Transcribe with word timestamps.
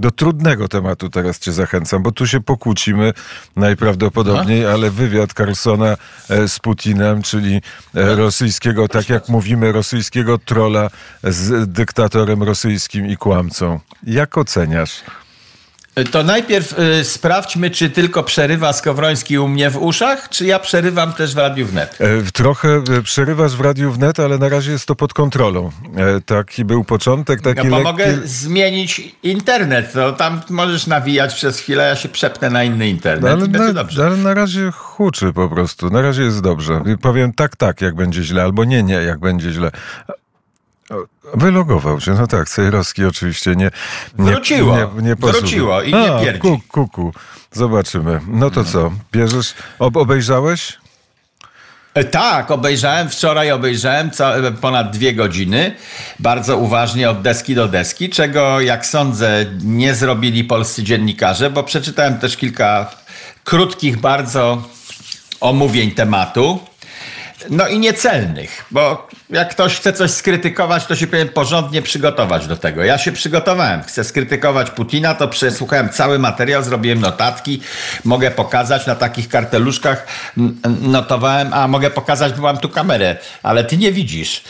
do 0.00 0.10
trudnego 0.10 0.68
tematu 0.68 1.10
teraz 1.10 1.38
cię 1.38 1.52
zachęcam, 1.52 2.02
bo 2.02 2.12
tu 2.12 2.26
się 2.26 2.40
pokłócimy 2.40 3.12
najprawdopodobniej, 3.56 4.66
ale 4.66 4.90
wywiad 4.90 5.32
Carlsona 5.32 5.96
e, 6.28 6.48
z 6.48 6.58
Putinem, 6.58 7.22
czyli 7.22 7.62
e, 7.94 8.14
rosyjskiego, 8.14 8.88
tak 8.88 9.08
jak 9.08 9.28
mówimy, 9.28 9.72
rosyjskiego 9.72 10.38
trola 10.38 10.90
z 11.22 11.72
dyktatorem 11.72 12.42
rosyjskim 12.42 13.06
i 13.06 13.16
kłamcą. 13.16 13.80
Jak 14.06 14.38
oceniasz? 14.38 15.02
To 16.04 16.22
najpierw 16.22 16.78
y, 16.78 17.04
sprawdźmy, 17.04 17.70
czy 17.70 17.90
tylko 17.90 18.22
przerywa 18.22 18.72
Skowroński 18.72 19.38
u 19.38 19.48
mnie 19.48 19.70
w 19.70 19.76
uszach, 19.76 20.28
czy 20.28 20.46
ja 20.46 20.58
przerywam 20.58 21.12
też 21.12 21.34
w 21.34 21.38
Radiu 21.38 21.66
Wnet. 21.66 21.98
E, 22.00 22.32
trochę 22.32 22.68
e, 22.98 23.02
przerywasz 23.02 23.56
w 23.56 23.60
Radiu 23.60 23.92
Wnet, 23.92 24.20
ale 24.20 24.38
na 24.38 24.48
razie 24.48 24.72
jest 24.72 24.86
to 24.86 24.94
pod 24.94 25.14
kontrolą. 25.14 25.70
E, 25.96 26.20
taki 26.20 26.64
był 26.64 26.84
początek, 26.84 27.40
taki 27.40 27.56
ja 27.56 27.64
lekki... 27.64 27.82
mogę 27.82 28.18
zmienić 28.24 29.14
internet, 29.22 29.92
to 29.92 30.12
tam 30.12 30.40
możesz 30.50 30.86
nawijać 30.86 31.34
przez 31.34 31.58
chwilę, 31.58 31.88
ja 31.88 31.96
się 31.96 32.08
przepnę 32.08 32.50
na 32.50 32.64
inny 32.64 32.88
internet 32.88 33.32
ale, 33.32 33.48
na, 33.48 33.72
dobrze. 33.72 34.06
ale 34.06 34.16
na 34.16 34.34
razie 34.34 34.70
huczy 34.70 35.32
po 35.32 35.48
prostu, 35.48 35.90
na 35.90 36.02
razie 36.02 36.22
jest 36.22 36.40
dobrze. 36.40 36.82
Powiem 37.02 37.32
tak, 37.32 37.56
tak, 37.56 37.80
jak 37.80 37.94
będzie 37.94 38.22
źle, 38.22 38.42
albo 38.42 38.64
nie, 38.64 38.82
nie, 38.82 38.94
jak 38.94 39.20
będzie 39.20 39.52
źle. 39.52 39.70
Wylogował 41.34 42.00
się, 42.00 42.14
no 42.14 42.26
tak, 42.26 42.48
Cejrowski 42.48 43.04
oczywiście 43.04 43.56
nie... 43.56 43.70
nie 44.18 44.30
Wróciło, 44.32 44.76
nie, 44.76 45.02
nie 45.02 45.14
wróciło 45.14 45.82
i 45.82 45.94
nie 45.94 46.20
pierdzi. 46.24 46.40
Kuku, 46.40 46.62
kuku, 46.68 47.12
zobaczymy. 47.52 48.20
No 48.28 48.50
to 48.50 48.64
co, 48.64 48.92
bierzesz, 49.12 49.54
ob 49.78 49.96
obejrzałeś? 49.96 50.78
E, 51.94 52.04
tak, 52.04 52.50
obejrzałem, 52.50 53.08
wczoraj 53.08 53.52
obejrzałem 53.52 54.10
ponad 54.60 54.90
dwie 54.90 55.14
godziny, 55.14 55.74
bardzo 56.18 56.56
uważnie 56.56 57.10
od 57.10 57.22
deski 57.22 57.54
do 57.54 57.68
deski, 57.68 58.10
czego 58.10 58.60
jak 58.60 58.86
sądzę 58.86 59.46
nie 59.64 59.94
zrobili 59.94 60.44
polscy 60.44 60.82
dziennikarze, 60.82 61.50
bo 61.50 61.62
przeczytałem 61.62 62.18
też 62.18 62.36
kilka 62.36 62.90
krótkich 63.44 64.00
bardzo 64.00 64.62
omówień 65.40 65.90
tematu. 65.90 66.60
No 67.50 67.68
i 67.68 67.78
niecelnych, 67.78 68.64
bo 68.70 69.08
jak 69.30 69.50
ktoś 69.50 69.76
chce 69.76 69.92
coś 69.92 70.10
skrytykować, 70.10 70.86
to 70.86 70.96
się 70.96 71.06
powinien 71.06 71.28
porządnie 71.28 71.82
przygotować 71.82 72.46
do 72.46 72.56
tego. 72.56 72.84
Ja 72.84 72.98
się 72.98 73.12
przygotowałem. 73.12 73.82
Chcę 73.82 74.04
skrytykować 74.04 74.70
Putina, 74.70 75.14
to 75.14 75.28
przesłuchałem 75.28 75.88
cały 75.88 76.18
materiał, 76.18 76.62
zrobiłem 76.62 77.00
notatki, 77.00 77.60
mogę 78.04 78.30
pokazać 78.30 78.86
na 78.86 78.94
takich 78.94 79.28
karteluszkach, 79.28 80.06
notowałem, 80.80 81.54
a 81.54 81.68
mogę 81.68 81.90
pokazać, 81.90 82.32
bo 82.32 82.42
mam 82.42 82.58
tu 82.58 82.68
kamerę, 82.68 83.16
ale 83.42 83.64
ty 83.64 83.76
nie 83.76 83.92
widzisz. 83.92 84.42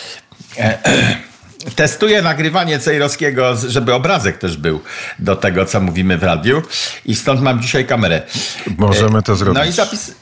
E, 0.58 0.78
testuję 1.77 2.22
nagrywanie 2.22 2.78
Cejrowskiego, 2.78 3.56
żeby 3.68 3.94
obrazek 3.94 4.38
też 4.38 4.56
był 4.56 4.80
do 5.18 5.36
tego, 5.36 5.66
co 5.66 5.80
mówimy 5.80 6.18
w 6.18 6.22
radiu 6.22 6.62
i 7.05 7.16
stąd 7.16 7.42
mam 7.42 7.62
dzisiaj 7.62 7.86
kamerę. 7.86 8.22
Możemy 8.78 9.22
to 9.22 9.36
zrobić. 9.36 9.62
No 9.62 9.64
i 9.64 9.72
zapis 9.72 10.14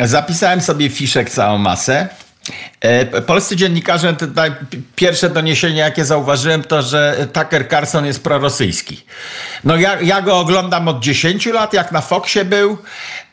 Zapisałem 0.00 0.60
sobie 0.60 0.88
fiszek 0.88 1.30
całą 1.30 1.58
masę. 1.58 2.08
E, 2.80 3.20
polscy 3.22 3.56
dziennikarze, 3.56 4.16
pierwsze 4.96 5.30
doniesienie, 5.30 5.78
jakie 5.78 6.04
zauważyłem, 6.04 6.62
to 6.62 6.82
że 6.82 7.26
Tucker 7.32 7.68
Carlson 7.68 8.06
jest 8.06 8.22
prorosyjski. 8.22 9.04
No 9.64 9.76
ja, 9.76 10.00
ja 10.00 10.22
go 10.22 10.38
oglądam 10.38 10.88
od 10.88 11.00
10 11.00 11.46
lat, 11.46 11.72
jak 11.72 11.92
na 11.92 12.00
Foxie 12.00 12.44
był. 12.44 12.78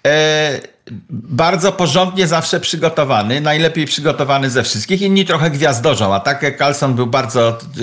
E, 0.08 0.77
bardzo 1.10 1.72
porządnie 1.72 2.28
zawsze 2.28 2.60
przygotowany, 2.60 3.42
najlepiej 3.42 3.86
przygotowany 3.86 4.50
ze 4.50 4.64
wszystkich. 4.64 5.02
Inni 5.02 5.26
trochę 5.26 5.52
gwiazdorzą, 5.52 6.14
a 6.14 6.20
tak 6.20 6.58
Carlson 6.58 6.94
był 6.94 7.08
bardzo 7.08 7.58
y, 7.78 7.82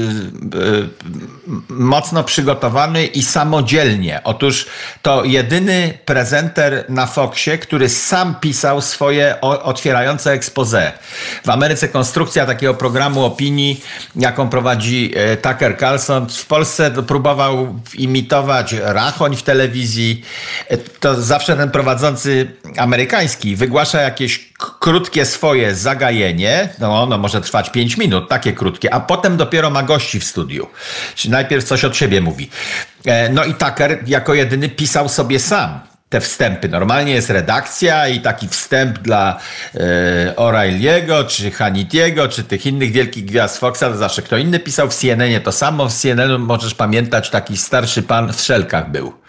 y, 0.59 0.89
mocno 1.69 2.25
przygotowany 2.25 3.07
i 3.07 3.23
samodzielnie. 3.23 4.21
Otóż 4.25 4.67
to 5.03 5.25
jedyny 5.25 5.99
prezenter 6.05 6.85
na 6.89 7.07
Foxie, 7.07 7.59
który 7.59 7.89
sam 7.89 8.35
pisał 8.41 8.81
swoje 8.81 9.41
otwierające 9.41 10.33
expose. 10.33 10.93
W 11.45 11.51
Ameryce 11.51 11.89
konstrukcja 11.89 12.47
takiego 12.47 12.75
programu 12.75 13.25
opinii, 13.25 13.81
jaką 14.17 14.49
prowadzi 14.49 15.13
e, 15.17 15.37
Tucker 15.37 15.79
Carlson, 15.79 16.29
w 16.29 16.47
Polsce 16.47 16.91
próbował 16.91 17.81
imitować 17.95 18.73
Rachoń 18.73 19.37
w 19.37 19.43
telewizji. 19.43 20.25
E, 20.69 20.77
to 20.77 21.23
zawsze 21.23 21.57
ten 21.57 21.71
prowadzący 21.71 22.51
amerykański 22.77 22.94
amerykański 22.95 23.57
wygłasza 23.57 24.01
jakieś 24.01 24.53
krótkie 24.81 25.27
swoje 25.27 25.75
zagajenie, 25.75 26.69
no 26.79 27.03
ono 27.03 27.19
może 27.19 27.41
trwać 27.41 27.71
5 27.71 27.97
minut, 27.97 28.29
takie 28.29 28.53
krótkie, 28.53 28.95
a 28.95 29.01
potem 29.01 29.37
dopiero 29.37 29.71
ma 29.71 29.83
gości 29.83 30.21
w 30.21 30.25
studiu. 30.25 30.67
Czyli 31.15 31.33
najpierw 31.33 31.65
coś 31.65 31.85
od 31.85 31.97
siebie 31.97 32.21
mówi. 32.21 32.51
E, 33.07 33.29
no 33.29 33.45
i 33.45 33.55
Tucker 33.55 33.99
jako 34.07 34.35
jedyny 34.35 34.69
pisał 34.69 35.09
sobie 35.09 35.41
sam 35.41 35.81
te 36.09 36.21
wstępy. 36.21 36.69
Normalnie 36.69 37.13
jest 37.13 37.31
redakcja 37.31 38.09
i 38.09 38.21
taki 38.21 38.49
wstęp 38.49 38.99
dla 38.99 39.41
e, 39.75 39.79
O'Reilly'ego, 40.37 41.27
czy 41.27 41.51
Hanitiego, 41.51 42.29
czy 42.29 42.45
tych 42.45 42.67
innych 42.67 42.93
wielkich 42.93 43.25
gwiazd 43.25 43.59
Foxa, 43.59 43.81
to 43.81 43.97
zawsze 43.97 44.23
kto 44.23 44.37
inny 44.37 44.61
pisał 44.61 44.91
w 44.91 44.95
CNN 44.95 45.41
to 45.45 45.53
samo. 45.53 45.89
W 45.89 45.93
CNN 45.93 46.41
możesz 46.41 46.75
pamiętać, 46.75 47.31
taki 47.31 47.57
starszy 47.57 48.03
pan 48.03 48.33
w 48.33 48.41
szelkach 48.41 48.91
był. 48.91 49.24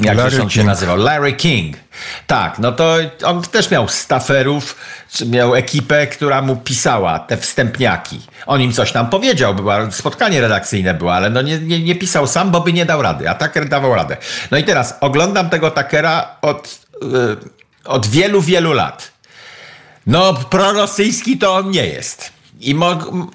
Jak 0.00 0.18
on 0.18 0.30
King. 0.30 0.52
się 0.52 0.64
nazywał? 0.64 0.96
Larry 0.96 1.32
King. 1.32 1.76
Tak, 2.26 2.58
no 2.58 2.72
to 2.72 2.96
on 3.24 3.42
też 3.42 3.70
miał 3.70 3.88
staferów, 3.88 4.76
miał 5.26 5.54
ekipę, 5.54 6.06
która 6.06 6.42
mu 6.42 6.56
pisała 6.56 7.18
te 7.18 7.36
wstępniaki. 7.36 8.20
On 8.46 8.60
im 8.60 8.72
coś 8.72 8.92
tam 8.92 9.10
powiedział, 9.10 9.54
było 9.54 9.72
spotkanie 9.90 10.40
redakcyjne 10.40 10.94
było, 10.94 11.14
ale 11.14 11.30
no 11.30 11.42
nie, 11.42 11.58
nie, 11.58 11.80
nie 11.80 11.94
pisał 11.94 12.26
sam, 12.26 12.50
bo 12.50 12.60
by 12.60 12.72
nie 12.72 12.86
dał 12.86 13.02
rady, 13.02 13.30
a 13.30 13.34
Tucker 13.34 13.68
dawał 13.68 13.94
radę. 13.94 14.16
No 14.50 14.58
i 14.58 14.64
teraz 14.64 14.94
oglądam 15.00 15.50
tego 15.50 15.70
Tuckera 15.70 16.36
od, 16.42 16.80
yy, 17.02 17.36
od 17.84 18.06
wielu, 18.06 18.42
wielu 18.42 18.72
lat. 18.72 19.12
No, 20.06 20.34
prorosyjski 20.34 21.38
to 21.38 21.54
on 21.54 21.70
nie 21.70 21.86
jest. 21.86 22.37
I 22.60 22.74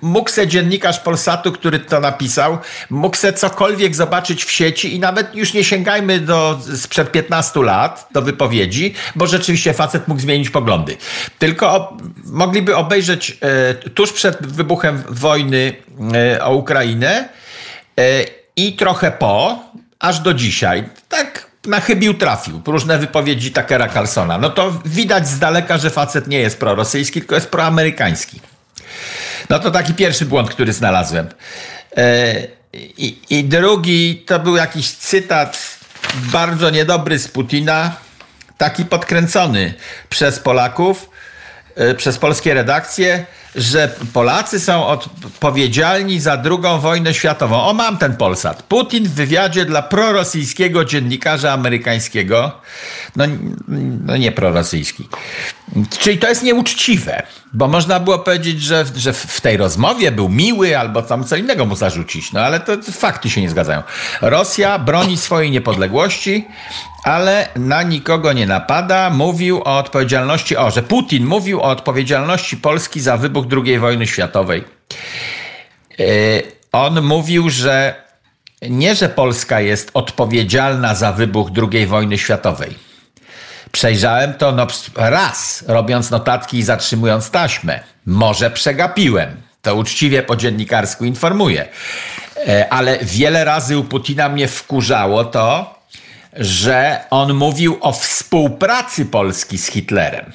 mógł 0.02 0.30
se 0.30 0.48
dziennikarz 0.48 1.00
Polsatu, 1.00 1.52
który 1.52 1.80
to 1.80 2.00
napisał, 2.00 2.58
mógł 2.90 3.18
se 3.18 3.34
cokolwiek 3.34 3.96
zobaczyć 3.96 4.46
w 4.46 4.52
sieci 4.52 4.96
i 4.96 5.00
nawet 5.00 5.36
już 5.36 5.54
nie 5.54 5.64
sięgajmy 5.64 6.20
do 6.20 6.60
sprzed 6.76 7.12
15 7.12 7.60
lat, 7.60 8.08
do 8.12 8.22
wypowiedzi, 8.22 8.94
bo 9.16 9.28
rzeczywiście 9.28 9.74
facet 9.74 10.08
mógł 10.08 10.22
zmienić 10.22 10.50
poglądy. 10.50 10.98
Tylko 11.40 11.98
mogliby 12.26 12.76
obejrzeć 12.76 13.38
e, 13.42 13.74
tuż 13.74 14.14
przed 14.14 14.48
wybuchem 14.48 15.04
wojny 15.10 15.76
e, 16.14 16.44
o 16.44 16.56
Ukrainę 16.56 17.30
e, 18.00 18.26
i 18.56 18.74
trochę 18.74 19.12
po, 19.12 19.60
aż 20.00 20.20
do 20.20 20.34
dzisiaj. 20.34 20.90
Tak 21.10 21.54
na 21.66 21.80
chybił 21.80 22.14
trafił. 22.14 22.62
Różne 22.66 22.98
wypowiedzi 22.98 23.52
Takera 23.52 23.90
Carlsona. 23.90 24.38
No 24.38 24.50
to 24.50 24.82
widać 24.86 25.28
z 25.28 25.40
daleka, 25.40 25.78
że 25.78 25.90
facet 25.90 26.28
nie 26.28 26.40
jest 26.40 26.60
prorosyjski, 26.60 27.20
tylko 27.20 27.36
jest 27.36 27.50
proamerykański. 27.50 28.42
No 29.50 29.60
to 29.60 29.72
taki 29.72 29.94
pierwszy 29.94 30.26
błąd, 30.26 30.50
który 30.50 30.74
znalazłem. 30.74 31.30
E, 31.98 32.34
I, 32.74 33.18
I, 33.30 33.44
drugi 33.44 34.24
to 34.26 34.40
był 34.40 34.56
jakiś 34.56 34.92
cytat 34.92 35.78
bardzo 36.16 36.70
niedobry 36.70 37.20
z 37.20 37.28
Putina, 37.28 37.96
taki 38.58 38.86
podkręcony 38.86 39.74
przez 40.10 40.40
Polaków, 40.40 41.10
e, 41.76 41.96
przez 41.96 42.18
polskie 42.18 42.54
redakcje, 42.54 43.26
że 43.56 43.96
Polacy 44.14 44.60
są 44.60 44.88
odpowiedzialni 44.88 46.20
za 46.20 46.38
drugą 46.38 46.80
wojnę 46.80 47.14
światową. 47.14 47.64
O, 47.64 47.74
mam 47.74 47.98
ten 47.98 48.18
Polsat. 48.18 48.64
Putin 48.64 49.04
w 49.04 49.14
wywiadzie 49.14 49.66
dla 49.66 49.82
prorosyjskiego 49.82 50.86
dziennikarza 50.86 51.52
amerykańskiego, 51.54 52.52
no, 53.16 53.26
no 54.06 54.18
nie 54.18 54.32
prorosyjski. 54.32 55.08
Czyli 56.00 56.18
to 56.18 56.30
jest 56.30 56.44
nieuczciwe, 56.44 57.24
bo 57.54 57.68
można 57.68 58.00
było 58.00 58.20
powiedzieć, 58.20 58.62
że, 58.62 58.86
że 58.96 59.14
w 59.14 59.42
tej 59.42 59.58
rozmowie 59.58 60.12
był 60.12 60.30
miły 60.30 60.80
albo 60.80 61.02
tam 61.02 61.24
co 61.24 61.36
innego 61.36 61.66
mu 61.66 61.76
zarzucić, 61.76 62.34
no 62.34 62.40
ale 62.40 62.60
to 62.60 62.78
fakty 62.92 63.30
się 63.30 63.42
nie 63.42 63.50
zgadzają. 63.50 63.84
Rosja 64.22 64.80
broni 64.80 65.18
swojej 65.18 65.52
niepodległości, 65.52 66.48
ale 67.04 67.48
na 67.56 67.84
nikogo 67.84 68.34
nie 68.34 68.46
napada. 68.46 69.10
Mówił 69.10 69.58
o 69.58 69.78
odpowiedzialności, 69.78 70.58
o, 70.58 70.72
że 70.72 70.84
Putin 70.84 71.26
mówił 71.26 71.60
o 71.60 71.64
odpowiedzialności 71.64 72.58
Polski 72.58 73.02
za 73.02 73.18
wybuch 73.18 73.43
II 73.66 73.80
wojny 73.80 74.08
światowej. 74.08 74.64
Yy, 75.98 76.08
on 76.72 77.02
mówił, 77.02 77.50
że 77.50 78.04
nie, 78.70 78.96
że 78.96 79.10
Polska 79.10 79.60
jest 79.60 79.92
odpowiedzialna 79.94 80.96
za 80.96 81.12
wybuch 81.12 81.50
II 81.74 81.88
wojny 81.88 82.18
światowej. 82.18 82.76
Przejrzałem 83.72 84.34
to 84.34 84.52
no, 84.52 84.68
raz, 84.96 85.64
robiąc 85.68 86.12
notatki 86.12 86.58
i 86.58 86.64
zatrzymując 86.64 87.30
taśmę. 87.30 87.80
Może 88.06 88.52
przegapiłem. 88.52 89.42
To 89.62 89.76
uczciwie 89.76 90.24
po 90.24 90.36
dziennikarsku 90.36 91.06
informuję. 91.06 91.68
E, 92.48 92.74
ale 92.74 92.98
wiele 93.02 93.44
razy 93.44 93.78
u 93.78 93.84
Putina 93.84 94.30
mnie 94.30 94.48
wkurzało 94.48 95.26
to, 95.26 95.76
że 96.34 97.00
on 97.10 97.34
mówił 97.34 97.78
o 97.82 97.92
współpracy 97.92 99.06
Polski 99.06 99.58
z 99.58 99.68
Hitlerem. 99.68 100.34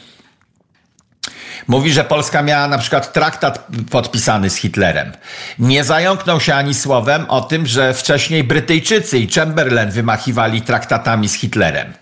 Mówi, 1.68 1.92
że 1.92 2.04
Polska 2.04 2.42
miała 2.42 2.68
na 2.68 2.78
przykład 2.78 3.12
traktat 3.12 3.66
podpisany 3.90 4.50
z 4.50 4.56
Hitlerem. 4.56 5.12
Nie 5.58 5.84
zająknął 5.84 6.40
się 6.40 6.54
ani 6.54 6.74
słowem 6.74 7.26
o 7.28 7.40
tym, 7.40 7.66
że 7.66 7.94
wcześniej 7.94 8.44
Brytyjczycy 8.44 9.18
i 9.18 9.30
Chamberlain 9.30 9.90
wymachiwali 9.90 10.62
traktatami 10.62 11.28
z 11.28 11.34
Hitlerem. 11.34 11.92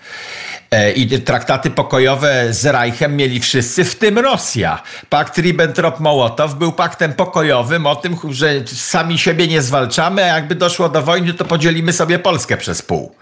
E, 0.70 0.92
I 0.92 1.20
traktaty 1.20 1.70
pokojowe 1.70 2.54
z 2.54 2.66
Reichem 2.66 3.16
mieli 3.16 3.40
wszyscy, 3.40 3.84
w 3.84 3.94
tym 3.94 4.18
Rosja. 4.18 4.82
Pakt 5.08 5.38
Ribbentrop-Mołotow 5.38 6.54
był 6.54 6.72
paktem 6.72 7.12
pokojowym 7.12 7.86
o 7.86 7.96
tym, 7.96 8.16
że 8.30 8.66
sami 8.66 9.18
siebie 9.18 9.48
nie 9.48 9.62
zwalczamy, 9.62 10.24
a 10.24 10.34
jakby 10.34 10.54
doszło 10.54 10.88
do 10.88 11.02
wojny, 11.02 11.34
to 11.34 11.44
podzielimy 11.44 11.92
sobie 11.92 12.18
Polskę 12.18 12.56
przez 12.56 12.82
pół. 12.82 13.14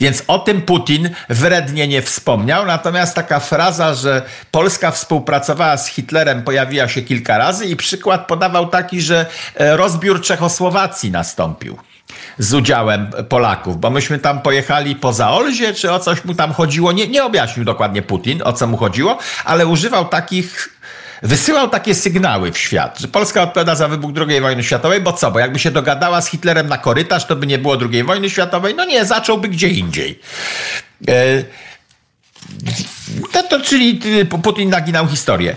Więc 0.00 0.22
o 0.26 0.38
tym 0.38 0.62
Putin 0.62 1.10
wrednie 1.28 1.88
nie 1.88 2.02
wspomniał, 2.02 2.66
natomiast 2.66 3.14
taka 3.14 3.40
fraza, 3.40 3.94
że 3.94 4.22
Polska 4.50 4.90
współpracowała 4.90 5.76
z 5.76 5.86
Hitlerem 5.86 6.42
pojawiła 6.42 6.88
się 6.88 7.02
kilka 7.02 7.38
razy 7.38 7.66
i 7.66 7.76
przykład 7.76 8.26
podawał 8.26 8.68
taki, 8.68 9.00
że 9.02 9.26
e, 9.54 9.76
rozbiór 9.76 10.20
Czechosłowacji 10.20 11.10
nastąpił 11.10 11.78
z 12.38 12.54
udziałem 12.54 13.10
Polaków, 13.28 13.80
bo 13.80 13.90
myśmy 13.90 14.18
tam 14.18 14.42
pojechali 14.42 14.96
poza 14.96 15.30
Olzie, 15.30 15.74
czy 15.74 15.92
o 15.92 16.00
coś 16.00 16.24
mu 16.24 16.34
tam 16.34 16.52
chodziło. 16.52 16.92
Nie, 16.92 17.08
nie 17.08 17.24
objaśnił 17.24 17.64
dokładnie 17.64 18.02
Putin, 18.02 18.42
o 18.44 18.52
co 18.52 18.66
mu 18.66 18.76
chodziło, 18.76 19.18
ale 19.44 19.66
używał 19.66 20.04
takich 20.04 20.68
wysyłał 21.22 21.68
takie 21.68 21.94
sygnały 21.94 22.52
w 22.52 22.58
świat, 22.58 22.98
że 23.00 23.08
Polska 23.08 23.42
odpowiada 23.42 23.74
za 23.74 23.88
wybuch 23.88 24.12
II 24.28 24.40
wojny 24.40 24.64
światowej, 24.64 25.00
bo 25.00 25.12
co? 25.12 25.30
Bo 25.30 25.38
jakby 25.38 25.58
się 25.58 25.70
dogadała 25.70 26.20
z 26.20 26.26
Hitlerem 26.26 26.68
na 26.68 26.78
korytarz, 26.78 27.26
to 27.26 27.36
by 27.36 27.46
nie 27.46 27.58
było 27.58 27.78
II 27.92 28.04
wojny 28.04 28.30
światowej? 28.30 28.74
No 28.74 28.84
nie, 28.84 29.04
zacząłby 29.04 29.48
gdzie 29.48 29.68
indziej. 29.68 30.20
E, 31.08 31.44
to, 33.32 33.42
to, 33.42 33.60
czyli 33.60 34.00
Putin 34.42 34.70
naginał 34.70 35.08
historię. 35.08 35.56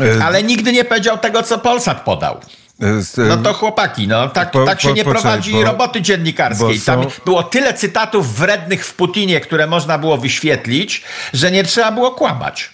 E, 0.00 0.24
Ale 0.24 0.42
nigdy 0.42 0.72
nie 0.72 0.84
powiedział 0.84 1.18
tego, 1.18 1.42
co 1.42 1.58
Polsat 1.58 2.04
podał. 2.04 2.40
No 3.16 3.36
to 3.36 3.52
chłopaki, 3.52 4.08
no 4.08 4.28
tak, 4.28 4.50
po, 4.50 4.64
tak 4.64 4.80
się 4.80 4.88
po, 4.88 4.94
nie 4.94 5.04
prowadzi 5.04 5.52
bo, 5.52 5.64
roboty 5.64 6.02
dziennikarskiej. 6.02 6.80
Tam 6.80 7.06
było 7.24 7.42
tyle 7.42 7.74
cytatów 7.74 8.36
wrednych 8.36 8.86
w 8.86 8.94
Putinie, 8.94 9.40
które 9.40 9.66
można 9.66 9.98
było 9.98 10.18
wyświetlić, 10.18 11.04
że 11.32 11.50
nie 11.50 11.64
trzeba 11.64 11.92
było 11.92 12.10
kłamać. 12.10 12.70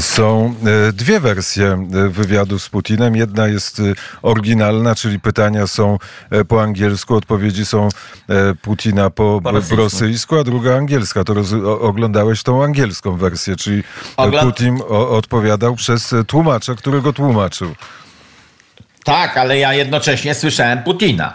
Są 0.00 0.54
e, 0.88 0.92
dwie 0.92 1.20
wersje 1.20 1.66
e, 1.66 2.08
wywiadu 2.08 2.58
z 2.58 2.68
Putinem. 2.68 3.16
Jedna 3.16 3.48
jest 3.48 3.80
e, 3.80 3.82
oryginalna, 4.22 4.94
czyli 4.94 5.20
pytania 5.20 5.66
są 5.66 5.98
po 6.48 6.62
angielsku, 6.62 7.14
odpowiedzi 7.14 7.66
są 7.66 7.88
Putina 8.62 9.10
po, 9.10 9.40
po 9.42 9.50
rosyjsku. 9.50 9.76
rosyjsku. 9.76 10.38
a 10.38 10.44
druga 10.44 10.76
angielska. 10.76 11.24
To 11.24 11.34
roz, 11.34 11.52
oglądałeś 11.80 12.42
tą 12.42 12.64
angielską 12.64 13.16
wersję, 13.16 13.56
czyli 13.56 13.82
Ogląd... 14.16 14.46
Putin 14.46 14.78
odpowiadał 14.88 15.76
przez 15.76 16.14
tłumacza, 16.26 16.74
który 16.74 17.02
go 17.02 17.12
tłumaczył. 17.12 17.74
Tak, 19.06 19.36
ale 19.36 19.58
ja 19.58 19.74
jednocześnie 19.74 20.34
słyszałem 20.34 20.82
Putina. 20.82 21.34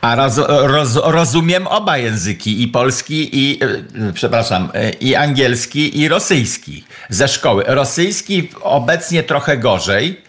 A 0.00 0.14
roz, 0.14 0.36
roz, 0.48 0.96
rozumiem 1.04 1.66
oba 1.66 1.98
języki, 1.98 2.62
i 2.62 2.68
polski, 2.68 3.38
i, 3.38 3.64
e, 3.64 4.12
przepraszam, 4.12 4.70
e, 4.74 4.90
i 4.90 5.14
angielski, 5.14 6.00
i 6.00 6.08
rosyjski 6.08 6.84
ze 7.08 7.28
szkoły. 7.28 7.64
Rosyjski 7.66 8.50
obecnie 8.60 9.22
trochę 9.22 9.58
gorzej, 9.58 10.22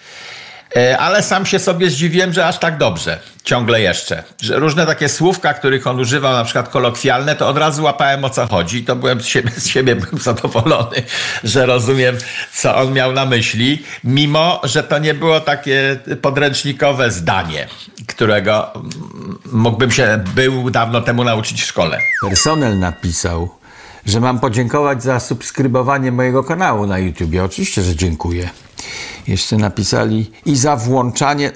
ale 0.99 1.23
sam 1.23 1.45
się 1.45 1.59
sobie 1.59 1.89
zdziwiłem, 1.89 2.33
że 2.33 2.47
aż 2.47 2.59
tak 2.59 2.77
dobrze, 2.77 3.19
ciągle 3.43 3.81
jeszcze. 3.81 4.23
Że 4.41 4.59
różne 4.59 4.85
takie 4.85 5.09
słówka, 5.09 5.53
których 5.53 5.87
on 5.87 5.99
używał, 5.99 6.33
na 6.33 6.43
przykład 6.43 6.69
kolokwialne, 6.69 7.35
to 7.35 7.47
od 7.47 7.57
razu 7.57 7.83
łapałem 7.83 8.25
o 8.25 8.29
co 8.29 8.47
chodzi 8.47 8.77
i 8.77 8.83
to 8.83 8.95
byłem 8.95 9.21
z 9.21 9.25
siebie, 9.25 9.51
z 9.57 9.67
siebie 9.67 9.95
byłem 9.95 10.17
zadowolony, 10.17 11.03
że 11.43 11.65
rozumiem, 11.65 12.17
co 12.53 12.75
on 12.75 12.93
miał 12.93 13.11
na 13.11 13.25
myśli, 13.25 13.83
mimo, 14.03 14.61
że 14.63 14.83
to 14.83 14.99
nie 14.99 15.13
było 15.13 15.39
takie 15.39 15.99
podręcznikowe 16.21 17.11
zdanie, 17.11 17.67
którego 18.07 18.73
mógłbym 19.51 19.91
się 19.91 20.23
był 20.35 20.69
dawno 20.69 21.01
temu 21.01 21.23
nauczyć 21.23 21.61
w 21.61 21.65
szkole. 21.65 21.99
Personel 22.21 22.79
napisał, 22.79 23.49
że 24.05 24.19
mam 24.19 24.39
podziękować 24.39 25.03
za 25.03 25.19
subskrybowanie 25.19 26.11
mojego 26.11 26.43
kanału 26.43 26.87
na 26.87 26.99
YouTube. 26.99 27.31
Oczywiście, 27.45 27.81
że 27.81 27.95
dziękuję. 27.95 28.49
Jeszcze 29.27 29.57
napisali 29.57 30.31
i 30.45 30.55
za 30.55 30.75
włączanie, 30.75 31.51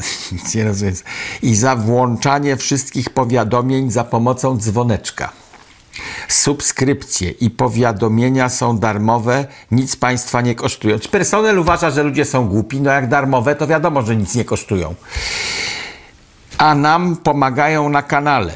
i 1.41 1.55
za 1.55 1.75
włączanie 1.75 2.57
wszystkich 2.57 3.09
powiadomień 3.09 3.91
za 3.91 4.03
pomocą 4.03 4.57
dzwoneczka. 4.57 5.31
Subskrypcje 6.27 7.29
i 7.29 7.49
powiadomienia 7.49 8.49
są 8.49 8.77
darmowe, 8.77 9.45
nic 9.71 9.95
państwa 9.95 10.41
nie 10.41 10.55
kosztują. 10.55 10.99
Czy 10.99 11.09
personel 11.09 11.59
uważa, 11.59 11.89
że 11.91 12.03
ludzie 12.03 12.25
są 12.25 12.47
głupi? 12.47 12.81
No 12.81 12.91
jak 12.91 13.09
darmowe, 13.09 13.55
to 13.55 13.67
wiadomo, 13.67 14.01
że 14.01 14.15
nic 14.15 14.35
nie 14.35 14.45
kosztują. 14.45 14.95
A 16.57 16.75
nam 16.75 17.15
pomagają 17.15 17.89
na 17.89 18.01
kanale, 18.01 18.53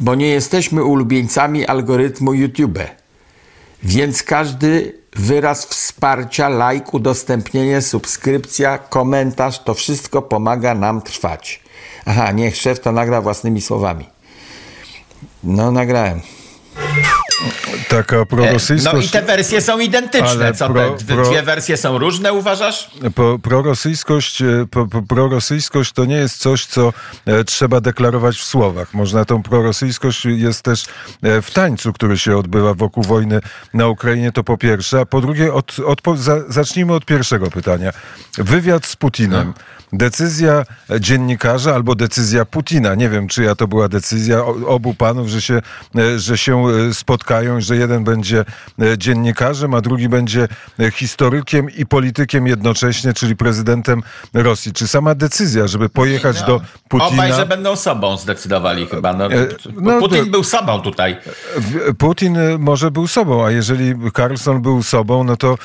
bo 0.00 0.14
nie 0.14 0.28
jesteśmy 0.28 0.84
ulubieńcami 0.84 1.66
algorytmu 1.66 2.34
YouTube. 2.34 2.78
Więc 3.82 4.22
każdy 4.22 5.01
wyraz 5.16 5.66
wsparcia, 5.66 6.48
like, 6.48 6.90
udostępnienie, 6.92 7.82
subskrypcja, 7.82 8.78
komentarz, 8.78 9.58
to 9.58 9.74
wszystko 9.74 10.22
pomaga 10.22 10.74
nam 10.74 11.02
trwać. 11.02 11.62
Aha, 12.06 12.32
niech 12.32 12.56
szef 12.56 12.80
to 12.80 12.92
nagra 12.92 13.20
własnymi 13.20 13.60
słowami. 13.60 14.08
No, 15.44 15.72
nagrałem. 15.72 16.20
Taka 17.88 18.26
prorosyjskość... 18.26 18.94
No 18.94 19.00
i 19.02 19.08
te 19.08 19.22
wersje 19.22 19.60
są 19.60 19.78
identyczne. 19.78 20.54
Co 20.54 20.70
pro, 20.70 20.96
dwie 21.24 21.42
wersje 21.42 21.76
są 21.76 21.98
różne, 21.98 22.32
uważasz? 22.32 22.90
Pro, 23.14 23.38
prorosyjskość, 23.38 24.42
e, 24.42 24.66
pro, 24.70 24.86
prorosyjskość 25.08 25.92
to 25.92 26.04
nie 26.04 26.16
jest 26.16 26.38
coś, 26.38 26.66
co 26.66 26.92
e, 27.26 27.44
trzeba 27.44 27.80
deklarować 27.80 28.36
w 28.36 28.44
słowach. 28.44 28.94
Można 28.94 29.24
tą 29.24 29.42
prorosyjskość 29.42 30.24
jest 30.24 30.62
też 30.62 30.84
e, 31.22 31.42
w 31.42 31.50
tańcu, 31.50 31.92
który 31.92 32.18
się 32.18 32.36
odbywa 32.36 32.74
wokół 32.74 33.04
wojny 33.04 33.40
na 33.74 33.88
Ukrainie, 33.88 34.32
to 34.32 34.44
po 34.44 34.58
pierwsze. 34.58 35.00
A 35.00 35.06
po 35.06 35.20
drugie, 35.20 35.52
od, 35.52 35.76
od, 35.78 36.18
za, 36.18 36.36
zacznijmy 36.48 36.92
od 36.92 37.04
pierwszego 37.04 37.50
pytania. 37.50 37.92
Wywiad 38.38 38.86
z 38.86 38.96
Putinem. 38.96 39.46
No. 39.46 39.81
Decyzja 39.92 40.64
dziennikarza 41.00 41.74
albo 41.74 41.94
decyzja 41.94 42.44
Putina. 42.44 42.94
Nie 42.94 43.08
wiem, 43.08 43.28
czyja 43.28 43.54
to 43.54 43.68
była 43.68 43.88
decyzja 43.88 44.44
obu 44.66 44.94
panów, 44.94 45.28
że 45.28 45.42
się, 45.42 45.60
że 46.16 46.38
się 46.38 46.64
spotkają, 46.92 47.60
że 47.60 47.76
jeden 47.76 48.04
będzie 48.04 48.44
e, 48.82 48.98
dziennikarzem, 48.98 49.74
a 49.74 49.80
drugi 49.80 50.08
będzie 50.08 50.48
e, 50.80 50.90
historykiem 50.90 51.70
i 51.70 51.86
politykiem 51.86 52.46
jednocześnie, 52.46 53.12
czyli 53.12 53.36
prezydentem 53.36 54.02
Rosji. 54.34 54.72
Czy 54.72 54.88
sama 54.88 55.14
decyzja, 55.14 55.66
żeby 55.66 55.88
pojechać 55.88 56.40
no. 56.40 56.46
do 56.46 56.60
Putina... 56.88 57.08
Obaj, 57.08 57.32
że 57.32 57.46
będą 57.46 57.76
sobą 57.76 58.16
zdecydowali 58.16 58.86
chyba. 58.86 59.12
No, 59.12 59.32
e, 59.32 59.46
no, 59.80 59.98
Putin 60.00 60.30
był 60.30 60.44
sobą 60.44 60.80
tutaj. 60.80 61.16
Putin 61.98 62.38
może 62.58 62.90
był 62.90 63.06
sobą, 63.06 63.46
a 63.46 63.50
jeżeli 63.50 63.94
Carlson 64.16 64.62
był 64.62 64.82
sobą, 64.82 65.24
no 65.24 65.36
to 65.36 65.58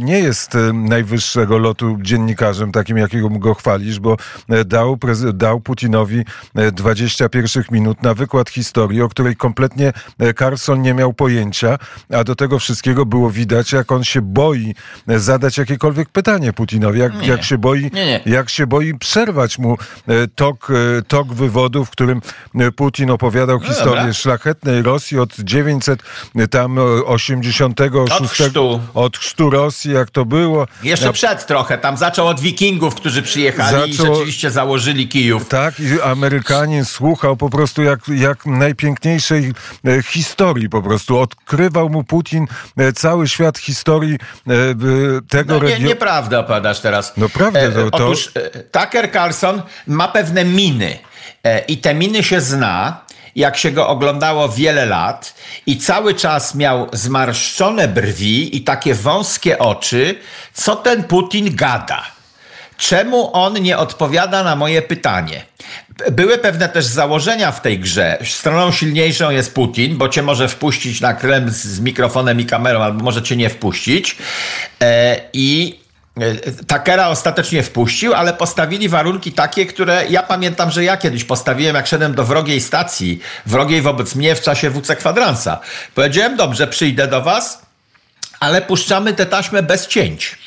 nie 0.00 0.18
jest 0.18 0.56
najwyższego 0.72 1.58
lotu 1.58 1.98
dziennikarzem, 2.00 2.72
takim 2.72 2.96
jakiego 2.96 3.28
go 3.30 3.54
chwalisz, 3.74 4.00
bo 4.00 4.16
dał, 4.64 4.98
dał 5.32 5.60
Putinowi 5.60 6.24
20 6.72 7.28
pierwszych 7.28 7.70
minut 7.70 8.02
na 8.02 8.14
wykład 8.14 8.50
historii, 8.50 9.02
o 9.02 9.08
której 9.08 9.36
kompletnie 9.36 9.92
Carlson 10.38 10.82
nie 10.82 10.94
miał 10.94 11.12
pojęcia, 11.12 11.78
a 12.12 12.24
do 12.24 12.34
tego 12.34 12.58
wszystkiego 12.58 13.06
było 13.06 13.30
widać, 13.30 13.72
jak 13.72 13.92
on 13.92 14.04
się 14.04 14.22
boi 14.22 14.74
zadać 15.06 15.58
jakiekolwiek 15.58 16.08
pytanie 16.08 16.52
Putinowi, 16.52 16.98
jak, 16.98 17.26
jak 17.26 17.44
się 17.44 17.58
boi, 17.58 17.90
nie, 17.92 18.06
nie. 18.06 18.20
jak 18.26 18.50
się 18.50 18.66
boi 18.66 18.94
przerwać 18.98 19.58
mu 19.58 19.76
e, 20.08 20.26
tok, 20.34 20.70
e, 20.70 21.02
tok 21.02 21.34
wywodów, 21.34 21.88
w 21.88 21.90
którym 21.90 22.20
e, 22.54 22.70
Putin 22.72 23.10
opowiadał 23.10 23.58
no 23.60 23.66
historię 23.66 23.96
dobra. 23.96 24.12
szlachetnej 24.12 24.82
Rosji 24.82 25.18
od 25.18 25.34
900 25.38 26.02
tam 26.50 26.78
86 27.06 27.94
od 27.94 28.30
chrztu. 28.30 28.80
od 28.94 29.18
chrztu 29.18 29.50
Rosji, 29.50 29.92
jak 29.92 30.10
to 30.10 30.24
było. 30.24 30.66
Jeszcze 30.82 31.12
przed 31.12 31.46
trochę, 31.46 31.78
tam 31.78 31.96
zaczął 31.96 32.26
od 32.26 32.40
wikingów, 32.40 32.94
którzy 32.94 33.22
przyjechali 33.22 33.63
zaczął... 33.70 33.86
i 33.86 33.92
rzeczywiście 33.92 34.50
założyli 34.50 35.08
Kijów. 35.08 35.48
Tak, 35.48 35.80
i 35.80 36.00
Amerykanin 36.00 36.84
słuchał 36.84 37.36
po 37.36 37.50
prostu 37.50 37.82
jak, 37.82 38.00
jak 38.08 38.46
najpiękniejszej 38.46 39.52
historii 40.04 40.68
po 40.68 40.82
prostu. 40.82 41.18
Odkrywał 41.18 41.88
mu 41.88 42.04
Putin 42.04 42.46
e, 42.76 42.92
cały 42.92 43.28
świat 43.28 43.58
historii 43.58 44.14
e, 44.14 44.20
tego 45.28 45.54
no, 45.54 45.60
nie, 45.60 45.68
regionu. 45.68 45.88
Nieprawda 45.88 46.38
opowiadasz 46.38 46.80
teraz. 46.80 47.12
No 47.16 47.28
prawda. 47.28 47.60
E, 47.60 47.72
to, 47.72 47.90
to... 47.90 47.96
Otóż 47.96 48.32
Tucker 48.72 49.12
Carlson 49.12 49.62
ma 49.86 50.08
pewne 50.08 50.44
miny 50.44 50.98
i 51.68 51.78
te 51.78 51.94
miny 51.94 52.22
się 52.22 52.40
zna 52.40 53.04
jak 53.36 53.56
się 53.56 53.70
go 53.70 53.88
oglądało 53.88 54.48
wiele 54.48 54.86
lat 54.86 55.34
i 55.66 55.78
cały 55.78 56.14
czas 56.14 56.54
miał 56.54 56.88
zmarszczone 56.92 57.88
brwi 57.88 58.56
i 58.56 58.60
takie 58.60 58.94
wąskie 58.94 59.58
oczy, 59.58 60.18
co 60.52 60.76
ten 60.76 61.04
Putin 61.04 61.56
gada. 61.56 62.13
Czemu 62.76 63.36
on 63.36 63.62
nie 63.62 63.78
odpowiada 63.78 64.44
na 64.44 64.56
moje 64.56 64.82
pytanie? 64.82 65.44
były 66.12 66.38
pewne 66.38 66.68
też 66.68 66.84
założenia 66.84 67.52
w 67.52 67.60
tej 67.60 67.78
grze. 67.78 68.18
Stroną 68.24 68.72
silniejszą 68.72 69.30
jest 69.30 69.54
Putin, 69.54 69.96
bo 69.96 70.08
cię 70.08 70.22
może 70.22 70.48
wpuścić 70.48 71.00
na 71.00 71.14
Kreml 71.14 71.50
z 71.50 71.80
mikrofonem 71.80 72.40
i 72.40 72.46
kamerą, 72.46 72.82
albo 72.82 73.04
może 73.04 73.22
cię 73.22 73.36
nie 73.36 73.50
wpuścić. 73.50 74.16
E, 74.82 75.20
I 75.32 75.78
e, 76.20 76.52
Takera 76.66 77.08
ostatecznie 77.08 77.62
wpuścił, 77.62 78.14
ale 78.14 78.34
postawili 78.34 78.88
warunki 78.88 79.32
takie, 79.32 79.66
które 79.66 80.04
ja 80.10 80.22
pamiętam, 80.22 80.70
że 80.70 80.84
ja 80.84 80.96
kiedyś 80.96 81.24
postawiłem, 81.24 81.76
jak 81.76 81.86
szedłem 81.86 82.14
do 82.14 82.24
wrogiej 82.24 82.60
stacji, 82.60 83.20
wrogiej 83.46 83.82
wobec 83.82 84.14
mnie 84.14 84.34
w 84.34 84.40
czasie 84.40 84.70
WC 84.70 84.96
Kwadransa. 84.96 85.60
Powiedziałem, 85.94 86.36
dobrze, 86.36 86.66
przyjdę 86.66 87.06
do 87.06 87.22
was, 87.22 87.62
ale 88.40 88.62
puszczamy 88.62 89.12
tę 89.12 89.26
taśmę 89.26 89.62
bez 89.62 89.86
cięć. 89.86 90.38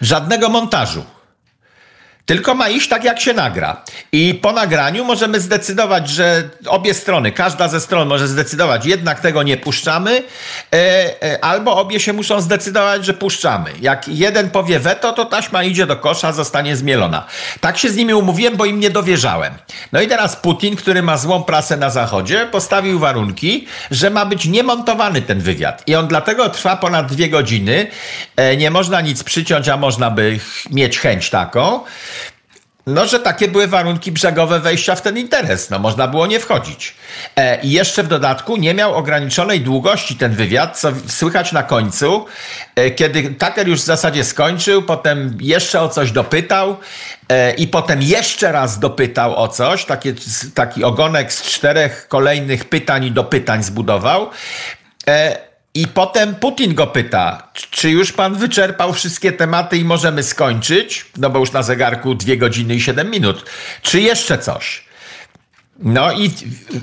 Żadnego 0.00 0.48
montażu. 0.48 1.04
Tylko 2.30 2.54
ma 2.54 2.68
iść 2.68 2.88
tak, 2.88 3.04
jak 3.04 3.20
się 3.20 3.34
nagra. 3.34 3.82
I 4.12 4.34
po 4.34 4.52
nagraniu 4.52 5.04
możemy 5.04 5.40
zdecydować, 5.40 6.08
że 6.08 6.50
obie 6.66 6.94
strony, 6.94 7.32
każda 7.32 7.68
ze 7.68 7.80
stron 7.80 8.08
może 8.08 8.28
zdecydować, 8.28 8.86
jednak 8.86 9.20
tego 9.20 9.42
nie 9.42 9.56
puszczamy, 9.56 10.22
e, 10.72 11.22
e, 11.22 11.44
albo 11.44 11.76
obie 11.76 12.00
się 12.00 12.12
muszą 12.12 12.40
zdecydować, 12.40 13.04
że 13.04 13.14
puszczamy. 13.14 13.70
Jak 13.80 14.08
jeden 14.08 14.50
powie 14.50 14.80
weto, 14.80 15.12
to 15.12 15.24
taśma 15.24 15.62
idzie 15.62 15.86
do 15.86 15.96
kosza, 15.96 16.32
zostanie 16.32 16.76
zmielona. 16.76 17.26
Tak 17.60 17.78
się 17.78 17.90
z 17.90 17.96
nimi 17.96 18.14
umówiłem, 18.14 18.56
bo 18.56 18.64
im 18.64 18.80
nie 18.80 18.90
dowierzałem. 18.90 19.54
No 19.92 20.00
i 20.00 20.08
teraz 20.08 20.36
Putin, 20.36 20.76
który 20.76 21.02
ma 21.02 21.16
złą 21.16 21.42
prasę 21.42 21.76
na 21.76 21.90
Zachodzie, 21.90 22.48
postawił 22.52 22.98
warunki, 22.98 23.66
że 23.90 24.10
ma 24.10 24.26
być 24.26 24.46
niemontowany 24.46 25.22
ten 25.22 25.40
wywiad. 25.40 25.82
I 25.86 25.94
on 25.94 26.08
dlatego 26.08 26.48
trwa 26.48 26.76
ponad 26.76 27.12
dwie 27.12 27.28
godziny. 27.28 27.86
E, 28.36 28.56
nie 28.56 28.70
można 28.70 29.00
nic 29.00 29.22
przyciąć, 29.24 29.68
a 29.68 29.76
można 29.76 30.10
by 30.10 30.38
mieć 30.70 30.98
chęć 30.98 31.30
taką. 31.30 31.80
No, 32.90 33.06
że 33.06 33.20
takie 33.20 33.48
były 33.48 33.66
warunki 33.66 34.12
brzegowe 34.12 34.60
wejścia 34.60 34.94
w 34.94 35.02
ten 35.02 35.18
interes. 35.18 35.70
No, 35.70 35.78
można 35.78 36.08
było 36.08 36.26
nie 36.26 36.40
wchodzić. 36.40 36.94
E, 37.36 37.60
I 37.60 37.70
jeszcze 37.70 38.02
w 38.02 38.08
dodatku 38.08 38.56
nie 38.56 38.74
miał 38.74 38.94
ograniczonej 38.94 39.60
długości 39.60 40.16
ten 40.16 40.32
wywiad, 40.32 40.78
co 40.78 40.92
słychać 41.06 41.52
na 41.52 41.62
końcu, 41.62 42.26
e, 42.74 42.90
kiedy 42.90 43.22
Tucker 43.22 43.68
już 43.68 43.80
w 43.80 43.84
zasadzie 43.84 44.24
skończył, 44.24 44.82
potem 44.82 45.38
jeszcze 45.40 45.80
o 45.80 45.88
coś 45.88 46.12
dopytał 46.12 46.76
e, 47.28 47.54
i 47.54 47.68
potem 47.68 48.02
jeszcze 48.02 48.52
raz 48.52 48.78
dopytał 48.78 49.36
o 49.36 49.48
coś. 49.48 49.84
Taki, 49.84 50.12
taki 50.54 50.84
ogonek 50.84 51.32
z 51.32 51.42
czterech 51.42 52.08
kolejnych 52.08 52.64
pytań 52.64 53.04
i 53.04 53.12
dopytań 53.12 53.62
zbudował. 53.62 54.30
E, 55.08 55.49
i 55.74 55.86
potem 55.88 56.34
Putin 56.34 56.74
go 56.74 56.86
pyta, 56.86 57.48
czy 57.70 57.90
już 57.90 58.12
pan 58.12 58.34
wyczerpał 58.34 58.92
wszystkie 58.92 59.32
tematy 59.32 59.76
i 59.76 59.84
możemy 59.84 60.22
skończyć? 60.22 61.06
No 61.16 61.30
bo 61.30 61.38
już 61.38 61.52
na 61.52 61.62
zegarku 61.62 62.14
dwie 62.14 62.36
godziny 62.36 62.74
i 62.74 62.80
siedem 62.80 63.10
minut. 63.10 63.44
Czy 63.82 64.00
jeszcze 64.00 64.38
coś? 64.38 64.84
No 65.78 66.12
i 66.12 66.30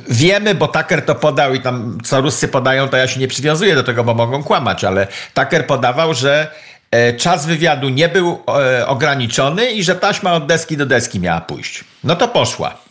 wiemy, 0.10 0.56
bo 0.56 0.68
Tucker 0.68 1.06
to 1.06 1.16
podał 1.16 1.54
i 1.54 1.62
tam 1.62 1.98
co 2.04 2.22
Ruscy 2.22 2.48
podają, 2.48 2.90
to 2.90 2.98
ja 2.98 3.08
się 3.08 3.20
nie 3.20 3.28
przywiązuję 3.28 3.76
do 3.76 3.84
tego, 3.84 4.04
bo 4.04 4.14
mogą 4.14 4.44
kłamać, 4.44 4.84
ale 4.84 5.08
Tucker 5.34 5.68
podawał, 5.68 6.14
że 6.14 6.52
e, 6.92 7.14
czas 7.14 7.46
wywiadu 7.46 7.90
nie 7.90 8.10
był 8.10 8.44
e, 8.48 8.88
ograniczony 8.88 9.72
i 9.72 9.84
że 9.84 9.96
taśma 9.96 10.34
od 10.34 10.46
deski 10.46 10.78
do 10.78 10.86
deski 10.86 11.20
miała 11.20 11.42
pójść. 11.42 11.84
No 12.04 12.16
to 12.16 12.28
poszła. 12.28 12.87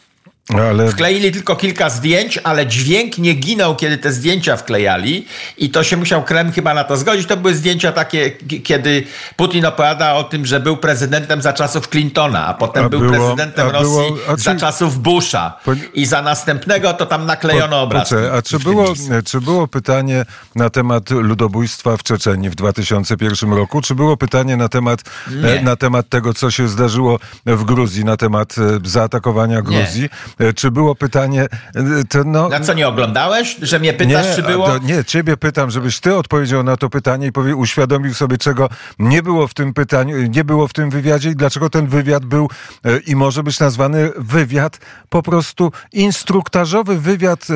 Ale... 0.55 0.91
Wkleili 0.91 1.33
tylko 1.33 1.57
kilka 1.57 1.91
zdjęć, 1.91 2.38
ale 2.45 2.67
dźwięk 2.67 3.19
nie 3.19 3.35
ginął, 3.35 3.76
kiedy 3.76 3.99
te 3.99 4.12
zdjęcia 4.12 4.57
wklejali 4.57 5.26
i 5.59 5.71
to 5.71 5.85
się 5.85 5.97
musiał 5.97 6.25
Kreml 6.25 6.53
chyba 6.53 6.75
na 6.75 6.85
to 6.85 6.97
zgodzić. 6.97 7.26
To 7.26 7.37
były 7.37 7.55
zdjęcia 7.55 7.93
takie, 7.93 8.31
kiedy 8.65 9.05
Putin 9.37 9.67
opowiada 9.67 10.15
o 10.15 10.25
tym, 10.25 10.47
że 10.47 10.61
był 10.61 10.76
prezydentem 10.76 11.43
za 11.43 11.53
czasów 11.53 11.88
Clintona, 11.88 12.47
a 12.47 12.55
potem 12.55 12.85
a 12.85 12.88
był 12.88 13.00
było, 13.00 13.12
prezydentem 13.12 13.69
Rosji 13.69 13.87
było, 13.87 14.37
za 14.37 14.55
czasów 14.55 14.99
Busha 14.99 15.59
po... 15.65 15.73
i 15.95 16.07
za 16.07 16.23
następnego 16.23 16.93
to 16.93 17.07
tam 17.07 17.26
naklejono 17.26 17.76
po, 17.76 17.83
obraz. 17.83 18.15
A 18.33 18.43
czy 18.43 18.59
było, 18.59 18.95
czy 19.25 19.41
było 19.41 19.69
pytanie 19.69 20.25
na 20.55 20.71
temat 20.71 21.11
ludobójstwa 21.11 21.97
w 21.97 22.03
Czeczeniu 22.03 22.50
w 22.50 22.55
2001 22.55 23.53
roku? 23.53 23.81
Czy 23.81 23.95
było 23.95 24.17
pytanie 24.17 24.57
na 24.57 24.69
temat, 24.69 25.00
e, 25.45 25.62
na 25.62 25.76
temat 25.76 26.09
tego, 26.09 26.35
co 26.35 26.50
się 26.50 26.69
zdarzyło 26.69 27.19
w 27.47 27.65
Gruzji, 27.65 28.05
na 28.05 28.17
temat 28.17 28.55
e, 28.59 28.88
zaatakowania 28.88 29.62
Gruzji? 29.62 30.03
Nie. 30.03 30.09
E, 30.38 30.52
czy 30.52 30.71
było 30.71 30.95
pytanie... 30.95 31.43
E, 31.75 32.05
to 32.09 32.25
no... 32.25 32.49
Na 32.49 32.61
co, 32.61 32.73
nie 32.73 32.88
oglądałeś? 32.88 33.57
Że 33.62 33.78
mnie 33.78 33.93
pytasz, 33.93 34.26
nie, 34.26 34.35
czy 34.35 34.43
było... 34.43 34.66
To, 34.66 34.78
nie, 34.78 35.05
ciebie 35.05 35.37
pytam, 35.37 35.71
żebyś 35.71 36.00
ty 36.00 36.16
odpowiedział 36.16 36.62
na 36.62 36.76
to 36.76 36.90
pytanie 36.90 37.26
i 37.26 37.33
powie, 37.33 37.57
uświadomił 37.57 38.14
sobie, 38.14 38.38
czego 38.38 38.69
nie 38.99 39.23
było 39.23 39.49
w 39.49 39.55
tym 39.55 39.75
pytaniu, 39.75 40.26
nie 40.26 40.45
było 40.45 40.69
w 40.69 40.73
tym 40.73 40.90
wywiadzie 40.90 41.31
i 41.31 41.37
dlaczego 41.37 41.71
ten 41.71 41.87
wywiad 41.87 42.25
był 42.25 42.49
e, 42.85 42.99
i 42.99 43.16
może 43.16 43.43
być 43.43 43.61
nazwany 43.61 44.11
wywiad 44.16 44.78
po 45.09 45.23
prostu 45.23 45.73
instruktażowy 45.93 47.00
wywiad 47.00 47.47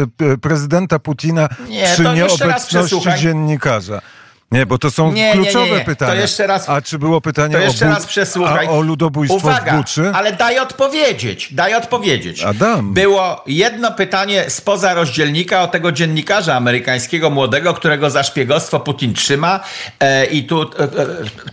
prezydenta 0.42 0.98
Putina 0.98 1.48
nie, 1.68 1.84
przy 1.84 2.02
nieobecności 2.02 3.00
dziennikarza. 3.18 4.00
Nie, 4.52 4.66
bo 4.66 4.78
to 4.78 4.90
są 4.90 5.12
nie, 5.12 5.32
kluczowe 5.32 5.66
nie, 5.66 5.76
nie, 5.76 5.84
pytania. 5.84 6.12
To 6.12 6.18
jeszcze 6.20 6.46
raz, 6.46 6.68
A 6.68 6.82
czy 6.82 6.98
było 6.98 7.20
pytanie 7.20 7.54
to 7.54 7.60
jeszcze 7.60 7.86
o, 7.86 7.90
raz 7.90 8.06
przesłuchaj. 8.06 8.66
A 8.66 8.70
o 8.70 8.80
ludobójstwo 8.80 9.36
Uwaga, 9.36 9.72
w 9.72 9.76
Buczy? 9.76 10.10
ale 10.14 10.32
daj 10.32 10.58
odpowiedzieć, 10.58 11.54
daj 11.54 11.74
odpowiedzieć. 11.74 12.42
Adam. 12.42 12.94
Było 12.94 13.44
jedno 13.46 13.92
pytanie 13.92 14.44
spoza 14.48 14.94
rozdzielnika 14.94 15.62
o 15.62 15.68
tego 15.68 15.92
dziennikarza 15.92 16.54
amerykańskiego 16.54 17.30
młodego, 17.30 17.74
którego 17.74 18.10
za 18.10 18.22
szpiegostwo 18.22 18.80
Putin 18.80 19.14
trzyma 19.14 19.60
e, 20.00 20.26
i 20.26 20.44
tu 20.44 20.62
e, 20.62 20.82
e, 20.82 20.88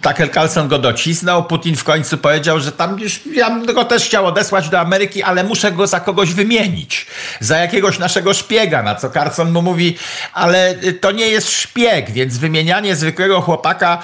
Tucker 0.02 0.32
Carlson 0.32 0.68
go 0.68 0.80
docisnął. 0.80 1.44
Putin 1.44 1.76
w 1.76 1.84
końcu 1.84 2.18
powiedział, 2.18 2.60
że 2.60 2.72
tam 2.72 3.00
już 3.00 3.20
ja 3.34 3.50
bym 3.50 3.66
go 3.66 3.86
też 3.86 4.04
chciał 4.04 4.26
odesłać 4.26 4.70
do 4.70 4.80
Ameryki, 4.80 5.24
ale 5.24 5.44
muszę 5.44 5.72
go 5.72 5.88
za 5.88 6.00
kogoś 6.00 6.34
wymienić. 6.34 7.08
Za 7.40 7.58
jakiegoś 7.58 8.00
naszego 8.00 8.34
szpiega, 8.34 8.84
na 8.84 8.96
co 8.96 9.10
Carlson 9.10 9.52
mu 9.52 9.62
mówi, 9.62 9.98
ale 10.34 10.76
to 11.02 11.12
nie 11.12 11.28
jest 11.28 11.50
szpieg, 11.52 12.12
więc 12.12 12.38
wymienianie 12.38 12.87
zwykłego 12.96 13.42
chłopaka, 13.42 14.04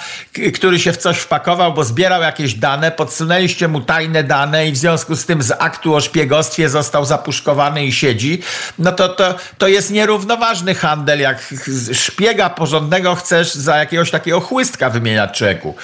który 0.54 0.80
się 0.80 0.94
w 0.94 0.98
coś 0.98 1.18
wpakował, 1.18 1.74
bo 1.74 1.84
zbierał 1.84 2.22
jakieś 2.22 2.54
dane, 2.54 2.92
podsunęliście 2.92 3.68
mu 3.68 3.82
tajne 3.82 4.24
dane 4.24 4.68
i 4.68 4.72
w 4.72 4.78
związku 4.78 5.16
z 5.16 5.26
tym 5.26 5.42
z 5.42 5.52
aktu 5.52 5.96
o 5.96 6.02
szpiegostwie 6.02 6.70
został 6.70 7.06
zapuszkowany 7.06 7.86
i 7.86 7.92
siedzi, 7.92 8.42
no 8.80 8.92
to, 8.92 9.10
to, 9.10 9.36
to 9.58 9.68
jest 9.68 9.92
nierównoważny 9.92 10.76
handel, 10.76 11.20
jak 11.20 11.54
szpiega 11.94 12.50
porządnego 12.50 13.16
chcesz 13.16 13.54
za 13.54 13.78
jakiegoś 13.78 14.12
takiego 14.12 14.40
chłystka 14.40 14.90
wymieniać 14.90 15.38
czeku. 15.38 15.76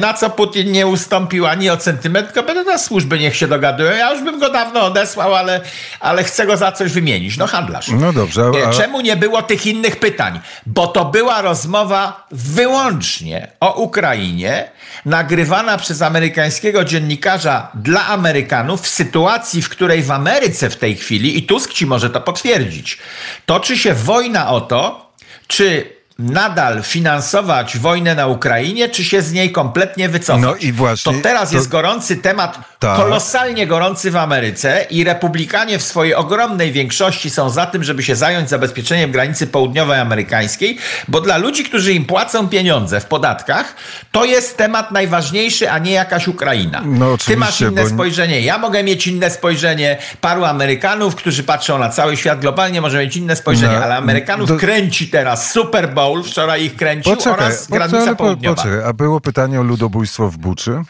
Na 0.00 0.14
co 0.14 0.30
Putin 0.30 0.72
nie 0.72 0.86
ustąpił 0.86 1.46
ani 1.46 1.70
o 1.70 1.76
centymetr, 1.76 2.32
tylko 2.32 2.42
będę 2.42 2.64
na 2.64 2.78
służby 2.78 3.18
niech 3.18 3.36
się 3.36 3.48
dogadują. 3.48 3.92
Ja 3.92 4.12
już 4.12 4.22
bym 4.22 4.40
go 4.40 4.50
dawno 4.50 4.80
odesłał, 4.80 5.34
ale, 5.34 5.60
ale 6.00 6.24
chcę 6.24 6.46
go 6.46 6.56
za 6.56 6.72
coś 6.72 6.92
wymienić. 6.92 7.36
No 7.36 7.46
handlarz. 7.46 7.88
No 7.88 8.12
dobrze. 8.12 8.50
A... 8.68 8.70
Czemu 8.70 9.00
nie 9.00 9.16
było 9.16 9.42
tych 9.42 9.66
innych 9.66 9.96
pytań? 9.96 10.40
Bo 10.66 10.86
to 10.86 11.04
była 11.04 11.42
rozmowa 11.42 12.13
wyłącznie 12.30 13.50
o 13.60 13.72
Ukrainie, 13.72 14.70
nagrywana 15.04 15.78
przez 15.78 16.02
amerykańskiego 16.02 16.84
dziennikarza 16.84 17.70
dla 17.74 18.06
Amerykanów 18.06 18.82
w 18.82 18.88
sytuacji, 18.88 19.62
w 19.62 19.68
której 19.68 20.02
w 20.02 20.10
Ameryce 20.10 20.70
w 20.70 20.76
tej 20.76 20.96
chwili, 20.96 21.38
i 21.38 21.42
Tusk 21.42 21.72
ci 21.72 21.86
może 21.86 22.10
to 22.10 22.20
potwierdzić, 22.20 22.98
toczy 23.46 23.78
się 23.78 23.94
wojna 23.94 24.50
o 24.50 24.60
to, 24.60 25.12
czy 25.46 25.94
nadal 26.18 26.82
finansować 26.82 27.78
wojnę 27.78 28.14
na 28.14 28.26
Ukrainie, 28.26 28.88
czy 28.88 29.04
się 29.04 29.22
z 29.22 29.32
niej 29.32 29.52
kompletnie 29.52 30.08
wycofać. 30.08 30.42
No 30.42 30.56
i 30.56 30.72
właśnie. 30.72 31.12
To 31.12 31.18
teraz 31.22 31.50
to... 31.50 31.56
jest 31.56 31.68
gorący 31.68 32.16
temat, 32.16 32.58
tak. 32.78 32.96
kolosalnie 32.96 33.66
gorący 33.66 34.10
w 34.10 34.16
Ameryce 34.16 34.86
i 34.90 35.04
republikanie 35.04 35.78
w 35.78 35.82
swojej 35.82 36.14
ogromnej 36.14 36.72
większości 36.72 37.30
są 37.30 37.50
za 37.50 37.66
tym, 37.66 37.84
żeby 37.84 38.02
się 38.02 38.16
zająć 38.16 38.50
zabezpieczeniem 38.50 39.12
granicy 39.12 39.46
południowej 39.46 40.00
amerykańskiej, 40.00 40.78
bo 41.08 41.20
dla 41.20 41.36
ludzi, 41.36 41.64
którzy 41.64 41.92
im 41.92 42.04
płacą 42.04 42.48
pieniądze 42.48 43.00
w 43.00 43.04
podatkach, 43.04 43.74
to 44.12 44.24
jest 44.24 44.56
temat 44.56 44.90
najważniejszy, 44.90 45.70
a 45.70 45.78
nie 45.78 45.92
jakaś 45.92 46.28
Ukraina. 46.28 46.82
No, 46.84 47.18
Ty 47.18 47.36
masz 47.36 47.60
inne 47.60 47.82
bo... 47.82 47.88
spojrzenie, 47.88 48.40
ja 48.40 48.58
mogę 48.58 48.82
mieć 48.82 49.06
inne 49.06 49.30
spojrzenie, 49.30 49.98
paru 50.20 50.44
Amerykanów, 50.44 51.14
którzy 51.14 51.42
patrzą 51.42 51.78
na 51.78 51.88
cały 51.88 52.16
świat 52.16 52.40
globalnie, 52.40 52.80
może 52.80 52.98
mieć 52.98 53.16
inne 53.16 53.36
spojrzenie, 53.36 53.76
no, 53.76 53.84
ale 53.84 53.96
Amerykanów 53.96 54.48
do... 54.48 54.56
kręci 54.56 55.08
teraz 55.08 55.52
Super 55.52 55.88
Bowl 55.94 56.03
Bowl 56.04 56.22
wczoraj 56.24 56.64
ich 56.64 56.76
kręcił 56.76 57.16
poczekaj, 57.16 57.46
oraz 57.46 57.66
granica 57.66 57.96
poczekaj, 57.96 58.16
południowa. 58.16 58.56
Poczekaj, 58.56 58.84
a 58.84 58.92
było 58.92 59.20
pytanie 59.20 59.60
o 59.60 59.62
ludobójstwo 59.62 60.28
w 60.30 60.36
Buczy? 60.36 60.82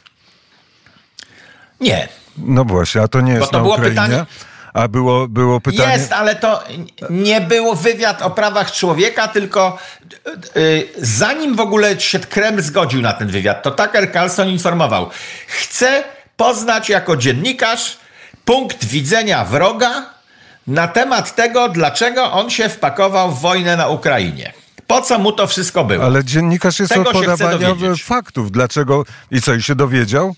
Nie. 1.80 2.08
No 2.38 2.64
właśnie, 2.64 3.02
a 3.02 3.08
to 3.08 3.20
nie 3.20 3.32
jest 3.32 3.44
Bo 3.44 3.50
to 3.50 3.56
na 3.56 3.62
było 3.62 3.74
Ukrainie? 3.74 3.94
pytanie... 3.94 4.26
A 4.74 4.88
było, 4.88 5.28
było 5.28 5.60
pytanie. 5.60 5.92
Jest, 5.92 6.12
ale 6.12 6.34
to 6.34 6.64
nie 7.10 7.40
był 7.40 7.74
wywiad 7.74 8.22
o 8.22 8.30
prawach 8.30 8.72
człowieka, 8.72 9.28
tylko 9.28 9.78
yy, 10.54 10.88
zanim 10.98 11.56
w 11.56 11.60
ogóle 11.60 12.00
się 12.00 12.18
Kreml 12.18 12.62
zgodził 12.62 13.00
na 13.00 13.12
ten 13.12 13.28
wywiad, 13.28 13.62
to 13.62 13.70
Tucker 13.70 14.12
Carlson 14.12 14.48
informował: 14.48 15.10
Chcę 15.46 16.04
poznać 16.36 16.88
jako 16.88 17.16
dziennikarz 17.16 17.98
punkt 18.44 18.84
widzenia 18.84 19.44
wroga 19.44 20.06
na 20.66 20.88
temat 20.88 21.34
tego, 21.34 21.68
dlaczego 21.68 22.32
on 22.32 22.50
się 22.50 22.68
wpakował 22.68 23.30
w 23.30 23.40
wojnę 23.40 23.76
na 23.76 23.88
Ukrainie. 23.88 24.52
Po 24.86 25.00
co 25.00 25.18
mu 25.18 25.32
to 25.32 25.46
wszystko 25.46 25.84
było? 25.84 26.04
Ale 26.04 26.24
dziennikarz 26.24 26.78
jest 26.80 26.92
Tego 26.92 27.10
od 27.10 27.16
podawania 27.16 27.68
faktów. 28.04 28.50
Dlaczego? 28.52 29.04
I 29.30 29.40
co, 29.42 29.54
i 29.54 29.62
się 29.62 29.74
dowiedział? 29.74 30.34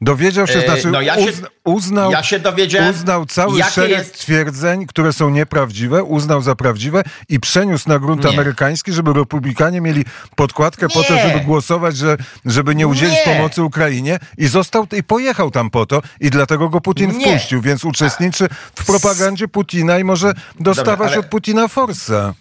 Dowiedział 0.00 0.46
się, 0.46 0.58
E, 0.58 0.64
znaczy 0.64 0.90
no 0.90 1.00
ja 1.00 1.14
się- 1.14 1.20
uzna, 1.30 1.48
uznał, 1.64 2.10
ja 2.12 2.22
się 2.22 2.38
dowiedziałem, 2.38 2.94
uznał 2.94 3.26
cały 3.26 3.62
szereg 3.62 3.90
jest- 3.90 4.18
twierdzeń, 4.18 4.86
które 4.86 5.12
są 5.12 5.30
nieprawdziwe, 5.30 6.02
uznał 6.04 6.42
za 6.42 6.54
prawdziwe 6.54 7.02
i 7.28 7.40
przeniósł 7.40 7.88
na 7.88 7.98
grunt 7.98 8.24
Nie. 8.24 8.30
amerykański, 8.30 8.92
żeby 8.92 9.12
republikanie 9.12 9.80
mieli 9.80 10.04
podkładkę 10.36 10.88
po 10.88 11.02
to, 11.02 11.14
Nie. 11.14 11.22
żeby 11.28 11.40
głosować, 11.40 11.96
że, 11.96 12.16
żeby 12.44 12.74
nie 12.74 12.86
udzielić 12.88 13.16
Nie. 13.26 13.34
pomocy 13.34 13.62
Ukrainie 13.62 14.18
i 14.38 14.46
został 14.46 14.86
i 14.96 15.02
pojechał 15.02 15.50
tam 15.50 15.70
po 15.70 15.86
to 15.86 16.02
i 16.20 16.30
dlatego 16.30 16.68
go 16.68 16.80
Putin 16.80 17.18
Nie. 17.18 17.26
wpuścił, 17.38 17.60
więc 17.62 17.84
uczestniczy 17.84 18.48
w 18.74 18.84
propagandzie 18.86 19.48
Putina 19.48 19.98
i 19.98 20.04
może 20.04 20.32
dostawać 20.60 21.08
ale- 21.12 21.20
od 21.20 21.26
Putina 21.26 21.68
forsa. 21.68 22.34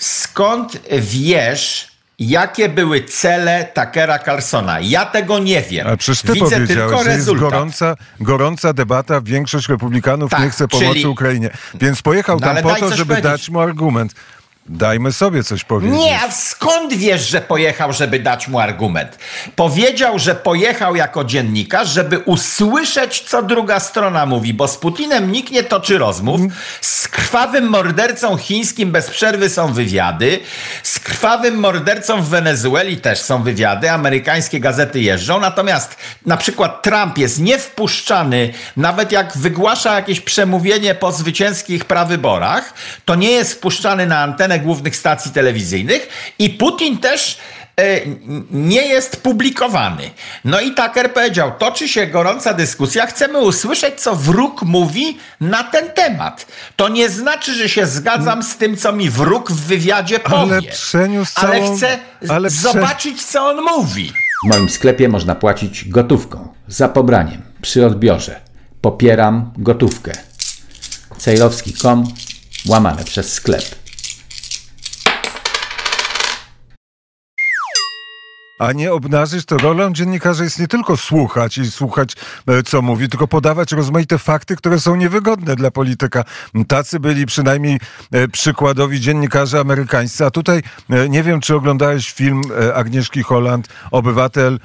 Skąd 0.00 0.78
wiesz, 1.00 1.88
jakie 2.18 2.68
były 2.68 3.04
cele 3.04 3.64
Takera 3.74 4.18
Carlsona? 4.18 4.80
Ja 4.80 5.06
tego 5.06 5.38
nie 5.38 5.62
wiem. 5.62 5.86
Ale 5.86 5.96
przecież 5.96 6.22
ty 6.22 6.32
Widzę 6.32 6.44
powiedziałeś, 6.56 6.90
tylko 6.90 7.04
że 7.04 7.10
jest 7.10 7.32
gorąca, 7.34 7.94
gorąca 8.20 8.72
debata, 8.72 9.20
większość 9.20 9.68
republikanów 9.68 10.30
Tak, 10.30 10.40
nie 10.42 10.50
chce 10.50 10.68
pomocy 10.68 10.92
czyli- 10.92 11.06
Ukrainie. 11.06 11.50
Więc 11.74 12.02
pojechał 12.02 12.38
No 12.40 12.46
tam 12.46 12.62
po 12.62 12.74
to, 12.74 12.90
żeby 12.96 13.04
powiedzieć. 13.14 13.22
dać 13.22 13.48
mu 13.50 13.60
argument. 13.60 14.14
Dajmy 14.72 15.12
sobie 15.12 15.44
coś 15.44 15.64
powiedzieć. 15.64 15.98
Nie, 15.98 16.20
a 16.20 16.30
skąd 16.30 16.94
wiesz, 16.94 17.28
że 17.28 17.40
pojechał, 17.40 17.92
żeby 17.92 18.18
dać 18.18 18.48
mu 18.48 18.58
argument? 18.58 19.18
Powiedział, 19.56 20.18
że 20.18 20.34
pojechał 20.34 20.96
jako 20.96 21.24
dziennikarz, 21.24 21.88
żeby 21.88 22.18
usłyszeć, 22.18 23.20
co 23.20 23.42
druga 23.42 23.80
strona 23.80 24.26
mówi, 24.26 24.54
bo 24.54 24.68
z 24.68 24.76
Putinem 24.76 25.32
nikt 25.32 25.52
nie 25.52 25.62
toczy 25.62 25.98
rozmów. 25.98 26.40
Z 26.80 27.08
krwawym 27.08 27.68
mordercą 27.68 28.36
chińskim 28.36 28.92
bez 28.92 29.10
przerwy 29.10 29.50
są 29.50 29.72
wywiady. 29.72 30.40
Z 30.82 30.98
krwawym 30.98 31.54
mordercą 31.54 32.22
w 32.22 32.28
Wenezueli 32.28 32.96
też 32.96 33.20
są 33.20 33.42
wywiady. 33.42 33.90
Amerykańskie 33.90 34.60
gazety 34.60 35.00
jeżdżą. 35.00 35.40
Natomiast 35.40 35.96
na 36.26 36.36
przykład 36.36 36.82
Trump 36.82 37.18
jest 37.18 37.40
niewpuszczany, 37.40 38.52
nawet 38.76 39.12
jak 39.12 39.36
wygłasza 39.36 39.94
jakieś 39.94 40.20
przemówienie 40.20 40.94
po 40.94 41.12
zwycięskich 41.12 41.84
prawyborach, 41.84 42.74
to 43.04 43.14
nie 43.14 43.30
jest 43.30 43.52
wpuszczany 43.52 44.06
na 44.06 44.18
antenę 44.18 44.59
głównych 44.60 44.96
stacji 44.96 45.30
telewizyjnych 45.32 46.08
i 46.38 46.50
Putin 46.50 46.98
też 46.98 47.38
e, 47.76 48.00
nie 48.50 48.82
jest 48.86 49.16
publikowany. 49.22 50.10
No 50.44 50.60
i 50.60 50.74
Tucker 50.74 51.12
powiedział, 51.12 51.52
toczy 51.58 51.88
się 51.88 52.06
gorąca 52.06 52.54
dyskusja, 52.54 53.06
chcemy 53.06 53.38
usłyszeć, 53.38 54.00
co 54.00 54.16
wróg 54.16 54.62
mówi 54.62 55.18
na 55.40 55.64
ten 55.64 55.90
temat. 55.90 56.46
To 56.76 56.88
nie 56.88 57.08
znaczy, 57.08 57.54
że 57.54 57.68
się 57.68 57.86
zgadzam 57.86 58.42
z 58.42 58.56
tym, 58.56 58.76
co 58.76 58.92
mi 58.92 59.10
wróg 59.10 59.52
w 59.52 59.60
wywiadzie 59.66 60.18
powie. 60.18 60.52
Ale 60.52 60.62
przeniósł 60.62 61.32
Ale 61.36 61.60
całą- 61.60 61.76
chcę 61.76 61.98
ale 62.28 62.48
prze- 62.48 62.60
zobaczyć, 62.60 63.24
co 63.24 63.46
on 63.48 63.60
mówi. 63.64 64.12
W 64.44 64.48
moim 64.48 64.68
sklepie 64.68 65.08
można 65.08 65.34
płacić 65.34 65.88
gotówką, 65.88 66.48
za 66.68 66.88
pobraniem, 66.88 67.42
przy 67.62 67.86
odbiorze. 67.86 68.40
Popieram 68.80 69.52
gotówkę. 69.58 70.12
Cejrowski.com, 71.18 72.04
łamane 72.66 73.04
przez 73.04 73.32
sklep. 73.32 73.64
A 78.60 78.72
nie 78.72 78.92
obnażyć, 78.92 79.44
to 79.44 79.56
rolą 79.56 79.92
dziennikarza 79.92 80.44
jest 80.44 80.58
nie 80.58 80.68
tylko 80.68 80.96
słuchać 80.96 81.58
i 81.58 81.70
słuchać, 81.70 82.12
e, 82.46 82.62
co 82.62 82.82
mówi, 82.82 83.08
tylko 83.08 83.28
podawać 83.28 83.72
rozmaite 83.72 84.18
fakty, 84.18 84.56
które 84.56 84.80
są 84.80 84.96
niewygodne 84.96 85.56
dla 85.56 85.70
polityka. 85.70 86.24
Tacy 86.68 87.00
byli 87.00 87.26
przynajmniej 87.26 87.80
e, 88.12 88.28
przykładowi 88.28 89.00
dziennikarze 89.00 89.60
amerykańscy. 89.60 90.26
A 90.26 90.30
tutaj 90.30 90.62
e, 90.90 91.08
nie 91.08 91.22
wiem, 91.22 91.40
czy 91.40 91.54
oglądałeś 91.54 92.12
film 92.12 92.40
Agnieszki 92.74 93.22
Holland, 93.22 93.68
Obywatel 93.90 94.58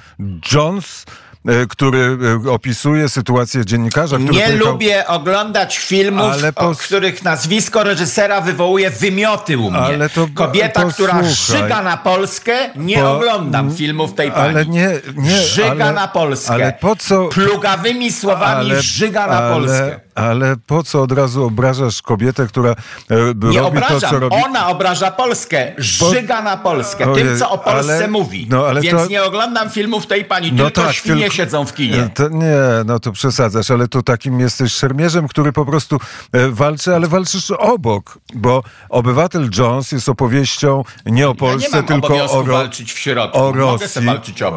Jones, 0.54 1.06
który 1.70 2.18
e, 2.46 2.52
opisuje 2.52 3.10
sytuację 3.10 3.66
dziennikarza, 3.66 4.18
który 4.18 4.32
Nie 4.34 4.46
pojechał- 4.46 4.58
lubię 4.72 5.08
oglądać 5.08 5.78
filmów, 5.78 6.32
Ale 6.34 6.52
o 6.56 6.75
których 6.75 7.24
nazwisko 7.24 7.84
reżysera 7.84 8.42
wywołuje 8.42 8.90
wymioty 8.92 9.58
u 9.58 9.72
mnie. 9.72 9.80
Ale 9.80 10.10
to- 10.10 10.28
Kobieta, 10.34 10.82
to 10.82 10.88
która 10.88 11.14
słuchaj. 11.14 11.62
żyga 11.62 11.82
na 11.84 11.98
Polskę, 11.98 12.54
nie 12.75 12.98
Po- 12.98 13.16
oglądam 13.18 13.75
filmów 13.75 14.14
tej 14.14 14.32
pani. 14.32 14.50
Ale 14.56 14.66
nie, 14.66 14.90
nie. 15.16 15.38
Żyga 15.42 15.72
ale, 15.86 15.94
na 15.94 16.08
Polskę. 16.08 16.54
Ale 16.54 16.74
po 16.82 16.96
co... 16.96 17.25
Plugawymi 17.28 18.12
słowami 18.12 18.72
żyga 18.80 19.28
na 19.28 19.38
ale, 19.38 19.54
Polskę. 19.56 20.00
Ale 20.16 20.56
po 20.68 20.84
co 20.84 21.02
od 21.02 21.12
razu 21.12 21.44
obrażasz 21.46 22.02
kobietę, 22.02 22.48
która 22.48 22.70
e, 22.72 22.76
Nie 23.36 23.60
robi 23.60 23.60
obrażam, 23.60 24.00
to, 24.02 24.10
co 24.10 24.20
robi? 24.20 24.36
ona 24.46 24.68
obraża 24.70 25.12
Polskę, 25.12 25.74
żyga 25.78 26.42
na 26.42 26.58
Polskę, 26.58 27.12
Ojej, 27.12 27.25
tym 27.28 27.40
co 27.40 27.51
o 27.51 27.58
Polsce 27.58 27.96
ale- 27.98 28.08
mówi. 28.08 28.48
no, 28.50 28.68
ale 28.68 28.82
Więc 28.82 29.01
to- 29.04 29.08
nie 29.08 29.24
oglądam 29.24 29.70
filmów 29.70 30.08
tej 30.08 30.25
pani, 30.25 30.51
tylko 30.51 30.94
świnie 30.94 31.20
tylko- 31.22 31.36
siedzą 31.36 31.66
w 31.66 31.74
kinie. 31.74 32.10
To, 32.14 32.30
nie, 32.30 32.56
no 32.86 33.00
to 33.00 33.12
przesadzasz, 33.12 33.72
ale 33.72 33.88
to 33.88 34.04
takim 34.04 34.40
jesteś 34.40 34.74
szermierzem, 34.74 35.28
który 35.28 35.51
po 35.54 35.66
prostu 35.66 36.00
e, 36.32 36.48
walczy, 36.50 36.96
ale 36.96 37.08
walczysz 37.08 37.51
obok, 37.51 38.18
bo 38.34 38.64
Obywatel 38.90 39.50
Jones 39.58 39.92
jest 39.92 40.10
opowieścią 40.10 40.84
nie 41.06 41.25
o 41.25 41.28
Ja 41.28 41.34
nie 41.34 41.36
Polsce, 41.36 41.84
tylko 41.84 42.08
o, 42.32 42.44
Ro- 42.44 42.54
walczyć 42.54 42.94
w 42.94 43.00
środku. 43.00 43.38
o 43.40 43.51
Rosji. 43.51 44.01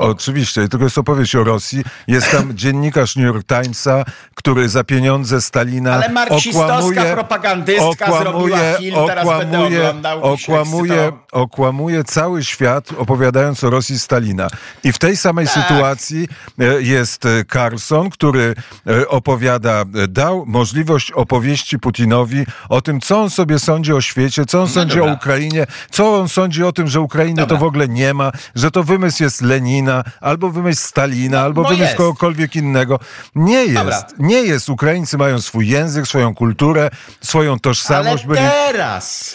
Oczywiście, 0.01 0.69
tylko 0.69 0.85
jest 0.85 0.99
opowieść 0.99 1.35
o 1.37 1.45
Rosji. 1.45 1.85
Jest 2.07 2.31
tam 2.31 2.55
dziennikarz 2.57 3.17
New 3.17 3.27
York 3.27 3.47
Timesa, 3.47 4.05
który 4.35 4.69
za 4.69 4.85
pieniądze 4.85 5.41
Stalina 5.53 5.95
Ale 5.95 6.09
marksistowska 6.09 6.79
okłamuje, 6.79 7.13
propagandystka 7.13 8.19
zrobiła 8.19 8.59
film, 8.79 8.97
teraz 9.07 9.27
będę 9.39 9.61
oglądał 9.67 10.35
i 10.35 10.39
się 10.39 10.53
okłamuje, 10.53 11.13
okłamuje 11.33 12.05
cały 12.05 12.45
świat, 12.45 12.89
opowiadając 12.99 13.65
o 13.65 13.71
Rosji 13.71 13.99
Stalina. 13.99 14.49
I 14.85 14.93
w 14.93 14.99
tej 14.99 15.17
samej 15.17 15.47
Tak. 15.47 15.55
sytuacji 15.55 16.29
e, 16.59 16.65
jest 16.83 17.27
e, 17.27 17.45
Carlson, 17.53 18.11
który 18.11 18.55
e, 18.87 19.09
opowiada, 19.09 19.85
dał 20.09 20.45
możliwość 20.47 21.13
opowieści 21.13 21.79
Putinowi 21.79 22.45
o 22.69 22.81
tym, 22.81 23.01
co 23.01 23.21
on 23.21 23.31
sobie 23.31 23.59
sądzi 23.59 23.93
o 23.93 24.01
świecie, 24.01 24.47
co 24.47 24.63
on 24.63 24.69
sądzi 24.69 24.97
No 24.97 25.03
dobra. 25.03 25.13
o 25.13 25.17
Ukrainie, 25.17 25.67
co 25.91 26.17
on 26.19 26.29
sądzi 26.29 26.65
o 26.65 26.73
tym, 26.73 26.89
że 26.89 27.01
Ukrainy 27.01 27.37
Dobra. 27.37 27.57
to 27.57 27.65
w 27.65 27.67
ogóle 27.67 27.89
nie 27.89 28.15
ma, 28.15 28.33
że 28.55 28.71
to 28.71 28.85
wymysł 28.85 29.23
jest 29.23 29.43
Lenina, 29.43 30.05
albo 30.21 30.51
wymysł 30.51 30.89
Stalina, 30.89 31.41
albo 31.41 31.63
no 31.63 31.69
wymysł 31.69 31.85
jest. 31.85 31.97
kogokolwiek 31.97 32.57
innego. 32.57 32.99
Nie 33.35 33.65
jest. 33.65 33.75
Dobra. 33.75 34.03
Nie 34.19 34.41
jest. 34.43 34.69
Ukraińcy 34.69 35.19
mają 35.19 35.38
swój 35.43 35.69
język, 35.69 36.07
swoją 36.07 36.35
kulturę, 36.35 36.91
swoją 37.21 37.59
tożsamość. 37.59 38.25
Ale 38.29 38.37
teraz 38.67 39.35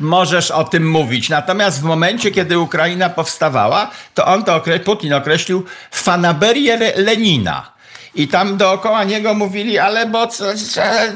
możesz 0.00 0.50
o 0.50 0.64
tym 0.64 0.90
mówić. 0.90 1.28
Natomiast 1.28 1.80
w 1.80 1.82
momencie, 1.82 2.30
kiedy 2.30 2.58
Ukraina 2.58 3.08
powstawała, 3.10 3.90
to 4.14 4.26
on 4.26 4.44
to 4.44 4.58
okre- 4.60 4.80
Putin 4.80 5.12
określił 5.14 5.64
fanaberię 5.90 6.92
Lenina. 6.96 7.74
I 8.14 8.28
tam 8.28 8.56
dookoła 8.56 9.04
niego 9.04 9.34
mówili, 9.34 9.78
ale 9.78 10.06
bo 10.06 10.26
co, 10.26 10.44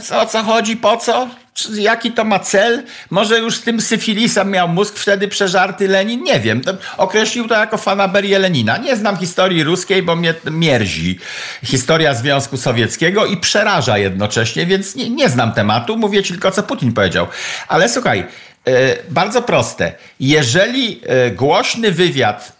co, 0.03 0.21
o 0.21 0.27
co 0.27 0.43
chodzi, 0.43 0.77
po 0.77 0.97
co? 0.97 1.29
Jaki 1.75 2.13
to 2.13 2.25
ma 2.25 2.39
cel? 2.39 2.83
Może 3.11 3.39
już 3.39 3.57
z 3.57 3.63
tym 3.63 3.81
syfilisem 3.81 4.51
miał 4.51 4.69
mózg 4.69 4.99
wtedy 4.99 5.29
przeżarty 5.29 5.89
Lenin? 5.89 6.23
Nie 6.23 6.41
wiem. 6.41 6.63
Określił 6.97 7.49
to 7.49 7.55
jako 7.55 7.79
fanaberię 7.79 8.39
Lenina. 8.39 8.77
Nie 8.77 8.97
znam 8.97 9.17
historii 9.17 9.65
ruskiej, 9.65 10.03
bo 10.03 10.17
mnie 10.17 10.35
mierzi 10.51 11.19
historia 11.65 12.15
Związku 12.15 12.57
Sowieckiego 12.57 13.27
i 13.27 13.37
przeraża 13.37 13.99
jednocześnie, 13.99 14.67
więc 14.67 14.95
nie, 14.95 15.11
nie 15.11 15.29
znam 15.29 15.53
tematu. 15.53 15.97
Mówię 15.97 16.23
tylko, 16.23 16.51
co 16.51 16.63
Putin 16.63 16.93
powiedział. 16.93 17.27
Ale 17.69 17.89
słuchaj, 17.89 18.19
e, 18.21 18.97
bardzo 19.11 19.43
proste. 19.43 19.93
Jeżeli 20.21 21.01
e, 21.07 21.31
głośny 21.31 21.93
wywiad 21.93 22.53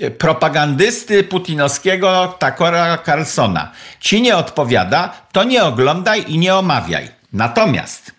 e, 0.00 0.10
propagandysty 0.10 1.24
putinowskiego 1.24 2.36
Takora 2.38 2.98
Carlsona 2.98 3.72
ci 4.00 4.22
nie 4.22 4.36
odpowiada, 4.36 5.12
to 5.32 5.44
nie 5.44 5.64
oglądaj 5.64 6.24
i 6.28 6.38
nie 6.38 6.54
omawiaj. 6.54 7.08
Natomiast 7.32 8.13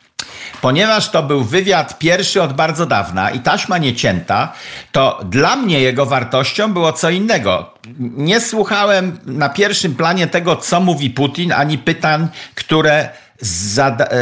Ponieważ 0.61 1.09
to 1.09 1.23
był 1.23 1.43
wywiad 1.43 1.99
pierwszy 1.99 2.41
od 2.41 2.53
bardzo 2.53 2.85
dawna 2.85 3.31
i 3.31 3.39
taśma 3.39 3.77
niecięta, 3.77 4.53
to 4.91 5.19
dla 5.25 5.55
mnie 5.55 5.79
jego 5.79 6.05
wartością 6.05 6.73
było 6.73 6.93
co 6.93 7.09
innego. 7.09 7.73
Nie 7.99 8.41
słuchałem 8.41 9.19
na 9.25 9.49
pierwszym 9.49 9.95
planie 9.95 10.27
tego, 10.27 10.55
co 10.55 10.79
mówi 10.79 11.09
Putin, 11.09 11.51
ani 11.51 11.77
pytań, 11.77 12.27
które 12.55 13.09
zada, 13.41 14.05
e, 14.05 14.17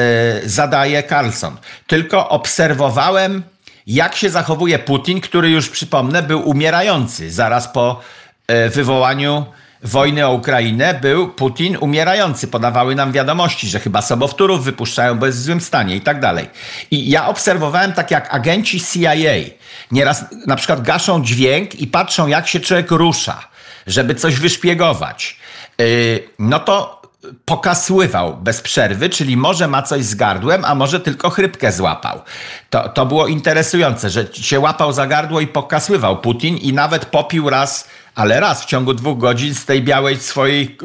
zadaje 0.45 1.03
Carlson. 1.03 1.57
Tylko 1.87 2.29
obserwowałem, 2.29 3.43
jak 3.87 4.15
się 4.15 4.29
zachowuje 4.29 4.79
Putin, 4.79 5.21
który 5.21 5.49
już 5.49 5.69
przypomnę, 5.69 6.23
był 6.23 6.49
umierający 6.49 7.31
zaraz 7.31 7.67
po 7.67 7.99
e, 8.47 8.69
wywołaniu 8.69 9.45
wojny 9.83 10.27
o 10.27 10.33
Ukrainę 10.33 10.93
był 11.01 11.27
Putin 11.27 11.77
umierający. 11.77 12.47
Podawały 12.47 12.95
nam 12.95 13.11
wiadomości, 13.11 13.67
że 13.67 13.79
chyba 13.79 14.01
sobowtórów 14.01 14.63
wypuszczają, 14.63 15.17
bo 15.17 15.25
jest 15.25 15.37
w 15.37 15.41
złym 15.41 15.61
stanie 15.61 15.95
i 15.95 16.01
tak 16.01 16.19
dalej. 16.19 16.49
I 16.91 17.09
ja 17.09 17.27
obserwowałem 17.27 17.93
tak 17.93 18.11
jak 18.11 18.33
agenci 18.33 18.81
CIA. 18.81 19.11
Nieraz 19.91 20.25
na 20.47 20.55
przykład 20.55 20.81
gaszą 20.81 21.23
dźwięk 21.23 21.75
i 21.75 21.87
patrzą 21.87 22.27
jak 22.27 22.47
się 22.47 22.59
człowiek 22.59 22.91
rusza, 22.91 23.47
żeby 23.87 24.15
coś 24.15 24.35
wyszpiegować. 24.35 25.37
Yy, 25.77 26.23
no 26.39 26.59
to 26.59 27.03
pokasływał 27.45 28.37
bez 28.37 28.61
przerwy, 28.61 29.09
czyli 29.09 29.37
może 29.37 29.67
ma 29.67 29.81
coś 29.81 30.03
z 30.03 30.15
gardłem, 30.15 30.65
a 30.65 30.75
może 30.75 30.99
tylko 30.99 31.29
chrypkę 31.29 31.71
złapał. 31.71 32.21
To, 32.69 32.89
to 32.89 33.05
było 33.05 33.27
interesujące, 33.27 34.09
że 34.09 34.27
się 34.33 34.59
łapał 34.59 34.93
za 34.93 35.07
gardło 35.07 35.39
i 35.39 35.47
pokasływał 35.47 36.21
Putin 36.21 36.57
i 36.57 36.73
nawet 36.73 37.05
popił 37.05 37.49
raz 37.49 37.87
ale 38.15 38.39
raz 38.39 38.63
w 38.63 38.65
ciągu 38.65 38.93
dwóch 38.93 39.17
godzin 39.17 39.55
z 39.55 39.65
tej 39.65 39.83
białej 39.83 40.19
swojej, 40.19 40.77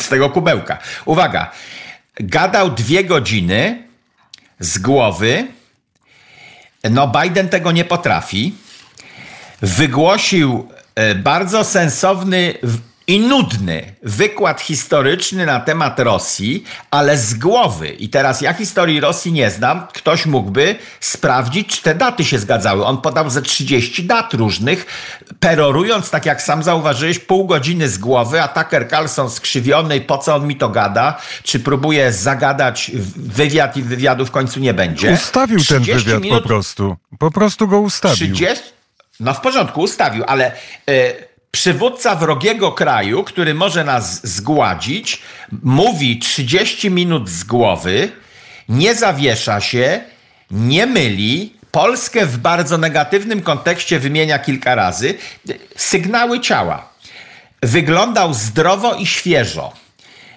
z 0.00 0.08
tego 0.08 0.30
kubełka. 0.30 0.78
Uwaga, 1.04 1.50
gadał 2.20 2.70
dwie 2.70 3.04
godziny 3.04 3.88
z 4.60 4.78
głowy. 4.78 5.46
No, 6.90 7.08
Biden 7.08 7.48
tego 7.48 7.72
nie 7.72 7.84
potrafi. 7.84 8.54
Wygłosił 9.62 10.68
e, 10.94 11.14
bardzo 11.14 11.64
sensowny 11.64 12.54
i 13.06 13.20
nudny 13.20 13.94
wykład 14.02 14.60
historyczny 14.60 15.46
na 15.46 15.60
temat 15.60 16.00
Rosji, 16.00 16.64
ale 16.90 17.18
z 17.18 17.34
głowy. 17.34 17.88
I 17.88 18.08
teraz 18.08 18.40
ja 18.40 18.52
historii 18.52 19.00
Rosji 19.00 19.32
nie 19.32 19.50
znam. 19.50 19.86
Ktoś 19.92 20.26
mógłby 20.26 20.76
sprawdzić, 21.00 21.68
czy 21.68 21.82
te 21.82 21.94
daty 21.94 22.24
się 22.24 22.38
zgadzały. 22.38 22.84
On 22.84 23.00
podał 23.00 23.30
ze 23.30 23.42
30 23.42 24.04
dat 24.04 24.34
różnych, 24.34 24.86
perorując, 25.40 26.10
tak 26.10 26.26
jak 26.26 26.42
sam 26.42 26.62
zauważyłeś, 26.62 27.18
pół 27.18 27.46
godziny 27.46 27.88
z 27.88 27.98
głowy, 27.98 28.42
a 28.42 28.48
Tucker 28.48 28.90
Carlson 28.90 29.30
skrzywiony, 29.30 30.00
po 30.00 30.18
co 30.18 30.34
on 30.34 30.46
mi 30.46 30.56
to 30.56 30.68
gada? 30.68 31.18
Czy 31.42 31.60
próbuje 31.60 32.12
zagadać 32.12 32.90
wywiad 33.16 33.76
i 33.76 33.82
wywiadu 33.82 34.26
w 34.26 34.30
końcu 34.30 34.60
nie 34.60 34.74
będzie? 34.74 35.12
Ustawił 35.12 35.64
ten 35.64 35.82
wywiad 35.82 36.22
minut, 36.22 36.42
po 36.42 36.48
prostu. 36.48 36.96
Po 37.18 37.30
prostu 37.30 37.68
go 37.68 37.80
ustawił. 37.80 38.34
30? 38.34 38.64
No 39.20 39.34
w 39.34 39.40
porządku, 39.40 39.80
ustawił, 39.80 40.24
ale... 40.26 40.52
Yy, 40.86 41.33
przywódca 41.54 42.16
wrogiego 42.16 42.72
kraju, 42.72 43.24
który 43.24 43.54
może 43.54 43.84
nas 43.84 44.26
zgładzić, 44.26 45.22
mówi 45.62 46.18
30 46.18 46.90
minut 46.90 47.28
z 47.28 47.44
głowy, 47.44 48.12
nie 48.68 48.94
zawiesza 48.94 49.60
się, 49.60 50.00
nie 50.50 50.86
myli, 50.86 51.54
Polskę 51.70 52.26
w 52.26 52.38
bardzo 52.38 52.78
negatywnym 52.78 53.42
kontekście 53.42 53.98
wymienia 53.98 54.38
kilka 54.38 54.74
razy, 54.74 55.14
sygnały 55.76 56.40
ciała. 56.40 56.88
Wyglądał 57.62 58.34
zdrowo 58.34 58.94
i 58.94 59.06
świeżo. 59.06 59.72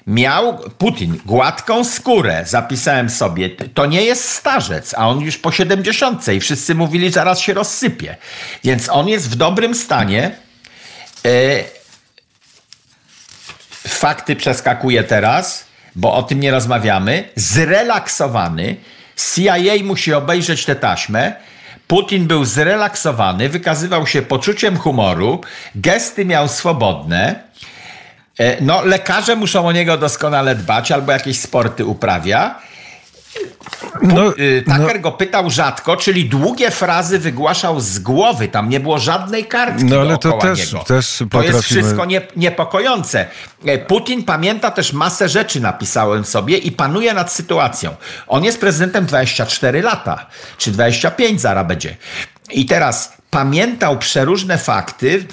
Miał 0.08 0.60
Putin 0.78 1.20
gładką 1.26 1.84
skórę, 1.84 2.44
zapisałem 2.48 3.10
sobie. 3.10 3.50
To 3.50 3.86
nie 3.86 4.04
jest 4.04 4.30
starzec, 4.30 4.94
a 4.98 5.08
on 5.08 5.22
już 5.22 5.38
po 5.38 5.52
70 5.52 6.28
i 6.28 6.40
wszyscy 6.40 6.76
mówili, 6.76 7.12
zaraz 7.12 7.40
się 7.40 7.54
rozsypie. 7.54 8.16
Więc 8.64 8.90
on 8.90 9.08
jest 9.08 9.30
w 9.30 9.36
dobrym 9.36 9.76
stanie 9.76 10.47
fakty 13.88 14.36
przeskakuję 14.36 15.04
teraz, 15.04 15.66
bo 15.96 16.14
o 16.14 16.24
tym 16.24 16.40
nie 16.40 16.52
rozmawiamy. 16.52 17.30
Zrelaksowany. 17.36 18.76
CIA 19.34 19.84
musi 19.84 20.14
obejrzeć 20.14 20.66
tę 20.66 20.76
taśmę. 20.76 21.36
Putin 21.88 22.28
był 22.28 22.46
zrelaksowany, 22.46 23.50
wykazywał 23.50 24.08
się 24.08 24.22
poczuciem 24.22 24.78
humoru, 24.78 25.42
gesty 25.76 26.26
miał 26.26 26.48
swobodne. 26.48 27.44
E, 28.40 28.62
no, 28.62 28.86
lekarze 28.86 29.36
muszą 29.36 29.68
o 29.68 29.72
niego 29.72 29.98
doskonale 29.98 30.56
dbać 30.56 30.92
albo 30.92 31.12
jakieś 31.12 31.40
sporty 31.40 31.86
uprawia. 31.86 32.60
No, 34.02 34.38
y, 34.38 34.64
Tucker 34.66 34.96
no, 34.96 35.02
go 35.02 35.12
pytał 35.12 35.50
rzadko, 35.50 35.98
czyli 35.98 36.30
długie 36.30 36.72
frazy 36.72 37.20
wygłaszał 37.20 37.80
z 37.80 38.00
głowy. 38.00 38.48
Tam 38.48 38.70
nie 38.70 38.80
było 38.80 39.00
żadnej 39.00 39.46
kartki 39.46 39.86
No 39.86 40.00
ale 40.00 40.18
to 40.18 40.32
też, 40.32 40.74
niego. 40.74 40.86
też 40.86 41.24
To 41.32 41.44
jest 41.44 41.64
wszystko 41.64 42.06
nie, 42.06 42.22
niepokojące. 42.36 43.26
E, 43.66 43.78
Putin 43.78 44.24
pamięta 44.24 44.72
też 44.72 44.94
masę 44.94 45.30
rzeczy, 45.30 45.60
napisałem 45.60 46.26
sobie, 46.26 46.58
i 46.58 46.72
panuje 46.72 47.14
nad 47.14 47.32
sytuacją. 47.34 47.96
On 48.28 48.44
jest 48.44 48.60
prezydentem 48.60 49.06
24 49.06 49.82
lata, 49.82 50.26
czy 50.58 50.72
25 50.72 51.42
zaraz 51.42 51.68
będzie. 51.68 51.98
I 52.52 52.66
teraz 52.66 53.17
pamiętał 53.30 53.98
przeróżne 53.98 54.58
fakty 54.58 55.26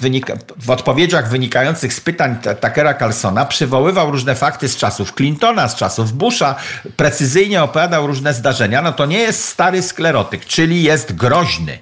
w 0.57 0.69
odpowiedziach 0.69 1.29
wynikających 1.29 1.93
z 1.93 1.99
pytań 1.99 2.37
Takera 2.59 2.93
Carlsona, 2.93 3.45
przywoływał 3.45 4.11
różne 4.11 4.35
fakty 4.35 4.69
z 4.69 4.77
czasów 4.77 5.13
Clintona, 5.13 5.67
z 5.67 5.75
czasów 5.75 6.13
Busha, 6.13 6.55
precyzyjnie 6.97 7.63
opowiadał 7.63 8.07
różne 8.07 8.33
zdarzenia, 8.33 8.81
no 8.81 8.91
to 8.91 9.05
nie 9.05 9.19
jest 9.19 9.45
stary 9.45 9.81
sklerotyk, 9.81 10.45
czyli 10.45 10.83
jest 10.83 11.15
groźny. 11.15 11.79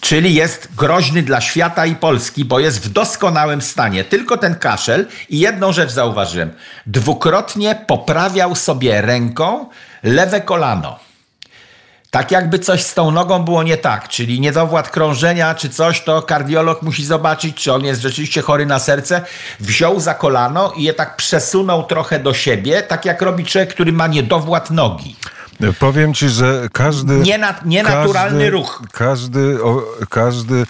Czyli 0.00 0.34
jest 0.34 0.68
groźny 0.76 1.22
dla 1.22 1.40
świata 1.40 1.86
i 1.86 1.94
Polski, 1.94 2.44
bo 2.44 2.60
jest 2.60 2.86
w 2.86 2.88
doskonałym 2.88 3.62
stanie. 3.62 4.04
Tylko 4.04 4.36
ten 4.36 4.54
kaszel 4.54 5.06
i 5.28 5.38
jedną 5.38 5.72
rzecz 5.72 5.90
zauważyłem. 5.90 6.50
Dwukrotnie 6.86 7.84
poprawiał 7.86 8.54
sobie 8.54 9.00
ręką 9.00 9.66
lewe 10.02 10.40
kolano. 10.40 11.07
Tak 12.10 12.30
jakby 12.30 12.58
coś 12.58 12.82
z 12.82 12.94
tą 12.94 13.10
nogą 13.10 13.42
było 13.42 13.62
nie 13.62 13.76
tak, 13.76 14.08
czyli 14.08 14.40
niedowład 14.40 14.90
krążenia 14.90 15.54
czy 15.54 15.68
coś, 15.68 16.00
to 16.00 16.22
kardiolog 16.22 16.82
musi 16.82 17.04
zobaczyć, 17.04 17.56
czy 17.56 17.72
on 17.72 17.84
jest 17.84 18.00
rzeczywiście 18.00 18.42
chory 18.42 18.66
na 18.66 18.78
serce. 18.78 19.22
Wziął 19.60 20.00
za 20.00 20.14
kolano 20.14 20.72
i 20.76 20.82
je 20.82 20.94
tak 20.94 21.16
przesunął 21.16 21.86
trochę 21.86 22.18
do 22.18 22.34
siebie, 22.34 22.82
tak 22.82 23.04
jak 23.04 23.22
robi 23.22 23.44
człowiek, 23.44 23.70
który 23.70 23.92
ma 23.92 24.06
niedowład 24.06 24.70
nogi. 24.70 25.16
Powiem 25.78 26.14
ci, 26.14 26.28
że 26.28 26.68
każdy. 26.72 27.14
Niena, 27.14 27.54
nienaturalny 27.64 28.38
każdy, 28.38 28.50
ruch. 28.50 28.82
Każdy, 28.92 29.64
o, 29.64 29.82
każdy 30.10 30.66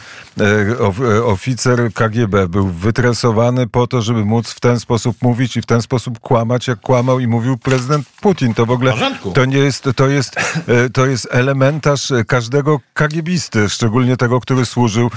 oficer 1.24 1.92
KGB 1.94 2.48
był 2.48 2.68
wytresowany 2.68 3.66
po 3.66 3.86
to, 3.86 4.02
żeby 4.02 4.24
móc 4.24 4.50
w 4.50 4.60
ten 4.60 4.80
sposób 4.80 5.16
mówić 5.22 5.56
i 5.56 5.62
w 5.62 5.66
ten 5.66 5.82
sposób 5.82 6.20
kłamać, 6.20 6.68
jak 6.68 6.80
kłamał 6.80 7.20
i 7.20 7.26
mówił 7.26 7.58
prezydent 7.58 8.08
Putin. 8.20 8.54
To 8.54 8.66
w 8.66 8.70
ogóle 8.70 8.92
to 9.34 9.44
nie 9.44 9.58
jest, 9.58 9.88
to 9.96 10.08
jest, 10.08 10.36
e, 10.68 10.90
to 10.90 11.06
jest 11.06 11.28
elementarz 11.30 12.12
każdego 12.26 12.80
KGBisty, 12.94 13.68
szczególnie 13.68 14.16
tego, 14.16 14.40
który 14.40 14.66
służył 14.66 15.10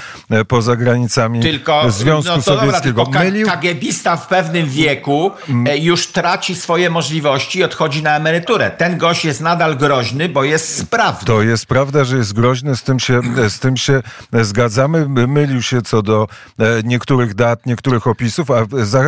poza 0.47 0.75
granicami 0.75 1.41
tylko, 1.41 1.91
Związku 1.91 2.35
no 2.35 2.41
Sowieckiego. 2.41 3.03
Dobra, 3.05 3.23
Mylił... 3.23 3.47
KGBista 3.47 4.17
w 4.17 4.27
pewnym 4.27 4.69
wieku 4.69 5.31
już 5.79 6.07
traci 6.07 6.55
swoje 6.55 6.89
możliwości 6.89 7.59
i 7.59 7.63
odchodzi 7.63 8.03
na 8.03 8.15
emeryturę. 8.15 8.71
Ten 8.71 8.97
gość 8.97 9.25
jest 9.25 9.41
nadal 9.41 9.61
nadal 9.61 9.77
groźny, 9.77 10.29
bo 10.29 10.43
jest 10.43 10.77
sprawny. 10.77 11.25
To 11.25 11.41
jest 11.41 11.65
prawda, 11.65 12.03
że 12.03 12.17
jest 12.17 12.33
groźny, 12.33 12.75
z 12.75 12.83
tym 12.83 12.99
się, 12.99 13.21
z 13.49 13.59
tym 13.59 13.77
się 13.77 14.01
zgadzamy. 14.41 15.05
Mylił 15.27 15.61
się 15.61 15.81
co 15.81 16.01
do 16.01 16.27
e, 16.59 16.65
niektórych 16.83 17.33
dat, 17.33 17.65
niektórych 17.65 18.07
opisów, 18.07 18.51
a 18.51 18.65
za, 18.83 19.01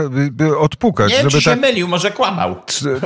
odpukać. 0.57 1.11
Nie, 1.11 1.17
żeby 1.17 1.29
czy 1.29 1.43
tak... 1.43 1.55
się 1.55 1.61
mylił, 1.61 1.87
może 1.87 2.11
kłamał. 2.11 2.55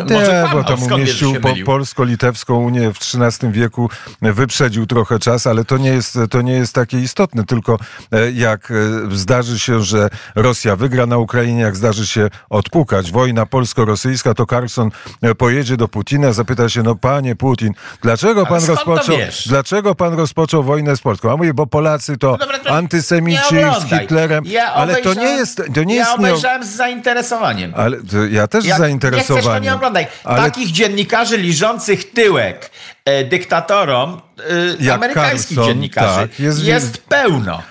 Nie, 0.09 0.15
może 0.15 0.41
kłamał. 0.41 0.63
bo 0.63 0.63
tam 0.63 0.83
umieścił 0.83 1.41
po, 1.41 1.49
polsko-litewską 1.65 2.55
Unię 2.55 2.93
w 2.93 2.97
XIII 2.97 3.51
wieku, 3.51 3.89
wyprzedził 4.21 4.85
trochę 4.85 5.19
czas, 5.19 5.47
ale 5.47 5.65
to 5.65 5.77
nie 5.77 5.89
jest, 5.89 6.19
to 6.29 6.41
nie 6.41 6.53
jest 6.53 6.73
takie 6.73 6.99
istotne, 6.99 7.45
tylko 7.45 7.77
e, 8.11 8.31
jak 8.31 8.71
e, 8.71 8.75
zdarzy 9.15 9.59
się, 9.59 9.83
że 9.83 10.09
Rosja 10.35 10.75
wygra 10.75 11.05
na 11.05 11.17
Ukrainie, 11.17 11.61
jak 11.61 11.75
zdarzy 11.75 12.07
się 12.07 12.29
odpukać 12.49 13.11
wojna 13.11 13.45
polsko-rosyjska, 13.45 14.33
to 14.33 14.45
Carlson 14.45 14.89
pojedzie 15.37 15.77
do 15.77 15.87
Putina, 15.87 16.33
zapyta 16.33 16.69
się, 16.69 16.83
no 16.83 16.95
panie 16.95 17.35
Putin, 17.35 17.73
dlaczego 18.01 18.45
pan 18.45 18.65
rozpoczął, 18.65 19.17
dlaczego 19.45 19.95
pan 19.95 20.13
rozpoczął 20.13 20.63
wojnę 20.63 20.97
z 20.97 21.01
Polską? 21.01 21.31
A 21.33 21.37
mówię, 21.37 21.53
bo 21.53 21.67
Polacy 21.67 22.17
to, 22.17 22.31
no 22.31 22.37
dobra, 22.37 22.59
to 22.59 22.76
antysemici 22.77 23.55
z 23.79 23.89
Hitlerem, 23.89 24.43
ja 24.47 24.73
ale 24.73 24.95
to 24.95 25.13
nie 25.13 25.25
jest, 25.25 25.61
to 25.75 25.83
nie 25.83 25.95
ja 25.95 26.05
jest... 26.05 26.19
obejrzałem 26.19 26.63
z 26.63 26.67
zainteresowaniem. 26.67 27.73
Ale 27.75 27.97
ja 28.29 28.47
też 28.47 28.63
z 28.63 28.77
zainteresowaniem. 28.77 29.35
Nie 29.35 29.41
chcesz, 29.41 29.53
to 29.53 29.59
nie 29.59 29.75
oglądaj. 29.75 30.07
Ale... 30.23 30.43
Takich 30.43 30.71
dziennikarzy 30.71 31.37
liżących 31.37 32.11
tyłek 32.11 32.71
e, 33.05 33.23
dyktatorom, 33.23 34.21
e, 34.83 34.93
amerykańskich 34.93 35.57
Carlson, 35.57 35.73
dziennikarzy, 35.73 36.27
tak, 36.27 36.39
jest, 36.39 36.63
jest 36.63 36.97
pełno. 36.97 37.61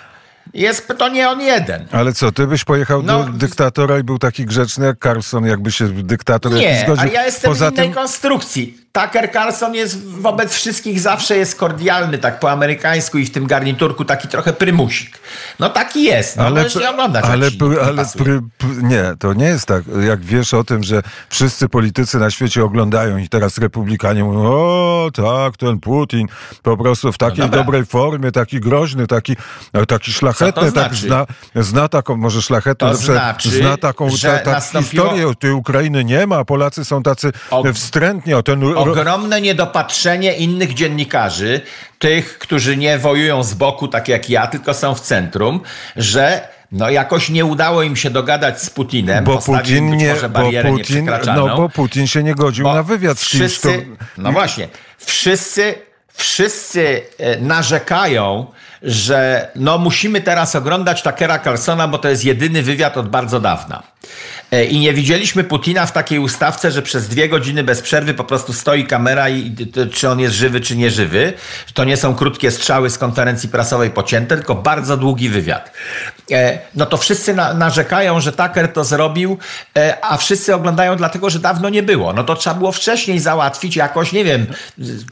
Jest, 0.54 0.92
to 0.98 1.08
nie 1.08 1.28
on 1.28 1.40
jeden. 1.40 1.86
Ale 1.92 2.12
co, 2.12 2.32
ty 2.32 2.46
byś 2.46 2.64
pojechał 2.64 3.02
no, 3.02 3.24
do 3.24 3.32
dyktatora 3.32 3.98
i 3.98 4.02
był 4.02 4.18
taki 4.18 4.46
grzeczny 4.46 4.86
jak 4.86 5.02
Carlson, 5.02 5.46
jakby 5.46 5.72
się 5.72 5.88
dyktator 5.88 6.52
nie, 6.52 6.80
zgodził? 6.84 7.04
Nie, 7.04 7.10
a 7.10 7.14
ja 7.14 7.24
jestem 7.24 7.50
Poza 7.50 7.68
innej 7.68 7.86
tym... 7.86 7.94
konstrukcji. 7.94 8.85
Tucker 8.96 9.32
Carlson 9.32 9.74
jest 9.74 10.06
wobec 10.06 10.54
wszystkich 10.54 11.00
zawsze 11.00 11.36
jest 11.36 11.56
kordialny, 11.56 12.18
tak 12.18 12.40
po 12.40 12.50
amerykańsku 12.50 13.18
i 13.18 13.26
w 13.26 13.30
tym 13.30 13.46
garniturku 13.46 14.04
taki 14.04 14.28
trochę 14.28 14.52
prymusik. 14.52 15.18
No 15.58 15.70
taki 15.70 16.02
jest, 16.02 16.36
no 16.36 16.44
ale, 16.44 16.62
możesz 16.62 16.82
nie 16.82 16.90
oglądać. 16.90 17.24
Ale, 17.24 17.50
pr, 17.50 17.80
ale 17.86 18.04
pr, 18.04 18.40
pr, 18.58 18.82
nie, 18.82 19.04
to 19.18 19.32
nie 19.32 19.44
jest 19.44 19.66
tak. 19.66 19.82
Jak 20.06 20.20
wiesz 20.20 20.54
o 20.54 20.64
tym, 20.64 20.82
że 20.82 21.02
wszyscy 21.28 21.68
politycy 21.68 22.18
na 22.18 22.30
świecie 22.30 22.64
oglądają 22.64 23.16
i 23.16 23.28
teraz 23.28 23.58
republikanie 23.58 24.24
mówią, 24.24 24.40
o 24.44 25.10
tak, 25.14 25.56
ten 25.56 25.80
Putin 25.80 26.26
po 26.62 26.76
prostu 26.76 27.12
w 27.12 27.18
takiej 27.18 27.44
no 27.44 27.48
dobrej 27.48 27.86
formie, 27.86 28.32
taki 28.32 28.60
groźny, 28.60 29.06
taki, 29.06 29.36
taki 29.88 30.12
szlachetny, 30.12 30.72
tak 30.72 30.94
znaczy? 30.94 31.06
zna, 31.06 31.26
zna 31.54 31.88
taką, 31.88 32.16
może 32.16 32.42
szlachetny, 32.42 32.88
to 32.88 32.94
znaczy, 32.94 33.50
zna 33.50 33.76
taką 33.76 34.08
ta, 34.22 34.38
ta 34.38 34.60
historię, 34.60 35.32
tej 35.38 35.52
Ukrainy 35.52 36.04
nie 36.04 36.26
ma, 36.26 36.44
Polacy 36.44 36.84
są 36.84 37.02
tacy 37.02 37.32
o, 37.50 37.72
wstrętni, 37.72 38.34
o 38.34 38.42
ten 38.42 38.62
ogromne 38.90 39.40
niedopatrzenie 39.40 40.32
innych 40.32 40.74
dziennikarzy, 40.74 41.60
tych, 41.98 42.38
którzy 42.38 42.76
nie 42.76 42.98
wojują 42.98 43.42
z 43.42 43.54
boku, 43.54 43.88
tak 43.88 44.08
jak 44.08 44.30
ja, 44.30 44.46
tylko 44.46 44.74
są 44.74 44.94
w 44.94 45.00
centrum, 45.00 45.60
że 45.96 46.48
no 46.72 46.90
jakoś 46.90 47.28
nie 47.28 47.44
udało 47.44 47.82
im 47.82 47.96
się 47.96 48.10
dogadać 48.10 48.62
z 48.62 48.70
Putinem. 48.70 49.24
Bo 49.24 49.38
Putin 49.38 49.96
nie, 49.96 50.14
bo 50.30 50.50
Putin, 50.62 51.10
no 51.36 51.56
bo 51.56 51.68
Putin 51.68 52.06
się 52.06 52.22
nie 52.22 52.34
godził 52.34 52.64
na 52.64 52.82
wywiad 52.82 53.18
z 53.18 53.22
wszyscy, 53.22 53.86
No 54.18 54.32
właśnie, 54.32 54.68
wszyscy 54.98 55.74
wszyscy 56.16 57.02
e, 57.18 57.40
narzekają, 57.40 58.46
że 58.82 59.48
no 59.56 59.78
musimy 59.78 60.20
teraz 60.20 60.56
oglądać 60.56 61.02
Takera 61.02 61.38
Carlsona, 61.38 61.88
bo 61.88 61.98
to 61.98 62.08
jest 62.08 62.24
jedyny 62.24 62.62
wywiad 62.62 62.96
od 62.96 63.08
bardzo 63.08 63.40
dawna. 63.40 63.82
E, 64.50 64.64
I 64.64 64.78
nie 64.78 64.92
widzieliśmy 64.92 65.44
Putina 65.44 65.86
w 65.86 65.92
takiej 65.92 66.18
ustawce, 66.18 66.70
że 66.70 66.82
przez 66.82 67.08
dwie 67.08 67.28
godziny 67.28 67.64
bez 67.64 67.82
przerwy 67.82 68.14
po 68.14 68.24
prostu 68.24 68.52
stoi 68.52 68.86
kamera 68.86 69.28
i 69.28 69.54
czy 69.92 70.08
on 70.08 70.20
jest 70.20 70.34
żywy, 70.34 70.60
czy 70.60 70.76
nie 70.76 70.90
żywy. 70.90 71.32
To 71.74 71.84
nie 71.84 71.96
są 71.96 72.14
krótkie 72.14 72.50
strzały 72.50 72.90
z 72.90 72.98
konferencji 72.98 73.48
prasowej 73.48 73.90
pocięte, 73.90 74.36
tylko 74.36 74.54
bardzo 74.54 74.96
długi 74.96 75.28
wywiad. 75.28 75.72
E, 76.32 76.58
no 76.74 76.86
to 76.86 76.96
wszyscy 76.96 77.34
na, 77.34 77.54
narzekają, 77.54 78.20
że 78.20 78.32
Tucker 78.32 78.72
to 78.72 78.84
zrobił, 78.84 79.38
e, 79.76 80.04
a 80.04 80.16
wszyscy 80.16 80.54
oglądają 80.54 80.96
dlatego, 80.96 81.30
że 81.30 81.38
dawno 81.38 81.68
nie 81.68 81.82
było. 81.82 82.12
No 82.12 82.24
to 82.24 82.36
trzeba 82.36 82.56
było 82.56 82.72
wcześniej 82.72 83.18
załatwić 83.18 83.76
jakoś, 83.76 84.12
nie 84.12 84.24
wiem, 84.24 84.46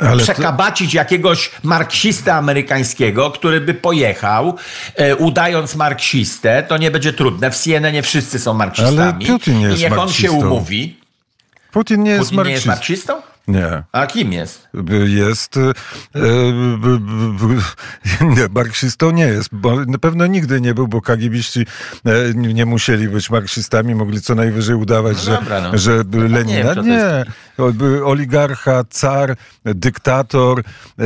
Ale 0.01 0.23
przekabacić 0.23 0.91
to... 0.91 0.97
jakiegoś 0.97 1.51
marksistę 1.63 2.35
amerykańskiego, 2.35 3.31
który 3.31 3.61
by 3.61 3.75
pojechał, 3.75 4.57
udając 5.19 5.75
marksistę. 5.75 6.63
To 6.63 6.79
nie 6.79 6.91
będzie 6.91 7.13
trudne. 7.13 7.51
W 7.51 7.57
CNN 7.57 7.93
nie 7.93 8.03
wszyscy 8.03 8.39
są 8.39 8.55
marksistami. 8.55 9.27
Ale 9.27 9.39
Putin 9.39 9.59
nie 9.59 9.67
jest 9.67 9.81
I 9.81 9.85
niech 9.85 9.99
on 9.99 10.13
się 10.13 10.33
umówi. 10.33 11.01
Putin 11.73 12.03
nie 12.03 12.11
jest 12.11 12.31
Putin 12.31 12.45
nie 12.45 12.53
jest 12.53 12.67
marksistą? 12.67 13.34
Nie. 13.49 13.83
A 13.93 14.07
kim 14.07 14.33
jest? 14.33 14.69
Jest. 15.07 15.57
E, 15.57 15.73
nie, 18.37 18.49
marksistą 18.55 19.11
nie 19.11 19.27
jest, 19.27 19.49
bo 19.53 19.85
na 19.85 19.99
pewno 19.99 20.27
nigdy 20.27 20.61
nie 20.61 20.75
był, 20.75 20.89
bo 20.89 21.01
kagibiści 21.01 21.67
e, 22.05 22.35
nie 22.35 22.67
musieli 22.67 23.09
być 23.09 23.31
marksistami, 23.31 23.95
mogli 23.95 24.21
co 24.21 24.35
najwyżej 24.35 24.77
udawać, 24.77 25.17
no 25.17 25.23
że, 25.23 25.33
dobra, 25.33 25.61
no. 25.61 25.79
że 25.79 26.05
Lenina. 26.13 26.75
Nie, 26.75 26.83
nie. 26.83 27.25
Oligarcha, 28.05 28.85
car, 28.91 29.37
dyktator. 29.65 30.63
E, 30.99 31.05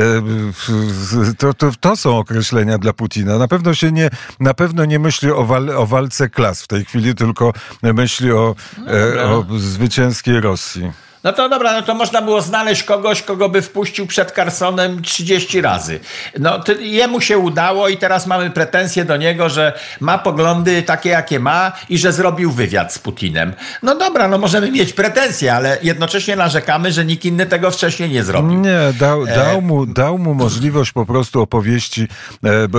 to, 1.37 1.53
to, 1.53 1.71
to 1.79 1.95
są 1.95 2.17
określenia 2.17 2.77
dla 2.77 2.93
Putina. 2.93 3.37
Na 3.37 3.47
pewno 3.47 3.73
się 3.73 3.91
nie, 3.91 4.09
na 4.39 4.53
pewno 4.53 4.85
nie 4.85 4.99
myśli 4.99 5.31
o, 5.31 5.45
wal, 5.45 5.69
o 5.69 5.85
walce 5.85 6.29
klas 6.29 6.63
w 6.63 6.67
tej 6.67 6.85
chwili, 6.85 7.15
tylko 7.15 7.53
myśli 7.83 8.31
o, 8.31 8.55
no 8.77 8.93
e, 8.93 9.23
o 9.23 9.45
zwycięskiej 9.57 10.41
Rosji. 10.41 11.08
No 11.23 11.33
to 11.33 11.49
dobra, 11.49 11.73
no 11.73 11.81
to 11.81 11.93
można 11.95 12.21
było 12.21 12.41
znaleźć 12.41 12.83
kogoś, 12.83 13.21
kogo 13.21 13.49
by 13.49 13.61
wpuścił 13.61 14.07
przed 14.07 14.31
Carsonem 14.31 15.01
30 15.01 15.61
razy. 15.61 15.99
No 16.39 16.59
to 16.59 16.71
jemu 16.71 17.21
się 17.21 17.37
udało 17.37 17.89
i 17.89 17.97
teraz 17.97 18.27
mamy 18.27 18.49
pretensje 18.49 19.05
do 19.05 19.17
niego, 19.17 19.49
że 19.49 19.79
ma 19.99 20.17
poglądy 20.17 20.83
takie, 20.83 21.09
jakie 21.09 21.39
ma 21.39 21.71
i 21.89 21.97
że 21.97 22.13
zrobił 22.13 22.51
wywiad 22.51 22.93
z 22.93 22.99
Putinem. 22.99 23.53
No 23.83 23.95
dobra, 23.95 24.27
no 24.27 24.37
możemy 24.37 24.71
mieć 24.71 24.93
pretensje, 24.93 25.53
ale 25.53 25.77
jednocześnie 25.83 26.35
narzekamy, 26.35 26.91
że 26.91 27.05
nikt 27.05 27.25
inny 27.25 27.45
tego 27.45 27.71
wcześniej 27.71 28.09
nie 28.09 28.23
zrobił. 28.23 28.59
Nie, 28.59 28.79
dał, 28.99 29.23
e, 29.23 29.35
dał, 29.35 29.61
mu, 29.61 29.85
dał 29.85 30.17
mu 30.17 30.33
możliwość 30.33 30.91
po 30.91 31.05
prostu 31.05 31.41
opowieści, 31.41 32.07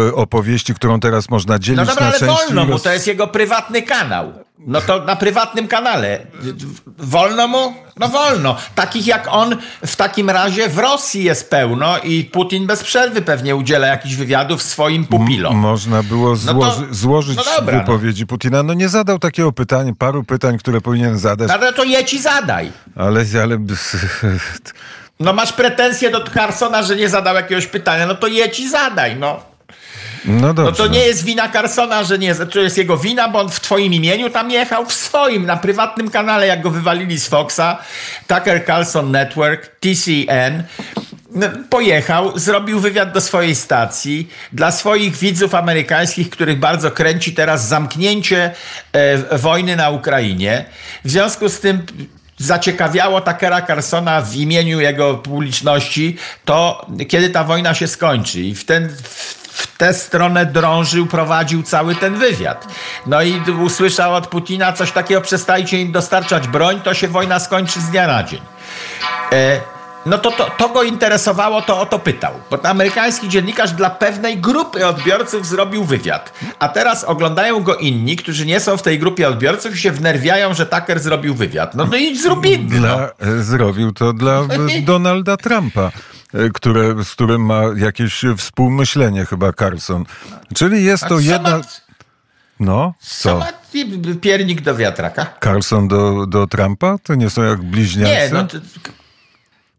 e, 0.08 0.14
opowieści, 0.14 0.74
którą 0.74 1.00
teraz 1.00 1.30
można 1.30 1.58
dzielić 1.58 1.78
no 1.78 1.86
dobra, 1.86 2.10
na 2.10 2.16
ale 2.16 2.26
wolno 2.26 2.64
mu, 2.64 2.78
to 2.78 2.92
jest 2.92 3.06
jego 3.06 3.26
prywatny 3.26 3.82
kanał. 3.82 4.32
No 4.66 4.80
to 4.80 5.04
na 5.04 5.16
prywatnym 5.16 5.68
kanale. 5.68 6.26
Wolno 6.98 7.48
mu? 7.48 7.74
No 7.96 8.08
wolno. 8.08 8.56
Takich 8.74 9.06
jak 9.06 9.28
on 9.30 9.56
w 9.86 9.96
takim 9.96 10.30
razie 10.30 10.68
w 10.68 10.78
Rosji 10.78 11.24
jest 11.24 11.50
pełno 11.50 11.98
i 11.98 12.24
Putin 12.24 12.66
bez 12.66 12.82
przerwy 12.82 13.22
pewnie 13.22 13.56
udziela 13.56 13.86
jakichś 13.86 14.14
wywiadów 14.14 14.62
swoim 14.62 15.04
pupilom. 15.04 15.52
M 15.52 15.58
można 15.58 16.02
było 16.02 16.36
złoży 16.36 16.80
no 16.80 16.86
to, 16.86 16.94
złożyć 16.94 17.36
no 17.36 17.42
dobra, 17.56 17.74
no. 17.74 17.80
wypowiedzi 17.80 18.22
no. 18.22 18.26
Putina. 18.26 18.62
No 18.62 18.74
nie 18.74 18.88
zadał 18.88 19.18
takiego 19.18 19.52
pytania, 19.52 19.92
paru 19.98 20.24
pytań, 20.24 20.58
które 20.58 20.80
powinien 20.80 21.18
zadać. 21.18 21.48
No 21.48 21.54
ale 21.54 21.72
to 21.72 21.84
je 21.84 22.04
ci 22.04 22.20
zadaj. 22.22 22.72
Ale, 22.96 23.24
ale... 23.42 23.58
No 25.20 25.32
masz 25.32 25.52
pretensje 25.52 26.10
do 26.10 26.24
Carsona, 26.24 26.82
że 26.82 26.96
nie 26.96 27.08
zadał 27.08 27.34
jakiegoś 27.34 27.66
pytania, 27.66 28.06
no 28.06 28.14
to 28.14 28.26
je 28.26 28.50
ci 28.50 28.70
zadaj, 28.70 29.16
no. 29.16 29.49
No, 30.24 30.54
dobrze, 30.54 30.70
no 30.70 30.76
to 30.76 30.86
nie 30.86 31.00
jest 31.00 31.24
wina 31.24 31.48
Carsona, 31.48 32.04
że 32.04 32.18
nie, 32.18 32.34
to 32.34 32.60
jest 32.60 32.78
jego 32.78 32.98
wina, 32.98 33.28
bo 33.28 33.40
on 33.40 33.50
w 33.50 33.60
twoim 33.60 33.94
imieniu 33.94 34.30
tam 34.30 34.50
jechał, 34.50 34.86
w 34.86 34.92
swoim, 34.92 35.46
na 35.46 35.56
prywatnym 35.56 36.10
kanale, 36.10 36.46
jak 36.46 36.62
go 36.62 36.70
wywalili 36.70 37.18
z 37.18 37.28
Foxa, 37.28 37.78
Tucker 38.26 38.66
Carlson 38.66 39.10
Network, 39.10 39.70
TCN, 39.80 40.62
no, 41.34 41.46
pojechał, 41.70 42.38
zrobił 42.38 42.80
wywiad 42.80 43.12
do 43.12 43.20
swojej 43.20 43.54
stacji 43.54 44.28
dla 44.52 44.72
swoich 44.72 45.16
widzów 45.16 45.54
amerykańskich, 45.54 46.30
których 46.30 46.58
bardzo 46.58 46.90
kręci 46.90 47.34
teraz 47.34 47.68
zamknięcie 47.68 48.50
e, 48.92 49.38
wojny 49.38 49.76
na 49.76 49.90
Ukrainie. 49.90 50.64
W 51.04 51.10
związku 51.10 51.48
z 51.48 51.60
tym 51.60 51.82
zaciekawiało 52.38 53.20
Takera 53.20 53.62
Carsona 53.62 54.22
w 54.22 54.36
imieniu 54.36 54.80
jego 54.80 55.14
publiczności 55.14 56.16
to, 56.44 56.86
kiedy 57.08 57.30
ta 57.30 57.44
wojna 57.44 57.74
się 57.74 57.88
skończy. 57.88 58.40
I 58.40 58.54
w 58.54 58.64
ten, 58.64 58.88
w 58.88 59.39
w 59.60 59.76
tę 59.76 59.94
stronę 59.94 60.46
drążył, 60.46 61.06
prowadził 61.06 61.62
cały 61.62 61.94
ten 61.94 62.14
wywiad. 62.14 62.66
No 63.06 63.22
i 63.22 63.40
usłyszał 63.62 64.14
od 64.14 64.26
Putina 64.26 64.72
coś 64.72 64.92
takiego, 64.92 65.20
przestajcie 65.20 65.80
im 65.80 65.92
dostarczać 65.92 66.48
broń, 66.48 66.80
to 66.80 66.94
się 66.94 67.08
wojna 67.08 67.38
skończy 67.38 67.80
z 67.80 67.90
dnia 67.90 68.06
na 68.06 68.22
dzień. 68.22 68.40
E, 69.32 69.60
no 70.06 70.18
to, 70.18 70.30
to, 70.30 70.50
to 70.58 70.68
go 70.68 70.82
interesowało, 70.82 71.62
to 71.62 71.80
o 71.80 71.86
to 71.86 71.98
pytał. 71.98 72.32
Bo 72.50 72.64
amerykański 72.64 73.28
dziennikarz 73.28 73.72
dla 73.72 73.90
pewnej 73.90 74.38
grupy 74.38 74.86
odbiorców 74.86 75.46
zrobił 75.46 75.84
wywiad. 75.84 76.32
A 76.58 76.68
teraz 76.68 77.04
oglądają 77.04 77.62
go 77.62 77.76
inni, 77.76 78.16
którzy 78.16 78.46
nie 78.46 78.60
są 78.60 78.76
w 78.76 78.82
tej 78.82 78.98
grupie 78.98 79.28
odbiorców 79.28 79.74
i 79.74 79.78
się 79.78 79.92
wnerwiają, 79.92 80.54
że 80.54 80.66
Tucker 80.66 81.00
zrobił 81.00 81.34
wywiad. 81.34 81.74
No, 81.74 81.86
no 81.90 81.96
i 81.96 82.16
zrób 82.18 82.46
inny. 82.46 82.78
Dla, 82.78 82.96
no. 82.96 83.42
Zrobił 83.42 83.92
to 83.92 84.12
dla 84.12 84.42
Donalda 84.84 85.36
Trumpa. 85.36 85.90
E, 86.34 86.50
które, 86.50 87.04
z 87.04 87.10
którym 87.10 87.46
ma 87.46 87.62
jakieś 87.76 88.22
współmyślenie 88.36 89.26
chyba 89.26 89.52
Carlson. 89.52 90.04
Czyli 90.54 90.84
jest 90.84 91.04
to 91.06 91.18
jedna... 91.18 91.60
No, 92.60 92.94
co? 93.00 93.40
Piernik 94.20 94.60
do 94.60 94.76
wiatraka. 94.76 95.26
Carlson 95.44 95.88
do, 95.88 96.26
do 96.26 96.46
Trumpa? 96.46 96.98
To 97.02 97.14
nie 97.14 97.30
są 97.30 97.42
jak 97.42 97.62
bliźniacy? 97.62 98.12
Nie, 98.12 98.28
no 98.32 98.44
to, 98.44 98.58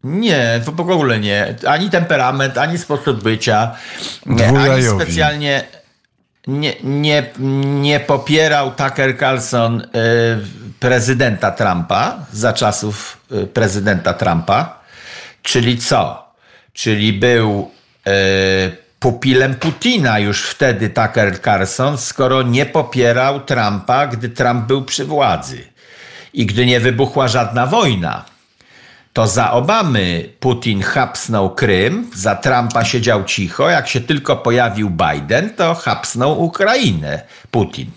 nie, 0.04 0.60
w 0.64 0.80
ogóle 0.80 1.20
nie. 1.20 1.56
Ani 1.68 1.90
temperament, 1.90 2.58
ani 2.58 2.78
sposób 2.78 3.22
bycia, 3.22 3.76
nie, 4.26 4.48
ani 4.48 4.82
specjalnie 4.82 5.64
nie, 6.46 6.74
nie, 6.84 7.30
nie 7.80 8.00
popierał 8.00 8.70
Tucker 8.70 9.18
Carlson 9.18 9.80
y, 9.80 9.86
prezydenta 10.80 11.50
Trumpa 11.50 12.18
za 12.32 12.52
czasów 12.52 13.18
y, 13.32 13.46
prezydenta 13.46 14.14
Trumpa. 14.14 14.82
Czyli 15.42 15.78
co? 15.78 16.31
Czyli 16.72 17.12
był 17.12 17.70
e, 18.06 18.12
pupilem 19.00 19.54
Putina 19.54 20.18
już 20.18 20.42
wtedy 20.42 20.90
Tucker 20.90 21.42
Carlson, 21.42 21.98
skoro 21.98 22.42
nie 22.42 22.66
popierał 22.66 23.40
Trumpa, 23.40 24.06
gdy 24.06 24.28
Trump 24.28 24.66
był 24.66 24.84
przy 24.84 25.04
władzy 25.04 25.64
i 26.32 26.46
gdy 26.46 26.66
nie 26.66 26.80
wybuchła 26.80 27.28
żadna 27.28 27.66
wojna. 27.66 28.24
To 29.12 29.26
za 29.26 29.52
Obamy 29.52 30.28
Putin 30.40 30.82
hapsnął 30.82 31.54
Krym, 31.54 32.10
za 32.14 32.34
Trumpa 32.34 32.84
siedział 32.84 33.24
cicho. 33.24 33.70
Jak 33.70 33.88
się 33.88 34.00
tylko 34.00 34.36
pojawił 34.36 34.90
Biden, 34.90 35.54
to 35.54 35.74
hapsnął 35.74 36.42
Ukrainę 36.42 37.22
Putin. 37.50 37.90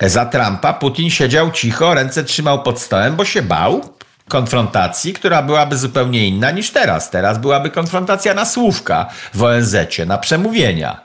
Za 0.00 0.26
Trumpa 0.26 0.72
Putin 0.72 1.10
siedział 1.10 1.50
cicho, 1.50 1.94
ręce 1.94 2.24
trzymał 2.24 2.62
pod 2.62 2.80
stołem, 2.80 3.16
bo 3.16 3.24
się 3.24 3.42
bał, 3.42 3.93
konfrontacji, 4.28 5.12
która 5.12 5.42
byłaby 5.42 5.76
zupełnie 5.76 6.28
inna 6.28 6.50
niż 6.50 6.70
teraz. 6.70 7.10
Teraz 7.10 7.38
byłaby 7.38 7.70
konfrontacja 7.70 8.34
na 8.34 8.44
słówka 8.44 9.06
w 9.34 9.42
ONZ, 9.42 9.76
na 10.06 10.18
przemówienia. 10.18 11.00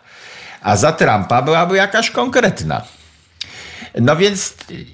A 0.61 0.75
za 0.77 0.91
Trumpa 0.91 1.41
byłaby 1.41 1.77
jakaś 1.77 2.11
konkretna. 2.11 2.81
No 3.99 4.15
więc 4.15 4.53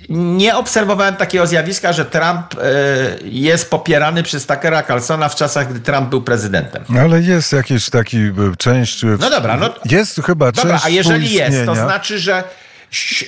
nie 0.10 0.56
obserwowałem 0.56 1.16
takiego 1.16 1.48
zjawiska, 1.48 1.94
że 1.94 2.06
Trump 2.06 2.54
e, 2.54 2.58
jest 3.24 3.70
popierany 3.70 4.24
przez 4.24 4.46
Tuckera 4.46 4.84
Carlsona 4.84 5.30
w 5.30 5.36
czasach, 5.36 5.70
gdy 5.70 5.80
Trump 5.80 6.10
był 6.10 6.22
prezydentem. 6.22 6.84
Ale 7.02 7.22
jest 7.22 7.54
jakiś 7.54 7.90
taki 7.90 8.18
e, 8.18 8.34
część... 8.58 9.04
No 9.20 9.30
dobra, 9.30 9.58
no... 9.58 9.70
Jest 9.86 10.22
chyba 10.22 10.52
dobra, 10.52 10.72
część 10.72 10.86
a 10.86 10.90
jeżeli 10.90 11.34
jest, 11.34 11.66
to 11.66 11.76
znaczy, 11.76 12.20
że 12.20 12.44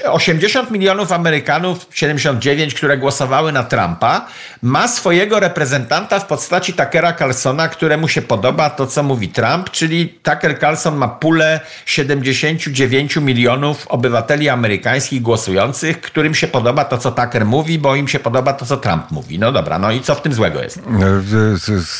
80 0.05 0.71
milionów 0.71 1.11
Amerykanów, 1.11 1.87
79, 1.93 2.73
które 2.73 2.97
głosowały 2.97 3.51
na 3.51 3.63
Trumpa, 3.63 4.25
ma 4.61 4.87
swojego 4.87 5.39
reprezentanta 5.39 6.19
w 6.19 6.25
postaci 6.25 6.73
Tuckera 6.73 7.13
Carlsona, 7.13 7.67
któremu 7.67 8.07
się 8.07 8.21
podoba 8.21 8.69
to, 8.69 8.87
co 8.87 9.03
mówi 9.03 9.29
Trump, 9.29 9.69
czyli 9.69 10.09
Tucker 10.09 10.59
Carlson 10.59 10.95
ma 10.95 11.07
pulę 11.07 11.59
79 11.85 13.15
milionów 13.15 13.87
obywateli 13.87 14.49
amerykańskich 14.49 15.21
głosujących, 15.21 16.01
którym 16.01 16.35
się 16.35 16.47
podoba 16.47 16.85
to, 16.85 16.97
co 16.97 17.11
Tucker 17.11 17.45
mówi, 17.45 17.79
bo 17.79 17.95
im 17.95 18.07
się 18.07 18.19
podoba 18.19 18.53
to, 18.53 18.65
co 18.65 18.77
Trump 18.77 19.11
mówi. 19.11 19.39
No 19.39 19.51
dobra, 19.51 19.79
no 19.79 19.91
i 19.91 20.01
co 20.01 20.15
w 20.15 20.21
tym 20.21 20.33
złego 20.33 20.61
jest? 20.61 20.81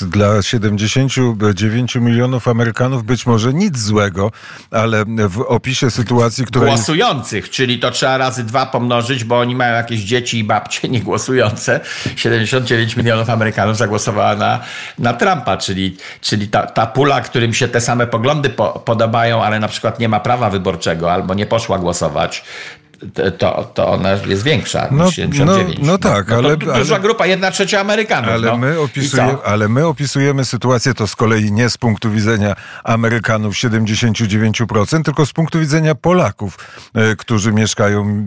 Dla 0.02 0.42
79 0.42 1.96
milionów 1.96 2.48
Amerykanów 2.48 3.04
być 3.04 3.26
może 3.26 3.54
nic 3.54 3.78
złego, 3.78 4.32
ale 4.72 5.06
w 5.06 5.42
opisie 5.48 5.92
sytuacji, 5.92 6.46
która 6.46 6.66
Głosujących, 6.66 7.50
czyli 7.58 7.80
to 7.80 7.92
trzeba 7.92 8.18
razy 8.18 8.44
dwa 8.44 8.66
pomnożyć, 8.66 9.24
bo 9.24 9.40
oni 9.40 9.56
mają 9.56 9.76
jakieś 9.76 10.00
dzieci 10.00 10.40
i 10.40 10.44
babcie 10.44 10.90
niegłosujące. 10.96 11.80
79 12.16 12.96
milionów 12.98 13.30
Amerykanów 13.30 13.78
zagłosowała 13.78 14.36
na, 14.36 14.60
na 15.00 15.14
Trumpa, 15.14 15.58
czyli, 15.58 15.98
czyli 16.22 16.48
ta, 16.48 16.68
ta 16.68 16.86
pula, 16.86 17.22
którym 17.22 17.54
się 17.54 17.68
te 17.68 17.82
same 17.82 18.08
poglądy 18.08 18.50
po, 18.50 18.68
podobają, 18.70 19.44
ale 19.44 19.60
na 19.60 19.68
przykład 19.68 20.00
nie 20.00 20.10
ma 20.10 20.20
prawa 20.20 20.50
wyborczego 20.50 21.14
albo 21.14 21.34
nie 21.34 21.46
poszła 21.46 21.80
głosować, 21.80 22.44
to, 23.38 23.64
to 23.74 23.88
ona 23.88 24.12
jest 24.12 24.44
większa 24.44 24.88
No, 24.92 25.06
niż 25.06 25.16
79. 25.16 25.80
no, 25.80 25.86
no 25.92 25.98
tak, 25.98 26.28
to 26.30 26.36
ale- 26.36 26.58
du- 26.58 26.74
duża 26.74 26.96
ale- 26.96 27.04
grupa, 27.04 27.26
jedna 27.26 27.52
trzecia 27.52 27.80
Amerykanów. 27.82 28.30
Ale, 28.32 28.48
no. 28.52 28.58
my 28.58 28.76
ale 29.46 29.70
my 29.70 29.88
opisujemy 29.88 30.46
sytuację 30.46 30.94
to 30.94 31.08
z 31.08 31.16
kolei 31.16 31.52
nie 31.52 31.70
z 31.70 31.78
punktu 31.78 32.12
widzenia 32.12 32.56
Amerykanów 32.84 33.56
79%, 33.56 35.04
tylko 35.04 35.26
z 35.26 35.34
punktu 35.34 35.60
widzenia 35.60 35.96
Polaków, 35.96 36.58
e, 36.96 37.16
którzy 37.16 37.52
mieszkają 37.52 38.24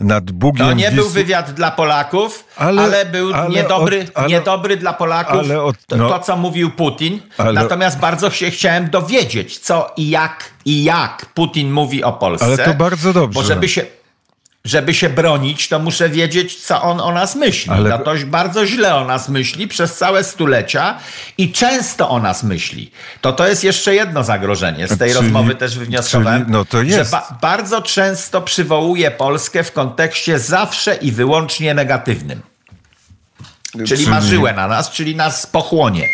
e, 0.00 0.04
nad 0.04 0.30
Bugiem. 0.30 0.66
To 0.66 0.72
nie 0.72 0.90
był 0.90 1.04
Wisły- 1.04 1.12
wywiad 1.12 1.50
dla 1.52 1.70
Polaków, 1.70 2.44
Ale- 2.56 2.82
ale, 2.82 3.06
był 3.06 3.34
ale 3.34 3.48
niedobry, 3.50 4.02
od- 4.02 4.10
ale- 4.14 4.28
niedobry 4.28 4.76
dla 4.76 4.92
Polaków, 4.92 5.50
od- 5.62 5.86
to, 5.86 5.96
no. 5.96 6.08
to, 6.08 6.18
co 6.18 6.36
mówił 6.36 6.70
Putin. 6.70 7.20
Natomiast 7.54 7.98
bardzo 7.98 8.30
się 8.30 8.50
chciałem 8.50 8.90
dowiedzieć, 8.90 9.58
co 9.58 9.92
i 9.96 10.08
jak, 10.10 10.44
i 10.64 10.84
jak 10.84 11.26
Putin 11.34 11.72
mówi 11.72 12.04
o 12.04 12.12
Polsce. 12.12 12.44
Ale 12.46 12.58
to 12.58 12.74
bardzo 12.74 13.12
dobrze. 13.12 13.40
Bo 13.40 13.46
żeby 13.46 13.68
się, 13.68 13.82
żeby 14.68 14.94
się 14.94 15.08
bronić, 15.08 15.68
to 15.68 15.78
muszę 15.78 16.08
wiedzieć, 16.08 16.56
co 16.64 16.82
on 16.82 17.00
o 17.00 17.12
nas 17.12 17.36
myśli. 17.36 17.72
Ale- 17.72 17.90
No 17.90 17.98
to 17.98 18.14
bardzo 18.26 18.66
źle 18.66 18.94
o 18.94 19.04
nas 19.04 19.28
myśli 19.28 19.68
przez 19.68 19.96
całe 19.96 20.24
stulecia 20.24 20.98
i 21.38 21.52
często 21.52 22.08
o 22.10 22.18
nas 22.20 22.42
myśli. 22.44 22.90
To 23.20 23.32
to 23.32 23.48
jest 23.48 23.64
jeszcze 23.64 23.94
jedno 23.94 24.24
zagrożenie. 24.24 24.88
Z 24.88 24.98
tej 24.98 24.98
Czyli- 24.98 25.12
rozmowy 25.22 25.54
też 25.54 25.78
wywnioskowałem, 25.78 26.40
czyli- 26.40 26.52
no 26.52 26.64
to 26.64 26.82
jest. 26.82 26.96
że 26.96 27.04
ba- 27.04 27.38
bardzo 27.40 27.82
często 27.82 28.40
przywołuje 28.42 29.10
Polskę 29.10 29.64
w 29.64 29.72
kontekście 29.72 30.38
zawsze 30.38 30.94
i 30.94 31.12
wyłącznie 31.12 31.74
negatywnym. 31.74 32.40
Czyli, 33.72 33.86
Czyli- 33.88 34.06
marzyłe 34.06 34.52
na 34.52 34.68
nas, 34.68 34.90
czyli 34.90 35.16
nas 35.16 35.46
pochłonie. 35.46 36.06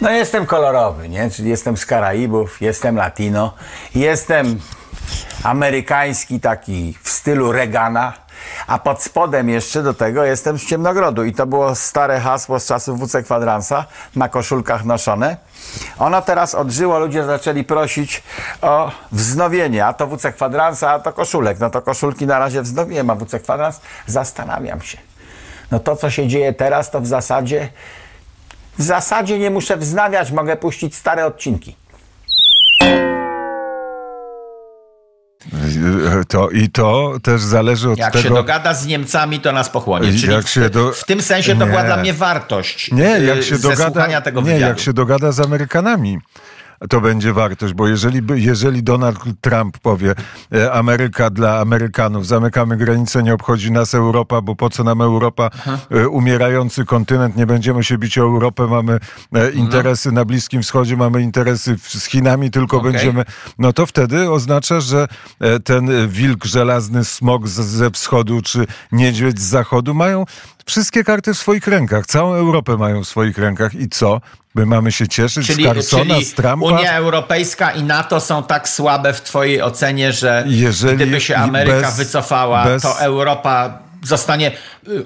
No 0.00 0.10
jestem 0.10 0.46
kolorowy, 0.46 1.08
nie? 1.08 1.30
Czyli 1.30 1.48
jestem 1.50 1.76
z 1.76 1.86
Karaibów, 1.86 2.60
jestem 2.60 2.96
latino, 2.96 3.54
jestem 3.94 4.60
amerykański 5.42 6.40
taki 6.40 6.94
w 7.02 7.10
stylu 7.10 7.52
Reagana, 7.52 8.12
a 8.66 8.78
pod 8.78 9.02
spodem 9.02 9.48
jeszcze 9.48 9.82
do 9.82 9.94
tego 9.94 10.24
jestem 10.24 10.58
z 10.58 10.66
Ciemnogrodu 10.66 11.24
i 11.24 11.32
to 11.32 11.46
było 11.46 11.74
stare 11.74 12.20
hasło 12.20 12.60
z 12.60 12.66
czasów 12.66 13.00
WC 13.00 13.22
Kwadransa, 13.22 13.84
na 14.16 14.28
koszulkach 14.28 14.84
noszone. 14.84 15.36
Ono 15.98 16.22
teraz 16.22 16.54
odżyło, 16.54 16.98
ludzie 16.98 17.24
zaczęli 17.24 17.64
prosić 17.64 18.22
o 18.62 18.90
wznowienie, 19.12 19.86
a 19.86 19.92
to 19.92 20.06
WC 20.06 20.32
Kwadransa, 20.32 20.90
a 20.90 20.98
to 20.98 21.12
koszulek. 21.12 21.60
No 21.60 21.70
to 21.70 21.82
koszulki 21.82 22.26
na 22.26 22.38
razie 22.38 22.62
wznowiłem, 22.62 23.10
a 23.10 23.14
WC 23.14 23.40
Kwadrans 23.40 23.80
zastanawiam 24.06 24.80
się. 24.80 24.98
No 25.70 25.80
to, 25.80 25.96
co 25.96 26.10
się 26.10 26.28
dzieje 26.28 26.52
teraz, 26.52 26.90
to 26.90 27.00
w 27.00 27.06
zasadzie 27.06 27.68
w 28.78 28.82
zasadzie 28.82 29.38
nie 29.38 29.50
muszę 29.50 29.76
wznawiać, 29.76 30.30
mogę 30.30 30.56
puścić 30.56 30.96
stare 30.96 31.26
odcinki. 31.26 31.76
To, 36.28 36.50
I 36.50 36.68
to 36.68 37.12
też 37.22 37.42
zależy 37.42 37.90
od 37.90 37.98
Jak 37.98 38.12
tego... 38.12 38.22
się 38.22 38.34
dogada 38.34 38.74
z 38.74 38.86
Niemcami, 38.86 39.40
to 39.40 39.52
nas 39.52 39.68
pochłonie. 39.70 40.12
Czyli 40.18 40.32
Jak 40.32 40.48
się 40.48 40.70
do- 40.70 40.92
w 40.92 41.04
tym 41.04 41.22
sensie 41.22 41.56
to 41.56 41.64
Nie. 41.64 41.70
była 41.70 41.84
dla 41.84 41.96
mnie 41.96 42.12
wartość 42.14 42.92
Nie, 42.92 43.16
y, 43.16 43.24
jak 43.24 43.42
się 43.42 43.58
dogada, 43.58 44.20
tego 44.20 44.40
nie, 44.40 44.46
wywiadu. 44.46 44.64
jak 44.66 44.78
się 44.80 44.92
dogada 44.92 45.32
z 45.32 45.40
Amerykanami. 45.40 46.18
To 46.90 47.00
będzie 47.00 47.32
wartość, 47.32 47.74
bo 47.74 47.88
jeżeli, 47.88 48.22
by- 48.22 48.40
jeżeli 48.40 48.82
Donald 48.82 49.18
Trump 49.40 49.78
powie 49.78 50.14
e, 50.54 50.72
Ameryka 50.72 51.30
dla 51.30 51.60
Amerykanów, 51.60 52.26
zamykamy 52.26 52.76
granice, 52.76 53.22
nie 53.22 53.34
obchodzi 53.34 53.72
nas 53.72 53.94
Europa, 53.94 54.40
bo 54.40 54.56
po 54.56 54.70
co 54.70 54.84
nam 54.84 55.00
Europa, 55.00 55.50
e, 55.90 56.08
umierający 56.08 56.84
kontynent, 56.84 57.36
nie 57.36 57.46
będziemy 57.46 57.84
się 57.84 57.98
bić 57.98 58.18
o 58.18 58.22
Europę, 58.22 58.66
mamy 58.66 58.98
e, 59.34 59.50
interesy 59.50 60.12
na 60.12 60.24
Bliskim 60.24 60.62
Wschodzie, 60.62 60.96
mamy 60.96 61.22
interesy 61.22 61.76
z 61.78 62.04
Chinami, 62.04 62.50
tylko 62.50 62.76
Okej. 62.76 62.92
będziemy, 62.92 63.24
no 63.58 63.72
to 63.72 63.86
wtedy 63.86 64.30
oznacza, 64.30 64.80
że 64.80 65.08
ten 65.64 66.08
wilk 66.08 66.44
żelazny, 66.44 67.04
smog 67.04 67.48
z, 67.48 67.52
ze 67.60 67.90
wschodu 67.90 68.42
czy 68.42 68.66
niedźwiedź 68.92 69.40
z 69.40 69.44
zachodu 69.44 69.94
mają 69.94 70.24
wszystkie 70.66 71.04
karty 71.04 71.34
w 71.34 71.38
swoich 71.38 71.66
rękach, 71.66 72.06
całą 72.06 72.34
Europę 72.34 72.76
mają 72.76 73.04
w 73.04 73.08
swoich 73.08 73.38
rękach 73.38 73.74
i 73.74 73.88
co? 73.88 74.20
My 74.54 74.66
mamy 74.66 74.92
się 74.92 75.08
cieszyć 75.08 75.46
Czyli, 75.46 75.64
z 75.64 75.66
Carsona, 75.66 76.14
czyli 76.14 76.24
z 76.24 76.34
Trumpa? 76.34 76.66
Unia 76.66 76.92
Europejska 76.92 77.70
i 77.72 77.82
NATO 77.82 78.20
są 78.20 78.42
tak 78.42 78.68
słabe 78.68 79.12
w 79.12 79.20
twojej 79.22 79.62
ocenie, 79.62 80.12
że 80.12 80.44
Jeżeli- 80.46 80.96
gdyby 80.96 81.20
się 81.20 81.36
Ameryka 81.36 81.80
bez- 81.86 81.96
wycofała, 81.96 82.64
bez- 82.64 82.82
to 82.82 83.00
Europa 83.00 83.78
zostanie, 84.02 84.52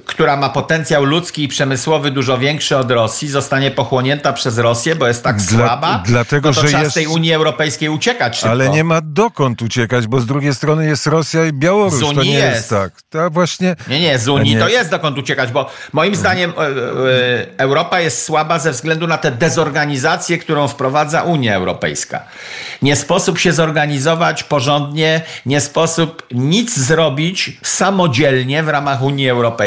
która 0.07 0.37
ma 0.37 0.49
potencjał 0.49 1.05
ludzki 1.05 1.43
i 1.45 1.49
przemysłowy 1.49 2.11
dużo 2.11 2.39
większy 2.39 2.77
od 2.77 2.91
Rosji, 2.91 3.29
zostanie 3.29 3.71
pochłonięta 3.71 4.33
przez 4.33 4.59
Rosję, 4.59 4.97
bo 4.97 5.07
jest 5.09 5.25
tak 5.25 5.37
Dla- 5.37 5.59
słaba, 5.67 6.03
dlatego, 6.07 6.49
no 6.49 6.55
to 6.55 6.61
że 6.61 6.67
trzeba 6.69 6.83
jest- 6.83 6.91
z 6.91 6.95
tej 6.95 7.07
Unii 7.07 7.33
Europejskiej 7.33 7.89
uciekać 7.89 8.37
szybko. 8.37 8.51
Ale 8.51 8.69
nie 8.69 8.85
ma 8.85 9.01
dokąd 9.01 9.63
uciekać, 9.63 10.07
bo 10.07 10.21
z 10.21 10.27
drugiej 10.27 10.55
strony 10.55 10.87
jest 10.87 11.07
Rosja 11.07 11.47
i 11.47 11.53
Białoruś. 11.53 11.95
Z 11.95 12.01
to 12.01 12.07
Unii 12.07 12.31
nie 12.31 12.35
jest, 12.39 12.57
jest. 12.57 12.71
tak. 12.71 12.93
To 13.11 13.31
właśnie. 13.31 13.77
Nie, 13.89 14.01
nie, 14.01 14.19
z 14.19 14.29
Unii 14.29 14.55
Nie. 14.55 14.61
to 14.61 14.69
jest 14.69 14.91
dokąd 14.91 15.19
uciekać, 15.19 15.51
bo 15.53 15.71
moim 15.93 16.17
zdaniem 16.17 16.53
e, 16.59 16.63
e, 16.63 16.67
Europa 17.59 18.01
jest 18.01 18.23
słaba 18.25 18.59
ze 18.59 18.73
względu 18.73 19.07
na 19.07 19.19
tę 19.19 19.31
dezorganizację, 19.31 20.39
którą 20.39 20.69
wprowadza 20.69 21.23
Unia 21.23 21.55
Europejska. 21.55 22.23
Nie 22.83 22.97
sposób 22.97 23.39
się 23.39 23.53
zorganizować 23.53 24.43
porządnie, 24.45 25.21
nie 25.47 25.61
sposób 25.61 26.23
nic 26.31 26.77
zrobić 26.79 27.59
samodzielnie 27.63 28.63
w 28.63 28.69
ramach 28.69 29.03
Unii 29.03 29.29
Europejskiej, 29.29 29.66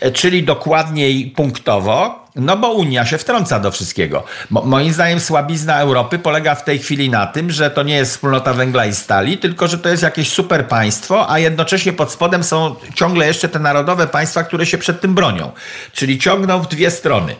e, 0.00 0.10
czyli 0.10 0.42
dokładniej 0.42 1.26
punktowo. 1.26 2.28
No 2.36 2.56
bo 2.56 2.72
Unia 2.72 3.06
się 3.06 3.18
wtrąca 3.18 3.60
do 3.60 3.70
wszystkiego. 3.70 4.24
Mo, 4.50 4.62
moim 4.62 4.92
zdaniem 4.92 5.20
słabizna 5.20 5.80
Europy 5.80 6.18
polega 6.18 6.54
w 6.54 6.64
tej 6.64 6.78
chwili 6.78 7.10
na 7.10 7.26
tym, 7.26 7.50
że 7.50 7.70
to 7.70 7.82
nie 7.82 7.94
jest 7.94 8.12
wspólnota 8.12 8.52
węgla 8.52 8.86
i 8.86 8.94
stali, 8.94 9.38
tylko 9.38 9.68
że 9.68 9.78
to 9.78 9.88
jest 9.88 10.02
jakieś 10.02 10.32
super 10.32 10.68
państwo, 10.68 11.30
a 11.30 11.38
jednocześnie 11.38 11.92
pod 11.92 12.12
spodem 12.12 12.44
są 12.44 12.74
ciągle 12.94 13.26
jeszcze 13.26 13.48
te 13.48 13.58
narodowe 13.58 14.06
państwa, 14.06 14.44
które 14.44 14.66
się 14.66 14.78
przed 14.78 15.00
tym 15.00 15.14
bronią. 15.14 15.52
Czyli 15.92 16.18
ciągną 16.18 16.60
w 16.60 16.68
dwie 16.68 16.90
strony. 16.90 17.36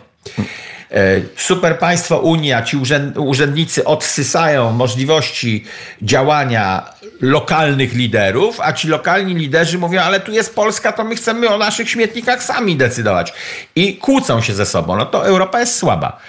E, 0.91 1.21
Super 1.35 1.79
państwo 1.79 2.19
Unia, 2.19 2.61
ci 2.63 2.77
urzęd, 2.77 3.17
urzędnicy 3.17 3.85
odsysają 3.85 4.71
możliwości 4.71 5.65
działania 6.01 6.93
lokalnych 7.21 7.93
liderów, 7.93 8.59
a 8.61 8.73
ci 8.73 8.87
lokalni 8.87 9.35
liderzy 9.35 9.77
mówią, 9.77 10.01
ale 10.01 10.19
tu 10.19 10.31
jest 10.31 10.55
Polska, 10.55 10.91
to 10.91 11.03
my 11.03 11.15
chcemy 11.15 11.49
o 11.49 11.57
naszych 11.57 11.89
śmietnikach 11.89 12.43
sami 12.43 12.75
decydować. 12.75 13.33
I 13.75 13.97
kłócą 13.97 14.41
się 14.41 14.53
ze 14.53 14.65
sobą. 14.65 14.95
No 14.95 15.05
to 15.05 15.27
Europa 15.27 15.59
jest 15.59 15.75
słaba. 15.75 16.19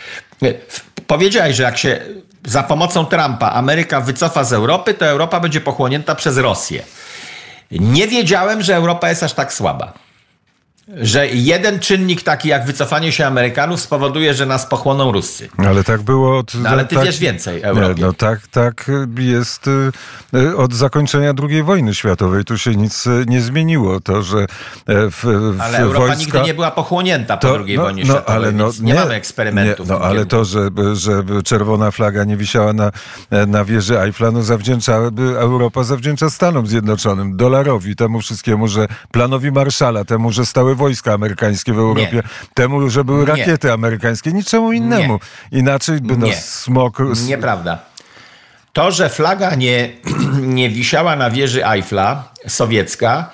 E, 0.43 0.55
Powiedziałeś, 1.07 1.57
że 1.57 1.63
jak 1.63 1.79
się 1.79 2.01
za 2.47 2.63
pomocą 2.63 3.07
Trumpa 3.07 3.51
Ameryka 3.51 4.01
wycofa 4.01 4.45
z 4.45 4.53
Europy, 4.53 4.95
to 4.95 5.07
Europa 5.07 5.41
będzie 5.41 5.61
pochłonięta 5.61 6.15
przez 6.15 6.37
Rosję. 6.39 6.83
Nie 7.71 8.09
wiedziałem, 8.09 8.63
że 8.63 8.77
Europa 8.77 9.09
jest 9.09 9.23
aż 9.23 9.33
tak 9.33 9.53
słaba. 9.53 9.93
Że 10.97 11.29
jeden 11.29 11.79
czynnik 11.79 12.23
taki 12.23 12.49
jak 12.49 12.67
wycofanie 12.67 13.13
się 13.13 13.27
Amerykanów 13.27 13.81
spowoduje, 13.81 14.35
że 14.35 14.47
nas 14.47 14.67
pochłoną 14.67 15.13
Ruscy. 15.13 15.49
Ale 15.59 15.85
tak 15.85 16.03
było 16.03 16.39
od. 16.39 16.55
No, 16.55 16.69
ale 16.69 16.85
ty 16.85 16.95
tak, 16.95 17.05
wiesz 17.05 17.19
więcej 17.19 17.63
Europie. 17.63 17.95
Nie, 17.95 18.07
no 18.07 18.13
tak, 18.13 18.47
tak 18.47 18.91
jest 19.19 19.67
y, 19.67 19.91
y, 20.35 20.57
od 20.57 20.75
zakończenia 20.75 21.33
II 21.49 21.63
wojny 21.63 21.95
światowej. 21.95 22.45
Tu 22.45 22.59
się 22.59 22.75
nic 22.75 23.07
y, 23.07 23.25
nie 23.29 23.41
zmieniło. 23.41 24.01
To, 24.01 24.23
że 24.23 24.39
e, 24.39 24.47
w, 24.87 25.25
w 25.57 25.61
Ale 25.61 25.79
Europa 25.79 26.07
wojska... 26.07 26.25
nigdy 26.25 26.41
nie 26.41 26.55
była 26.55 26.71
pochłonięta 26.71 27.37
po 27.37 27.59
II 27.59 27.77
wojnie 27.77 28.05
światowej, 28.05 28.37
ale 28.37 28.53
no, 28.53 28.65
więc 28.65 28.81
nie, 28.81 28.95
mamy 28.95 29.15
eksperymentów. 29.15 29.89
Nie, 29.89 29.95
no, 29.95 30.01
ale 30.01 30.27
to, 30.27 30.45
że, 30.45 30.69
że 30.93 31.25
czerwona 31.45 31.91
flaga 31.91 32.25
nie 32.25 32.37
wisiała 32.37 32.73
na, 32.73 32.91
na 33.47 33.65
wieży 33.65 34.01
Eiffla, 34.01 34.31
no 34.31 34.43
zawdzięcza, 34.43 34.97
Europa 35.39 35.85
zawdzięcza 35.85 36.31
Stanom 36.31 36.67
Zjednoczonym, 36.67 37.37
dolarowi, 37.37 37.97
temu 37.97 38.21
wszystkiemu, 38.21 38.69
że 38.69 38.89
planowi 39.11 39.53
Marszala, 39.53 40.05
temu, 40.05 40.33
że 40.33 40.47
stały 40.47 40.77
wojska 40.81 41.13
amerykańskie 41.13 41.73
w 41.73 41.79
Europie, 41.79 42.23
temu, 42.55 42.91
że 42.91 43.05
były 43.05 43.21
Nie. 43.21 43.27
rakiety 43.27 43.73
amerykańskie, 43.73 44.33
niczemu 44.33 44.73
innemu. 44.73 45.21
Inaczej 45.53 46.01
by 46.01 46.17
no, 46.17 46.27
Nie. 46.27 46.37
smok... 46.37 46.99
Nieprawda. 47.27 47.79
To, 48.73 48.91
że 48.91 49.09
flaga 49.09 49.55
nie, 49.55 49.89
nie 50.59 50.71
wisiała 50.71 51.17
na 51.17 51.31
wieży 51.31 51.67
Eiffla, 51.67 52.33
sowiecka, 52.49 53.31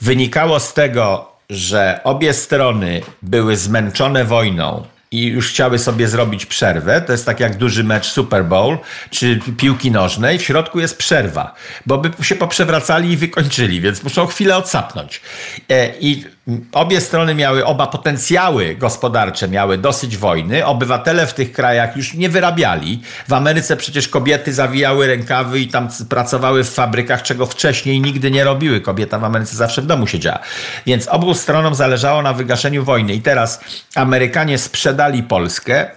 wynikało 0.00 0.60
z 0.60 0.74
tego, 0.74 1.32
że 1.50 2.00
obie 2.04 2.34
strony 2.34 3.02
były 3.22 3.56
zmęczone 3.56 4.24
wojną 4.24 4.84
i 5.10 5.26
już 5.26 5.48
chciały 5.48 5.78
sobie 5.78 6.08
zrobić 6.08 6.46
przerwę. 6.46 7.00
To 7.00 7.12
jest 7.12 7.26
tak 7.26 7.40
jak 7.40 7.56
duży 7.56 7.84
mecz 7.84 8.06
Super 8.06 8.44
Bowl 8.44 8.78
czy 9.10 9.40
piłki 9.56 9.90
nożnej. 9.90 10.38
W 10.38 10.42
środku 10.42 10.80
jest 10.80 10.98
przerwa, 10.98 11.54
bo 11.86 11.98
by 11.98 12.24
się 12.24 12.34
poprzewracali 12.34 13.12
i 13.12 13.16
wykończyli, 13.16 13.80
więc 13.80 14.02
muszą 14.02 14.26
chwilę 14.26 14.56
odsapnąć. 14.56 15.20
E, 15.68 15.92
I 16.00 16.24
obie 16.72 17.00
strony 17.00 17.34
miały, 17.34 17.66
oba 17.66 17.86
potencjały 17.86 18.74
gospodarcze 18.74 19.48
miały 19.48 19.78
dosyć 19.78 20.16
wojny. 20.16 20.66
Obywatele 20.66 21.26
w 21.26 21.34
tych 21.34 21.52
krajach 21.52 21.96
już 21.96 22.14
nie 22.14 22.28
wyrabiali. 22.28 23.02
W 23.28 23.32
Ameryce 23.32 23.76
przecież 23.76 24.08
kobiety 24.08 24.52
zawijały 24.52 25.06
rękawy 25.06 25.60
i 25.60 25.68
tam 25.68 25.88
pracowały 26.08 26.64
w 26.64 26.70
fabrykach, 26.70 27.22
czego 27.22 27.46
wcześniej 27.46 28.00
nigdy 28.00 28.30
nie 28.30 28.44
robiły. 28.44 28.80
Kobieta 28.80 29.18
w 29.18 29.24
Ameryce 29.24 29.56
zawsze 29.56 29.82
w 29.82 29.86
domu 29.86 30.06
siedziała. 30.06 30.38
Więc 30.86 31.08
obu 31.08 31.34
stronom 31.34 31.74
zależało 31.74 32.22
na 32.22 32.32
wygaszeniu 32.32 32.84
wojny. 32.84 33.14
I 33.14 33.22
teraz 33.22 33.60
Amerykanie 33.94 34.58
sprzedali 34.58 35.22
Polskę 35.22 35.90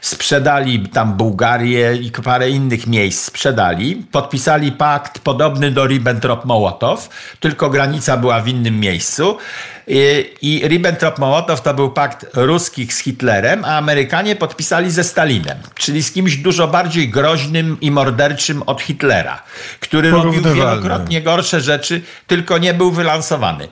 sprzedali 0.00 0.88
tam 0.88 1.14
Bułgarię 1.14 1.96
i 1.96 2.10
parę 2.10 2.50
innych 2.50 2.86
miejsc 2.86 3.24
sprzedali, 3.24 3.96
podpisali 3.96 4.72
pakt 4.72 5.18
podobny 5.18 5.70
do 5.70 5.86
Ribbentrop-Mołotow, 5.86 6.96
tylko 7.40 7.70
granica 7.70 8.16
była 8.16 8.40
w 8.40 8.48
innym 8.48 8.80
miejscu. 8.80 9.38
I 9.88 10.62
Ribbentrop-Mołotow 10.64 11.62
to 11.62 11.74
był 11.74 11.90
pakt 11.90 12.26
ruskich 12.34 12.94
z 12.94 12.98
Hitlerem, 12.98 13.64
a 13.64 13.76
Amerykanie 13.76 14.36
podpisali 14.36 14.90
ze 14.90 15.04
Stalinem, 15.04 15.58
czyli 15.74 16.02
z 16.02 16.12
kimś 16.12 16.36
dużo 16.36 16.68
bardziej 16.68 17.08
groźnym 17.08 17.76
i 17.80 17.90
morderczym 17.90 18.62
od 18.62 18.82
Hitlera, 18.82 19.42
który 19.80 20.10
robił 20.10 20.42
wielokrotnie 20.42 21.22
gorsze 21.22 21.60
rzeczy, 21.60 22.02
tylko 22.26 22.58
nie 22.58 22.74
był 22.74 22.90
wylansowany. 22.90 23.68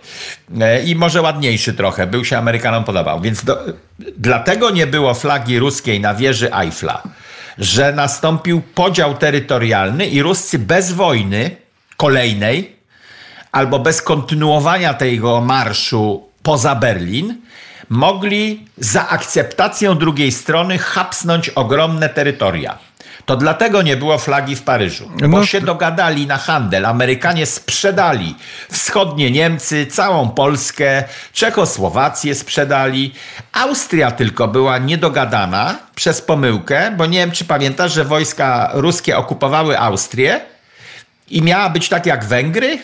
E, 0.60 0.82
I 0.82 0.94
może 0.94 1.22
ładniejszy 1.22 1.74
trochę, 1.74 2.06
był 2.06 2.24
się 2.24 2.38
Amerykanom 2.38 2.84
podobał. 2.84 3.20
Więc 3.20 3.44
do, 3.44 3.64
dlatego 4.16 4.70
nie 4.70 4.86
było 4.86 5.14
flagi 5.14 5.58
ruskiej 5.58 6.00
na 6.00 6.14
wieży 6.14 6.54
Eiffla, 6.54 7.02
że 7.58 7.92
nastąpił 7.92 8.62
podział 8.74 9.14
terytorialny 9.14 10.06
i 10.06 10.22
Ruscy 10.22 10.58
bez 10.58 10.92
wojny 10.92 11.56
kolejnej 11.96 12.76
albo 13.54 13.78
bez 13.78 14.02
kontynuowania 14.02 14.94
tego 14.94 15.40
marszu 15.40 16.22
poza 16.42 16.74
Berlin, 16.74 17.36
mogli 17.88 18.66
za 18.78 19.08
akceptacją 19.08 19.98
drugiej 19.98 20.32
strony 20.32 20.78
hapsnąć 20.78 21.48
ogromne 21.48 22.08
terytoria. 22.08 22.78
To 23.26 23.36
dlatego 23.36 23.82
nie 23.82 23.96
było 23.96 24.18
flagi 24.18 24.56
w 24.56 24.62
Paryżu, 24.62 25.10
bo 25.20 25.28
no, 25.28 25.46
się 25.46 25.60
dogadali 25.60 26.26
na 26.26 26.36
handel. 26.36 26.86
Amerykanie 26.86 27.46
sprzedali 27.46 28.34
wschodnie 28.70 29.30
Niemcy, 29.30 29.86
całą 29.86 30.28
Polskę, 30.28 31.04
Czechosłowację 31.32 32.34
sprzedali. 32.34 33.14
Austria 33.52 34.10
tylko 34.10 34.48
była 34.48 34.78
niedogadana 34.78 35.78
przez 35.94 36.22
pomyłkę, 36.22 36.92
bo 36.96 37.06
nie 37.06 37.18
wiem, 37.18 37.30
czy 37.30 37.44
pamiętasz, 37.44 37.92
że 37.92 38.04
wojska 38.04 38.70
ruskie 38.72 39.16
okupowały 39.16 39.78
Austrię 39.78 40.40
i 41.28 41.42
miała 41.42 41.70
być 41.70 41.88
tak 41.88 42.06
jak 42.06 42.24
Węgry, 42.24 42.78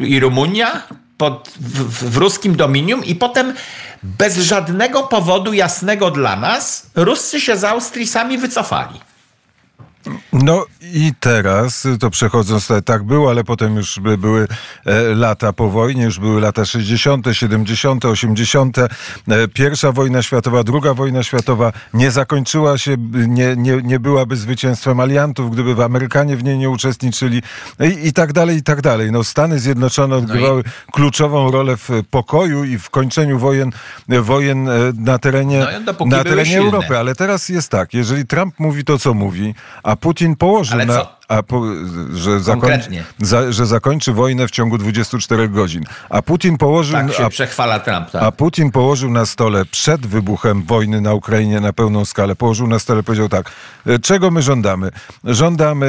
i 0.00 0.20
Rumunia 0.20 0.82
pod, 1.16 1.48
w, 1.60 2.10
w 2.10 2.16
ruskim 2.16 2.56
dominium 2.56 3.04
i 3.04 3.14
potem 3.14 3.54
bez 4.02 4.36
żadnego 4.38 5.02
powodu 5.02 5.52
jasnego 5.52 6.10
dla 6.10 6.36
nas 6.36 6.90
Ruscy 6.94 7.40
się 7.40 7.56
z 7.56 7.64
Austrii 7.64 8.06
sami 8.06 8.38
wycofali. 8.38 9.00
No 10.32 10.64
i 10.94 11.12
teraz, 11.20 11.88
to 12.00 12.10
przechodząc, 12.10 12.68
tak 12.84 13.02
było, 13.02 13.30
ale 13.30 13.44
potem 13.44 13.76
już 13.76 14.00
były 14.18 14.48
e, 14.84 15.14
lata 15.14 15.52
po 15.52 15.70
wojnie, 15.70 16.04
już 16.04 16.18
były 16.18 16.40
lata 16.40 16.64
60., 16.64 17.26
70., 17.32 18.04
80. 18.04 18.76
Pierwsza 19.54 19.92
wojna 19.92 20.22
światowa, 20.22 20.64
druga 20.64 20.94
wojna 20.94 21.22
światowa 21.22 21.72
nie 21.94 22.10
zakończyła 22.10 22.78
się, 22.78 22.96
nie, 23.28 23.56
nie, 23.56 23.82
nie 23.82 24.00
byłaby 24.00 24.36
zwycięstwem 24.36 25.00
aliantów, 25.00 25.50
gdyby 25.50 25.84
Amerykanie 25.84 26.36
w 26.36 26.44
niej 26.44 26.58
nie 26.58 26.70
uczestniczyli 26.70 27.42
i, 27.80 28.08
i 28.08 28.12
tak 28.12 28.32
dalej, 28.32 28.56
i 28.56 28.62
tak 28.62 28.82
dalej. 28.82 29.12
No, 29.12 29.24
Stany 29.24 29.58
Zjednoczone 29.58 30.16
odgrywały 30.16 30.62
no 30.66 30.70
i... 30.88 30.92
kluczową 30.92 31.50
rolę 31.50 31.76
w 31.76 31.90
pokoju 32.10 32.64
i 32.64 32.78
w 32.78 32.90
kończeniu 32.90 33.38
wojen, 33.38 33.72
wojen 34.08 34.68
e, 34.68 34.72
na 34.94 35.18
terenie, 35.18 35.66
no, 35.86 36.06
na 36.06 36.24
terenie 36.24 36.58
Europy. 36.58 36.98
Ale 36.98 37.14
teraz 37.14 37.48
jest 37.48 37.70
tak, 37.70 37.94
jeżeli 37.94 38.26
Trump 38.26 38.54
mówi 38.58 38.84
to, 38.84 38.98
co 38.98 39.14
mówi, 39.14 39.54
a 39.82 39.95
Putin 40.00 40.36
położył 40.36 40.78
na, 40.86 41.06
a 41.28 41.42
po, 41.42 41.62
że, 42.14 42.40
zakończy, 42.40 42.90
za, 43.18 43.52
że 43.52 43.66
zakończy 43.66 44.12
wojnę 44.12 44.48
w 44.48 44.50
ciągu 44.50 44.78
24 44.78 45.48
godzin. 45.48 45.84
A 46.10 46.22
Putin 46.22 46.58
położył. 46.58 46.96
Tak 46.96 47.12
się 47.12 47.24
a, 47.24 47.28
przechwala 47.28 47.80
Trump. 47.80 48.10
Tak. 48.10 48.22
A 48.22 48.32
Putin 48.32 48.70
położył 48.70 49.10
na 49.10 49.26
stole 49.26 49.64
przed 49.64 50.06
wybuchem 50.06 50.62
wojny 50.62 51.00
na 51.00 51.14
Ukrainie 51.14 51.60
na 51.60 51.72
pełną 51.72 52.04
skalę. 52.04 52.36
Położył 52.36 52.66
na 52.66 52.78
stole, 52.78 53.02
powiedział 53.02 53.28
tak: 53.28 53.50
e, 53.86 53.98
czego 53.98 54.30
my 54.30 54.42
żądamy? 54.42 54.90
Żądamy, 55.24 55.86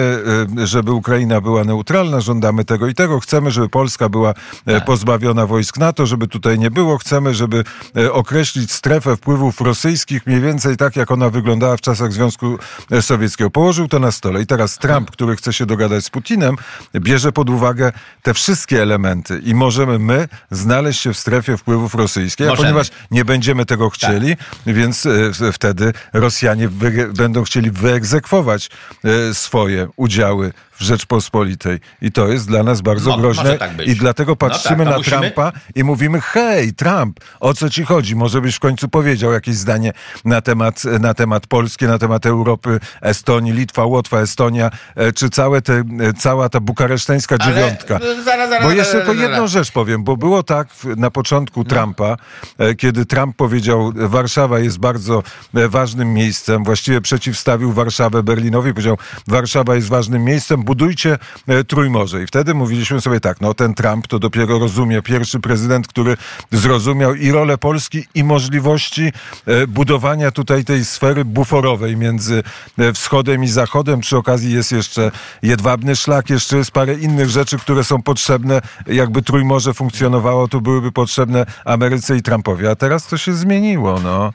e, 0.57 0.67
żeby 0.67 0.91
Ukraina 0.91 1.41
była 1.41 1.63
neutralna, 1.63 2.21
żądamy 2.21 2.65
tego 2.65 2.87
i 2.87 2.93
tego. 2.93 3.19
Chcemy, 3.19 3.51
żeby 3.51 3.69
Polska 3.69 4.09
była 4.09 4.29
e, 4.65 4.73
tak. 4.73 4.85
pozbawiona 4.85 5.47
wojsk 5.47 5.77
NATO, 5.77 6.05
żeby 6.05 6.27
tutaj 6.27 6.59
nie 6.59 6.71
było. 6.71 6.97
Chcemy, 6.97 7.33
żeby 7.33 7.63
określić 8.11 8.71
strefę 8.71 9.17
wpływów 9.17 9.61
rosyjskich 9.61 10.25
mniej 10.25 10.41
więcej 10.41 10.77
tak, 10.77 10.95
jak 10.95 11.11
ona 11.11 11.29
wyglądała 11.29 11.77
w 11.77 11.81
czasach 11.81 12.13
Związku 12.13 12.57
Sowieckiego. 13.01 13.49
Położył 13.49 13.87
to 13.87 13.99
na 13.99 14.11
stole. 14.11 14.41
I 14.41 14.45
teraz 14.45 14.77
Trump, 14.77 15.11
który 15.11 15.26
który 15.27 15.37
chce 15.37 15.53
się 15.53 15.65
dogadać 15.65 16.05
z 16.05 16.09
Putinem, 16.09 16.55
bierze 16.95 17.31
pod 17.31 17.49
uwagę 17.49 17.91
te 18.23 18.33
wszystkie 18.33 18.81
elementy 18.81 19.41
i 19.43 19.55
możemy 19.55 19.99
my 19.99 20.27
znaleźć 20.51 21.01
się 21.01 21.13
w 21.13 21.17
strefie 21.17 21.57
wpływów 21.57 21.95
rosyjskich, 21.95 22.49
a 22.49 22.55
ponieważ 22.55 22.89
nie 23.11 23.25
będziemy 23.25 23.65
tego 23.65 23.89
chcieli, 23.89 24.37
tak. 24.37 24.75
więc 24.75 25.05
e, 25.05 25.51
wtedy 25.53 25.93
Rosjanie 26.13 26.69
będą 27.17 27.43
chcieli 27.43 27.71
wyegzekwować 27.71 28.69
e, 29.03 29.33
swoje 29.33 29.87
udziały 29.95 30.53
w 30.79 30.83
Rzeczpospolitej. 30.83 31.79
I 32.01 32.11
to 32.11 32.27
jest 32.27 32.47
dla 32.47 32.63
nas 32.63 32.81
bardzo 32.81 33.09
Mo, 33.09 33.17
groźne. 33.17 33.57
Tak 33.57 33.87
I 33.87 33.95
dlatego 33.95 34.35
patrzymy 34.35 34.77
no 34.77 34.83
tak, 34.83 34.91
na 34.91 34.97
musimy... 34.97 35.19
Trumpa 35.19 35.51
i 35.75 35.83
mówimy, 35.83 36.21
hej, 36.21 36.73
Trump, 36.73 37.19
o 37.39 37.53
co 37.53 37.69
ci 37.69 37.83
chodzi? 37.83 38.15
Może 38.15 38.41
byś 38.41 38.55
w 38.55 38.59
końcu 38.59 38.89
powiedział 38.89 39.31
jakieś 39.33 39.55
zdanie 39.55 39.93
na 40.25 40.41
temat, 40.41 40.83
na 40.83 41.13
temat 41.13 41.47
Polski, 41.47 41.85
na 41.85 41.99
temat 41.99 42.25
Europy, 42.25 42.79
Estonii, 43.01 43.53
Litwa, 43.53 43.85
Łotwa, 43.85 44.19
Estonia, 44.19 44.71
e, 44.95 45.13
czy 45.13 45.29
całe 45.29 45.61
te, 45.61 45.73
e, 45.73 45.83
cała 46.13 46.49
ta 46.49 46.59
bukareszteńska 46.59 47.37
dziewiątka. 47.37 47.95
Ale, 47.95 48.23
zaraz, 48.23 48.49
zaraz, 48.49 48.65
bo 48.65 48.71
jeszcze 48.71 48.97
tylko 48.97 49.13
jedną 49.13 49.47
rzecz 49.47 49.71
powiem, 49.71 50.03
bo 50.03 50.17
było 50.17 50.43
tak 50.43 50.67
na 50.97 51.11
początku 51.11 51.59
no. 51.59 51.65
Trumpa, 51.65 52.17
e, 52.57 52.75
kiedy 52.75 53.05
Trump 53.05 53.35
powiedział, 53.35 53.91
Warszawa 53.95 54.59
jest 54.59 54.79
bardzo 54.79 55.23
ważnym 55.53 56.13
miejscem, 56.13 56.63
właściwie 56.63 57.01
przeciwstawił 57.01 57.73
Warszawę 57.73 58.23
Berlinowi, 58.23 58.73
powiedział, 58.73 58.97
Warszawa 59.27 59.75
jest 59.75 59.87
ważnym 59.87 60.23
miejscem, 60.23 60.63
budujcie 60.67 61.17
e, 61.47 61.63
Trójmorze. 61.63 62.23
I 62.23 62.27
wtedy 62.27 62.53
mówiliśmy 62.53 63.01
sobie 63.01 63.19
tak, 63.19 63.41
no 63.41 63.53
ten 63.53 63.73
Trump 63.73 64.07
to 64.07 64.19
dopiero 64.19 64.59
rozumie, 64.59 65.01
pierwszy 65.01 65.39
prezydent, 65.39 65.87
który 65.87 66.17
zrozumiał 66.51 67.15
i 67.15 67.31
rolę 67.31 67.57
Polski, 67.57 68.03
i 68.15 68.23
możliwości 68.23 69.11
e, 69.45 69.67
budowania 69.67 70.31
tutaj 70.31 70.65
tej 70.65 70.85
sfery 70.85 71.25
buforowej 71.25 71.97
między 71.97 72.43
e, 72.77 72.93
wschodem 72.93 73.43
i 73.43 73.47
zachodem. 73.47 73.99
Przy 73.99 74.17
okazji 74.17 74.53
jest 74.53 74.71
jeszcze 74.71 75.11
jedwabny 75.41 75.95
szlak, 75.95 76.29
jeszcze 76.29 76.57
jest 76.57 76.71
parę 76.71 76.93
innych 76.93 77.29
rzeczy, 77.29 77.57
które 77.57 77.83
są 77.83 78.01
potrzebne. 78.01 78.61
Jakby 78.87 79.21
Trójmorze 79.21 79.73
funkcjonowało, 79.73 80.47
to 80.47 80.61
byłyby 80.61 80.91
potrzebne 80.91 81.45
Ameryce 81.65 82.17
i 82.17 82.21
Trumpowi. 82.21 82.67
A 82.67 82.75
teraz 82.75 83.07
to 83.07 83.17
się 83.17 83.33
zmieniło, 83.33 83.99
no. 83.99 84.33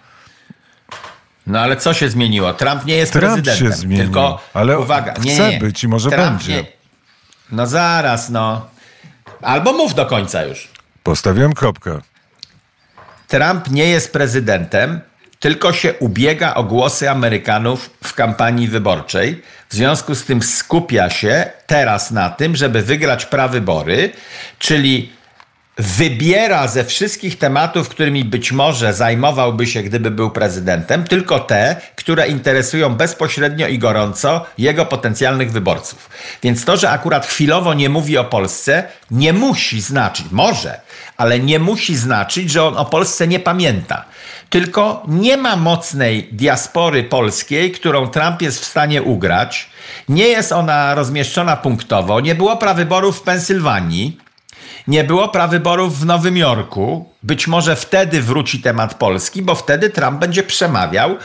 No 1.46 1.60
ale 1.60 1.76
co 1.76 1.94
się 1.94 2.08
zmieniło? 2.08 2.52
Trump 2.54 2.84
nie 2.84 2.94
jest 2.94 3.12
Trump 3.12 3.26
prezydentem. 3.26 3.68
Się 3.68 3.76
zmienił, 3.76 4.04
tylko 4.04 4.40
ale 4.54 4.78
uwaga, 4.78 5.14
nie, 5.22 5.34
chce 5.34 5.46
nie, 5.46 5.50
nie. 5.50 5.58
być 5.58 5.84
i 5.84 5.88
może 5.88 6.10
Trump 6.10 6.28
będzie. 6.28 6.52
Nie. 6.52 6.64
No 7.52 7.66
zaraz, 7.66 8.30
no. 8.30 8.66
Albo 9.42 9.72
mów 9.72 9.94
do 9.94 10.06
końca 10.06 10.42
już. 10.44 10.68
Postawiłem 11.02 11.52
kropkę. 11.52 12.00
Trump 13.28 13.70
nie 13.70 13.86
jest 13.86 14.12
prezydentem, 14.12 15.00
tylko 15.40 15.72
się 15.72 15.94
ubiega 15.94 16.54
o 16.54 16.64
głosy 16.64 17.10
Amerykanów 17.10 17.90
w 18.04 18.14
kampanii 18.14 18.68
wyborczej. 18.68 19.42
W 19.68 19.74
związku 19.74 20.14
z 20.14 20.24
tym 20.24 20.42
skupia 20.42 21.10
się 21.10 21.50
teraz 21.66 22.10
na 22.10 22.30
tym, 22.30 22.56
żeby 22.56 22.82
wygrać 22.82 23.26
prawybory, 23.26 24.12
czyli 24.58 25.12
wybiera 25.78 26.68
ze 26.68 26.84
wszystkich 26.84 27.38
tematów, 27.38 27.88
którymi 27.88 28.24
być 28.24 28.52
może 28.52 28.94
zajmowałby 28.94 29.66
się, 29.66 29.82
gdyby 29.82 30.10
był 30.10 30.30
prezydentem, 30.30 31.04
tylko 31.04 31.40
te, 31.40 31.76
które 31.96 32.28
interesują 32.28 32.94
bezpośrednio 32.94 33.68
i 33.68 33.78
gorąco 33.78 34.46
jego 34.58 34.86
potencjalnych 34.86 35.52
wyborców. 35.52 36.10
Więc 36.42 36.64
to, 36.64 36.76
że 36.76 36.90
akurat 36.90 37.26
chwilowo 37.26 37.74
nie 37.74 37.88
mówi 37.88 38.18
o 38.18 38.24
Polsce, 38.24 38.84
nie 39.10 39.32
musi 39.32 39.80
znaczyć, 39.80 40.26
może, 40.30 40.80
ale 41.16 41.40
nie 41.40 41.58
musi 41.58 41.96
znaczyć, 41.96 42.50
że 42.50 42.64
on 42.64 42.76
o 42.76 42.84
Polsce 42.84 43.28
nie 43.28 43.40
pamięta. 43.40 44.04
Tylko 44.50 45.02
nie 45.08 45.36
ma 45.36 45.56
mocnej 45.56 46.28
diaspory 46.32 47.04
polskiej, 47.04 47.72
którą 47.72 48.06
Trump 48.06 48.42
jest 48.42 48.60
w 48.60 48.64
stanie 48.64 49.02
ugrać. 49.02 49.70
Nie 50.08 50.28
jest 50.28 50.52
ona 50.52 50.94
rozmieszczona 50.94 51.56
punktowo. 51.56 52.20
Nie 52.20 52.34
było 52.34 52.56
prawyborów 52.56 53.18
w 53.18 53.22
Pensylwanii 53.22 54.21
nie 54.86 55.04
było 55.04 55.28
prawyborów 55.28 56.00
w 56.00 56.06
Nowym 56.06 56.36
Jorku. 56.36 57.08
Być 57.22 57.46
może 57.46 57.76
wtedy 57.76 58.22
wróci 58.22 58.60
temat 58.60 58.94
Polski, 58.94 59.42
bo 59.42 59.54
wtedy 59.54 59.90
Trump 59.90 60.20
będzie 60.20 60.42
przemawiał 60.42 61.16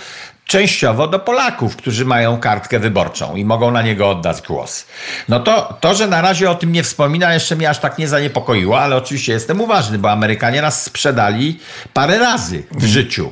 częściowo 0.47 1.07
do 1.07 1.19
Polaków, 1.19 1.75
którzy 1.75 2.05
mają 2.05 2.37
kartkę 2.37 2.79
wyborczą 2.79 3.35
i 3.35 3.45
mogą 3.45 3.71
na 3.71 3.81
niego 3.81 4.09
oddać 4.09 4.41
głos. 4.41 4.85
No 5.29 5.39
to, 5.39 5.77
to, 5.79 5.95
że 5.95 6.07
na 6.07 6.21
razie 6.21 6.51
o 6.51 6.55
tym 6.55 6.71
nie 6.71 6.83
wspomina, 6.83 7.33
jeszcze 7.33 7.55
mnie 7.55 7.69
aż 7.69 7.79
tak 7.79 7.97
nie 7.97 8.07
zaniepokoiło, 8.07 8.79
ale 8.79 8.95
oczywiście 8.95 9.33
jestem 9.33 9.61
uważny, 9.61 9.97
bo 9.97 10.11
Amerykanie 10.11 10.61
nas 10.61 10.83
sprzedali 10.83 11.59
parę 11.93 12.19
razy 12.19 12.63
w 12.71 12.85
życiu. 12.85 13.29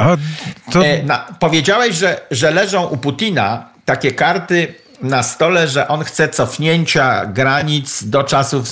To... 0.72 0.86
E, 0.86 1.04
na, 1.04 1.28
powiedziałeś, 1.40 1.96
że, 1.96 2.22
że 2.32 2.52
leżą 2.52 2.86
u 2.86 2.98
Putina 2.98 3.70
takie 3.86 4.12
karty 4.12 4.74
na 5.06 5.24
stole, 5.24 5.68
że 5.68 5.88
on 5.88 6.04
chce 6.04 6.30
cofnięcia 6.30 7.26
granic 7.26 8.04
do 8.04 8.24
czasów 8.24 8.70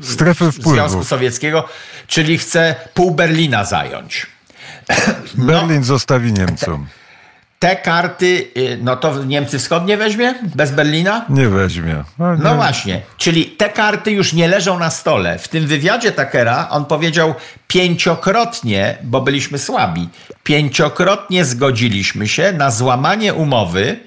e, 0.00 0.04
Strefy 0.04 0.52
wpływu. 0.52 0.70
Związku 0.74 1.04
Sowieckiego, 1.04 1.68
czyli 2.06 2.38
chce 2.38 2.74
pół 2.94 3.10
Berlina 3.10 3.64
zająć. 3.64 4.26
Berlin 5.34 5.84
zostawi 5.84 6.32
Niemcom. 6.32 6.86
Te 7.58 7.76
karty, 7.76 8.48
y, 8.56 8.78
no 8.82 8.96
to 8.96 9.24
Niemcy 9.24 9.58
Wschodnie 9.58 9.96
weźmie? 9.96 10.34
Bez 10.54 10.70
Berlina? 10.70 11.24
Nie 11.28 11.48
weźmie. 11.48 12.04
A 12.18 12.22
No 12.36 12.50
nie. 12.50 12.56
właśnie, 12.56 13.00
czyli 13.16 13.44
te 13.46 13.68
karty 13.68 14.10
już 14.10 14.32
nie 14.32 14.48
leżą 14.48 14.78
na 14.78 14.90
stole. 14.90 15.38
W 15.38 15.48
tym 15.48 15.66
wywiadzie 15.66 16.12
Takera 16.12 16.68
on 16.70 16.84
powiedział 16.84 17.34
pięciokrotnie, 17.68 18.98
bo 19.02 19.20
byliśmy 19.20 19.58
słabi, 19.58 20.08
pięciokrotnie 20.42 21.44
zgodziliśmy 21.44 22.28
się 22.28 22.52
na 22.52 22.70
złamanie 22.70 23.34
umowy 23.34 24.00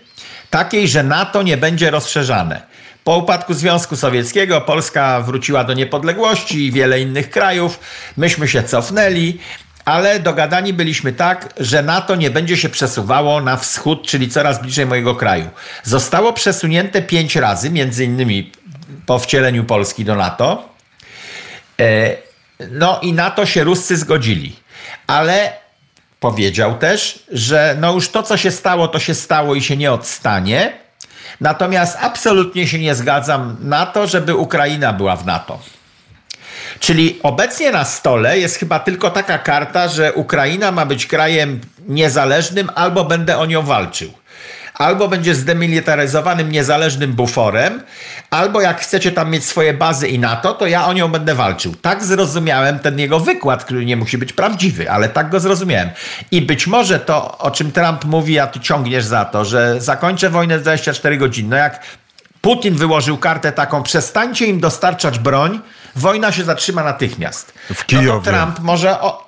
takiej, 0.49 0.87
że 0.87 1.03
NATO 1.03 1.43
nie 1.43 1.57
będzie 1.57 1.91
rozszerzane. 1.91 2.61
Po 3.03 3.17
upadku 3.17 3.53
Związku 3.53 3.95
Sowieckiego 3.95 4.61
Polska 4.61 5.21
wróciła 5.21 5.63
do 5.63 5.73
niepodległości 5.73 6.65
i 6.65 6.71
wiele 6.71 7.01
innych 7.01 7.29
krajów. 7.29 7.79
Myśmy 8.17 8.47
się 8.47 8.63
cofnęli, 8.63 9.39
ale 9.85 10.19
dogadani 10.19 10.73
byliśmy 10.73 11.13
tak, 11.13 11.53
że 11.57 11.83
NATO 11.83 12.15
nie 12.15 12.29
będzie 12.29 12.57
się 12.57 12.69
przesuwało 12.69 13.41
na 13.41 13.57
wschód, 13.57 14.07
czyli 14.07 14.29
coraz 14.29 14.61
bliżej 14.61 14.85
mojego 14.85 15.15
kraju. 15.15 15.49
Zostało 15.83 16.33
przesunięte 16.33 17.01
pięć 17.01 17.35
razy, 17.35 17.69
między 17.69 18.05
innymi 18.05 18.51
po 19.05 19.19
wcieleniu 19.19 19.63
Polski 19.63 20.05
do 20.05 20.15
NATO. 20.15 20.69
E, 21.79 22.15
No 22.71 22.99
i 23.01 23.13
na 23.13 23.31
to 23.31 23.45
się 23.45 23.63
Ruscy 23.63 23.97
zgodzili. 23.97 24.55
Ale 25.07 25.53
powiedział 26.19 26.77
też, 26.77 27.23
że 27.31 27.77
no 27.79 27.93
już 27.93 28.09
to, 28.09 28.23
co 28.23 28.37
się 28.37 28.51
stało, 28.51 28.87
to 28.87 28.99
się 28.99 29.13
stało 29.15 29.55
i 29.55 29.61
się 29.61 29.77
nie 29.77 29.91
odstanie. 29.91 30.73
Natomiast 31.41 31.97
absolutnie 32.01 32.67
się 32.67 32.79
nie 32.79 32.95
zgadzam 32.95 33.57
na 33.61 33.85
to, 33.85 34.07
żeby 34.07 34.35
Ukraina 34.35 34.93
była 34.93 35.15
w 35.15 35.25
NATO. 35.25 35.59
Czyli 36.79 37.19
obecnie 37.23 37.71
na 37.71 37.85
stole 37.85 38.39
jest 38.39 38.55
chyba 38.55 38.79
tylko 38.79 39.09
taka 39.09 39.37
karta, 39.37 39.87
że 39.87 40.13
Ukraina 40.13 40.71
ma 40.71 40.85
być 40.85 41.05
krajem 41.05 41.61
niezależnym, 41.87 42.69
albo 42.75 43.05
będę 43.05 43.37
o 43.37 43.45
nią 43.45 43.61
walczył. 43.61 44.13
Albo 44.77 45.07
będzie 45.07 45.35
zdemilitaryzowanym, 45.35 46.51
niezależnym 46.51 47.13
buforem, 47.13 47.81
albo 48.29 48.61
jak 48.61 48.81
chcecie 48.81 49.11
tam 49.11 49.31
mieć 49.31 49.45
swoje 49.45 49.73
bazy 49.73 50.07
i 50.07 50.19
NATO, 50.19 50.53
to 50.53 50.67
ja 50.67 50.85
o 50.85 50.93
nią 50.93 51.07
będę 51.07 51.35
walczył. 51.35 51.75
Tak 51.75 52.03
zrozumiałem 52.03 52.79
ten 52.79 52.99
jego 52.99 53.19
wykład, 53.19 53.65
który 53.65 53.85
nie 53.85 53.97
musi 53.97 54.17
być 54.17 54.33
prawdziwy, 54.33 54.91
ale 54.91 55.09
tak 55.09 55.29
go 55.29 55.39
zrozumiałem. 55.39 55.89
I 56.31 56.41
być 56.41 56.67
może 56.67 56.99
to, 56.99 57.37
o 57.37 57.51
czym 57.51 57.71
Trump 57.71 58.05
mówi, 58.05 58.39
a 58.39 58.47
ty 58.47 58.59
ciągniesz 58.59 59.05
za 59.05 59.25
to, 59.25 59.45
że 59.45 59.81
zakończę 59.81 60.29
wojnę 60.29 60.59
w 60.59 60.61
24 60.61 61.17
godziny. 61.17 61.49
No 61.49 61.55
jak 61.55 61.79
Putin 62.41 62.75
wyłożył 62.75 63.17
kartę 63.17 63.51
taką, 63.51 63.83
przestańcie 63.83 64.45
im 64.45 64.59
dostarczać 64.59 65.19
broń, 65.19 65.59
wojna 65.95 66.31
się 66.31 66.43
zatrzyma 66.43 66.83
natychmiast. 66.83 67.53
W 67.73 67.85
Kijowie. 67.85 68.07
No 68.07 68.19
to 68.19 68.31
Trump 68.31 68.59
może, 68.59 69.01
o, 69.01 69.26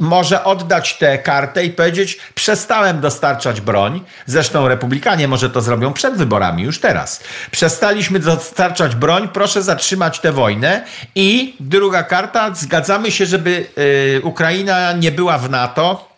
może 0.00 0.44
oddać 0.44 0.98
tę 0.98 1.18
kartę 1.18 1.64
i 1.64 1.70
powiedzieć, 1.70 2.18
przestałem 2.34 3.00
dostarczać 3.00 3.60
broń. 3.60 4.00
Zresztą 4.26 4.68
republikanie 4.68 5.28
może 5.28 5.50
to 5.50 5.62
zrobią 5.62 5.92
przed 5.92 6.14
wyborami, 6.14 6.62
już 6.62 6.80
teraz. 6.80 7.22
Przestaliśmy 7.50 8.18
dostarczać 8.18 8.94
broń, 8.94 9.28
proszę 9.32 9.62
zatrzymać 9.62 10.20
tę 10.20 10.32
wojnę. 10.32 10.84
I 11.14 11.56
druga 11.60 12.02
karta, 12.02 12.54
zgadzamy 12.54 13.10
się, 13.10 13.26
żeby 13.26 13.66
y, 13.78 14.20
Ukraina 14.24 14.92
nie 14.92 15.12
była 15.12 15.38
w 15.38 15.50
NATO, 15.50 16.12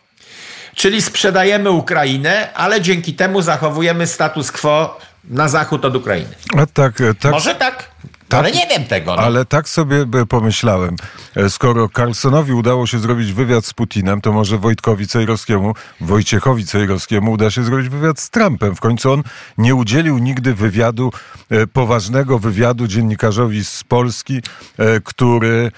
Czyli 0.75 1.03
sprzedajemy 1.03 1.71
Ukrainę, 1.71 2.55
ale 2.55 2.81
dzięki 2.81 3.15
temu 3.15 3.43
zachowujemy 3.43 4.07
status 4.07 4.53
quo 4.53 5.01
na 5.25 5.49
zachód 5.49 5.85
od 5.85 5.97
Ukrainy. 5.97 6.35
A 6.59 6.67
tak, 6.67 7.01
e, 7.01 7.15
tak, 7.15 7.33
Może 7.33 7.55
tak, 7.55 7.94
ale 8.39 8.53
nie 8.53 8.67
wiem 8.67 8.85
tego. 8.85 9.17
No. 9.17 9.23
ale 9.23 9.45
tak 9.45 9.69
sobie 9.69 10.07
pomyślałem. 10.29 10.97
E, 11.37 11.51
Skoro 11.51 11.89
Carlsonowi 11.97 12.53
udało 12.53 12.87
się 12.87 12.99
zrobić 12.99 13.33
wywiad 13.33 13.67
z 13.67 13.75
Putinem, 13.75 14.21
to 14.21 14.33
może 14.33 14.59
Wojtkowi 14.59 15.07
Cejrowskiemu, 15.07 15.75
Wojciechowi 16.01 16.67
Cejrowskiemu 16.67 17.33
uda 17.33 17.51
się 17.51 17.65
zrobić 17.65 17.89
wywiad 17.89 18.21
z 18.21 18.31
Trumpem. 18.31 18.77
W 18.77 18.81
końcu 18.81 19.13
on 19.13 19.23
nie 19.59 19.75
udzielił 19.75 20.19
nigdy 20.19 20.55
wywiadu, 20.55 21.13
e, 21.51 21.67
poważnego 21.67 22.39
wywiadu 22.39 22.87
dziennikarzowi 22.87 23.65
z 23.65 23.85
Polski, 23.85 24.43
e, 24.79 25.01
który, 25.01 25.71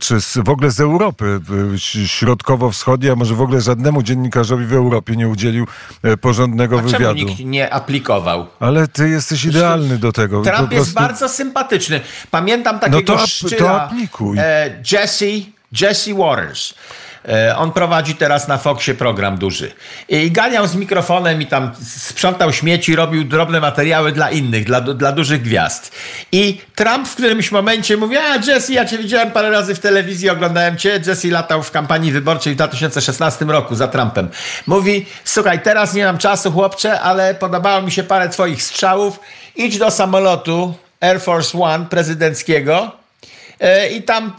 czy 0.00 0.20
z, 0.20 0.38
w 0.38 0.48
ogóle 0.48 0.70
z 0.70 0.80
Europy 0.80 1.40
środkowo-wschodniej, 2.06 3.12
a 3.12 3.16
może 3.16 3.34
w 3.34 3.40
ogóle 3.40 3.60
żadnemu 3.60 4.02
dziennikarzowi 4.02 4.66
w 4.66 4.72
Europie 4.72 5.16
nie 5.16 5.28
udzielił 5.28 5.66
porządnego 6.20 6.78
A 6.78 6.82
wywiadu. 6.82 7.14
nikt 7.14 7.40
nie 7.44 7.74
aplikował? 7.74 8.46
Ale 8.60 8.88
ty 8.88 9.08
jesteś 9.08 9.44
idealny 9.44 9.98
do 9.98 10.12
tego. 10.12 10.42
Trump 10.42 10.72
jest 10.72 10.92
bardzo 10.92 11.28
sympatyczny. 11.28 11.61
Pamiętam 12.30 12.78
takiego 12.78 13.02
to 13.02 13.14
ap- 13.14 13.20
to 13.20 13.26
szczyla, 13.26 13.82
aplikuj. 13.84 14.38
e, 14.38 14.70
Jesse, 14.92 15.26
Jesse 15.80 16.14
Waters. 16.14 16.74
E, 17.28 17.56
On 17.56 17.72
prowadzi 17.72 18.14
teraz 18.14 18.48
na 18.48 18.58
Foxie 18.58 18.94
program 18.94 19.38
duży. 19.38 19.72
I 20.08 20.30
ganiał 20.30 20.66
z 20.66 20.74
mikrofonem 20.74 21.42
i 21.42 21.46
tam 21.46 21.70
sprzątał 21.98 22.52
śmieci, 22.52 22.96
robił 22.96 23.24
drobne 23.24 23.60
materiały 23.60 24.12
dla 24.12 24.30
innych, 24.30 24.64
dla, 24.64 24.80
dla 24.80 25.12
dużych 25.12 25.42
gwiazd. 25.42 25.92
I 26.32 26.60
Trump 26.74 27.08
w 27.08 27.14
którymś 27.14 27.52
momencie 27.52 27.96
mówi, 27.96 28.16
a 28.16 28.36
Jesse, 28.36 28.72
ja 28.72 28.84
cię 28.84 28.98
widziałem 28.98 29.30
parę 29.30 29.50
razy 29.50 29.74
w 29.74 29.78
telewizji, 29.78 30.30
oglądałem 30.30 30.76
cię. 30.76 31.00
Jesse 31.06 31.28
latał 31.30 31.62
w 31.62 31.70
kampanii 31.70 32.12
wyborczej 32.12 32.52
w 32.52 32.56
2016 32.56 33.44
roku 33.44 33.74
za 33.74 33.88
Trumpem. 33.88 34.28
Mówi, 34.66 35.06
słuchaj, 35.24 35.62
teraz 35.62 35.94
nie 35.94 36.04
mam 36.04 36.18
czasu, 36.18 36.52
chłopcze, 36.52 37.00
ale 37.00 37.34
podobało 37.34 37.82
mi 37.82 37.92
się 37.92 38.02
parę 38.02 38.28
twoich 38.28 38.62
strzałów. 38.62 39.20
Idź 39.56 39.78
do 39.78 39.90
samolotu 39.90 40.74
Air 41.02 41.20
Force 41.20 41.58
One 41.58 41.86
prezydenckiego 41.86 42.92
e, 43.60 43.88
i 43.88 44.02
tam, 44.02 44.32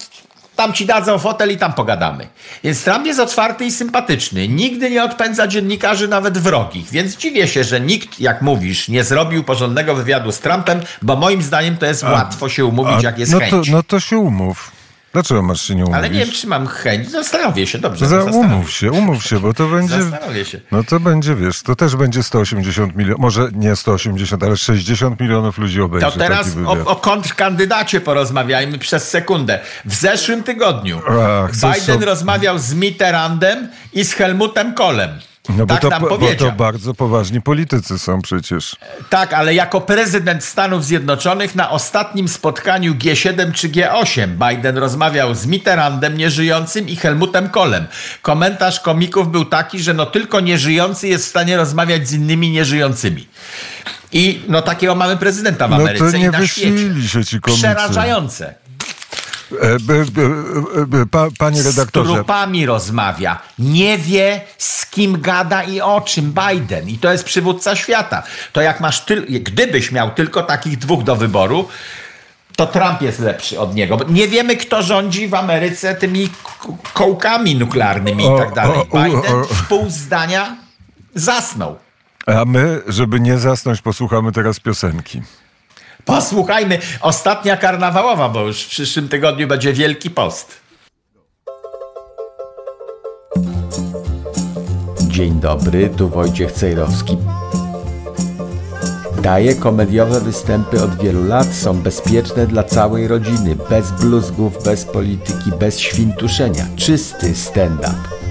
tam 0.56 0.74
ci 0.74 0.86
dadzą 0.86 1.20
fotel 1.20 1.52
i 1.52 1.58
tam 1.58 1.74
pogadamy. 1.74 2.28
Więc 2.64 2.84
Trump 2.84 3.06
jest 3.06 3.20
otwarty 3.20 3.66
i 3.66 3.72
sympatyczny. 3.72 4.48
Nigdy 4.48 4.90
nie 4.90 5.04
odpędza 5.04 5.48
dziennikarzy, 5.48 6.08
nawet 6.08 6.38
wrogich. 6.38 6.90
Więc 6.90 7.18
dziwię 7.18 7.48
się, 7.48 7.64
że 7.64 7.82
nikt, 7.82 8.20
jak 8.20 8.42
mówisz, 8.42 8.88
nie 8.88 9.04
zrobił 9.04 9.44
porządnego 9.44 9.96
wywiadu 9.96 10.32
z 10.32 10.40
Trumpem, 10.40 10.82
bo 11.02 11.16
moim 11.16 11.42
zdaniem 11.42 11.78
to 11.78 11.86
jest 11.86 12.04
łatwo 12.04 12.50
się 12.50 12.66
umówić, 12.66 12.96
A, 13.00 13.02
jak 13.02 13.20
jest 13.20 13.32
no 13.32 13.40
chęć. 13.40 13.52
to, 13.52 13.62
no 13.72 13.84
to 13.84 14.00
się 14.00 14.18
umów. 14.18 14.72
Dlaczego 15.14 15.42
masz 15.42 15.62
się 15.62 15.76
nie 15.76 15.84
umówić? 15.86 15.98
Ale 15.98 16.10
nie 16.10 16.20
wiem, 16.20 16.32
czy 16.32 16.48
mam 16.48 16.68
chęć. 16.68 17.12
Zastanowię 17.12 17.68
się, 17.68 17.78
dobrze. 17.78 18.08
Za, 18.08 18.24
umów 18.24 18.72
się, 18.72 18.92
umów 18.92 19.26
się, 19.26 19.40
bo 19.40 19.54
to 19.54 19.68
będzie... 19.68 20.04
Zastanowię 20.04 20.46
się. 20.46 20.60
No 20.72 20.84
to 20.84 21.00
będzie, 21.00 21.36
wiesz, 21.36 21.62
to 21.62 21.76
też 21.76 21.96
będzie 21.96 22.24
180 22.24 22.96
milionów, 22.96 23.22
może 23.22 23.50
nie 23.54 23.76
180, 23.76 24.44
ale 24.44 24.58
60 24.58 25.20
milionów 25.20 25.58
ludzi 25.58 25.82
obejrzy 25.82 26.06
To 26.06 26.12
teraz 26.18 26.48
o, 26.66 26.86
o 26.86 26.96
kontrkandydacie 26.96 28.02
porozmawiajmy 28.02 28.78
przez 28.78 29.10
sekundę. 29.10 29.60
W 29.86 29.96
zeszłym 29.96 30.44
tygodniu 30.44 31.02
A, 31.08 31.48
chcesz 31.48 31.80
Biden 31.80 32.00
so- 32.00 32.06
rozmawiał 32.06 32.60
z 32.60 32.74
Mitterrandem 32.74 33.68
i 33.94 34.04
z 34.04 34.14
Helmutem 34.14 34.74
Kohlem. 34.74 35.20
No 35.50 35.66
bo 35.66 35.74
tak 35.74 35.82
to, 35.82 35.90
nam 35.90 36.02
bo 36.02 36.18
to 36.38 36.52
bardzo 36.52 36.94
poważni 36.94 37.42
politycy 37.42 38.00
są 38.00 38.22
przecież. 38.22 38.76
Tak, 39.10 39.34
ale 39.34 39.54
jako 39.54 39.82
prezydent 39.82 40.44
Stanów 40.44 40.86
Zjednoczonych 40.86 41.56
na 41.56 41.70
ostatnim 41.70 42.28
spotkaniu 42.28 42.94
G7 42.94 43.52
czy 43.52 43.70
G8 43.70 44.28
Biden 44.28 44.78
rozmawiał 44.78 45.36
z 45.36 45.46
Mitterrandem 45.46 46.18
nieżyjącym 46.18 46.90
i 46.90 46.96
Helmutem 46.96 47.50
Kohlem. 47.50 47.88
Komentarz 48.22 48.80
komików 48.80 49.32
był 49.32 49.46
taki, 49.46 49.80
że 49.80 49.94
no 49.94 50.06
tylko 50.06 50.40
nieżyjący 50.40 51.08
jest 51.08 51.26
w 51.26 51.30
stanie 51.30 51.58
rozmawiać 51.58 52.08
z 52.08 52.14
innymi 52.14 52.52
nieżyjącymi. 52.52 53.28
I 54.12 54.42
no 54.48 54.62
takiego 54.62 54.96
mamy 54.96 55.18
prezydenta 55.18 55.68
w 55.68 55.72
No 55.72 55.78
to 55.78 55.84
Ameryce 55.84 56.20
nie 56.20 56.26
i 56.26 56.30
na 56.30 56.48
świecie. 56.48 57.08
się 57.08 57.26
ci 57.26 57.42
komicy. 57.42 57.64
Przerażające. 57.64 58.56
E, 59.62 61.30
panie 61.40 61.62
Z 61.64 61.66
redaktorze, 61.66 62.14
trupami 62.14 62.66
rozmawia. 62.66 63.40
Nie 63.60 63.98
wie, 63.98 64.42
z 64.58 64.86
kim 64.86 65.22
gada 65.22 65.64
i 65.64 65.82
o 65.82 66.02
czym 66.02 66.34
Biden. 66.34 66.90
I 66.90 66.98
to 66.98 67.12
jest 67.12 67.24
przywódca 67.24 67.76
świata. 67.76 68.24
To 68.54 68.62
jak 68.62 68.80
masz 68.80 69.06
tyl- 69.06 69.44
gdybyś 69.44 69.92
miał 69.92 70.12
tylko 70.12 70.44
takich 70.44 70.78
dwóch 70.78 71.04
do 71.04 71.16
wyboru, 71.16 71.68
to 72.56 72.68
Trump 72.68 73.02
jest 73.02 73.20
lepszy 73.20 73.60
od 73.60 73.76
niego. 73.76 73.98
Nie 74.10 74.28
wiemy, 74.28 74.56
kto 74.58 74.82
rządzi 74.82 75.28
w 75.28 75.34
Ameryce 75.34 75.96
tymi 75.96 76.30
kołkami 76.94 77.56
nuklearnymi 77.56 78.24
i 78.24 78.38
tak 78.38 78.54
dalej. 78.54 78.80
Biden 78.94 79.44
w 79.50 79.68
pół 79.68 79.90
zdania 79.90 80.56
zasnął. 81.16 81.78
a 82.26 82.46
my, 82.46 82.82
żeby 82.88 83.20
nie 83.20 83.38
zasnąć, 83.38 83.82
posłuchamy 83.82 84.32
teraz 84.32 84.60
piosenki. 84.60 85.22
Posłuchajmy, 86.06 86.80
ostatnia 87.02 87.58
karnawałowa, 87.58 88.30
bo 88.30 88.42
już 88.48 88.64
w 88.64 88.70
przyszłym 88.70 89.10
tygodniu 89.10 89.48
będzie 89.48 89.74
Wielki 89.74 90.10
Post. 90.10 90.62
Dzień 95.02 95.40
dobry, 95.40 95.90
tu 95.90 96.10
Wojciech 96.10 96.52
Cejrowski. 96.52 97.18
Daję 99.22 99.56
komediowe 99.56 100.22
występy 100.22 100.84
od 100.84 101.02
wielu 101.02 101.24
lat, 101.24 101.54
są 101.54 101.74
bezpieczne 101.74 102.48
dla 102.48 102.64
całej 102.64 103.08
rodziny, 103.08 103.56
bez 103.70 103.92
bluzgów, 103.92 104.64
bez 104.64 104.86
polityki, 104.86 105.52
bez 105.60 105.80
świntuszenia. 105.80 106.66
Czysty 106.76 107.36
stand-up. 107.36 108.23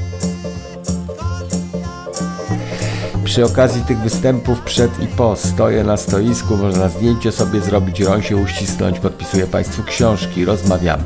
Przy 3.33 3.45
okazji 3.45 3.83
tych 3.83 3.99
występów 3.99 4.61
przed 4.61 5.03
i 5.03 5.07
po 5.07 5.37
stoję 5.37 5.85
na 5.85 5.97
stoisku, 5.97 6.57
można 6.57 6.89
zdjęcie 6.89 7.33
sobie 7.33 7.61
zrobić, 7.61 8.01
rąk 8.01 8.25
się 8.25 8.37
uścisnąć, 8.37 8.99
podpisuję 8.99 9.47
Państwu 9.47 9.83
książki, 9.83 10.45
rozmawiamy. 10.45 11.05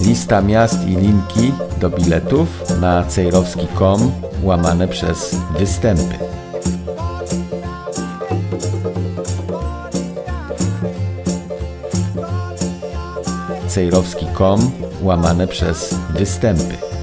Lista 0.00 0.40
miast 0.42 0.88
i 0.88 0.96
linki 0.96 1.52
do 1.80 1.90
biletów 1.90 2.48
na 2.80 3.04
cejrowski.com 3.04 4.12
łamane 4.42 4.88
przez 4.88 5.36
występy. 5.58 6.18
cejrowski.com 13.74 14.70
łamane 15.02 15.48
przez 15.48 15.94
występy. 16.10 16.93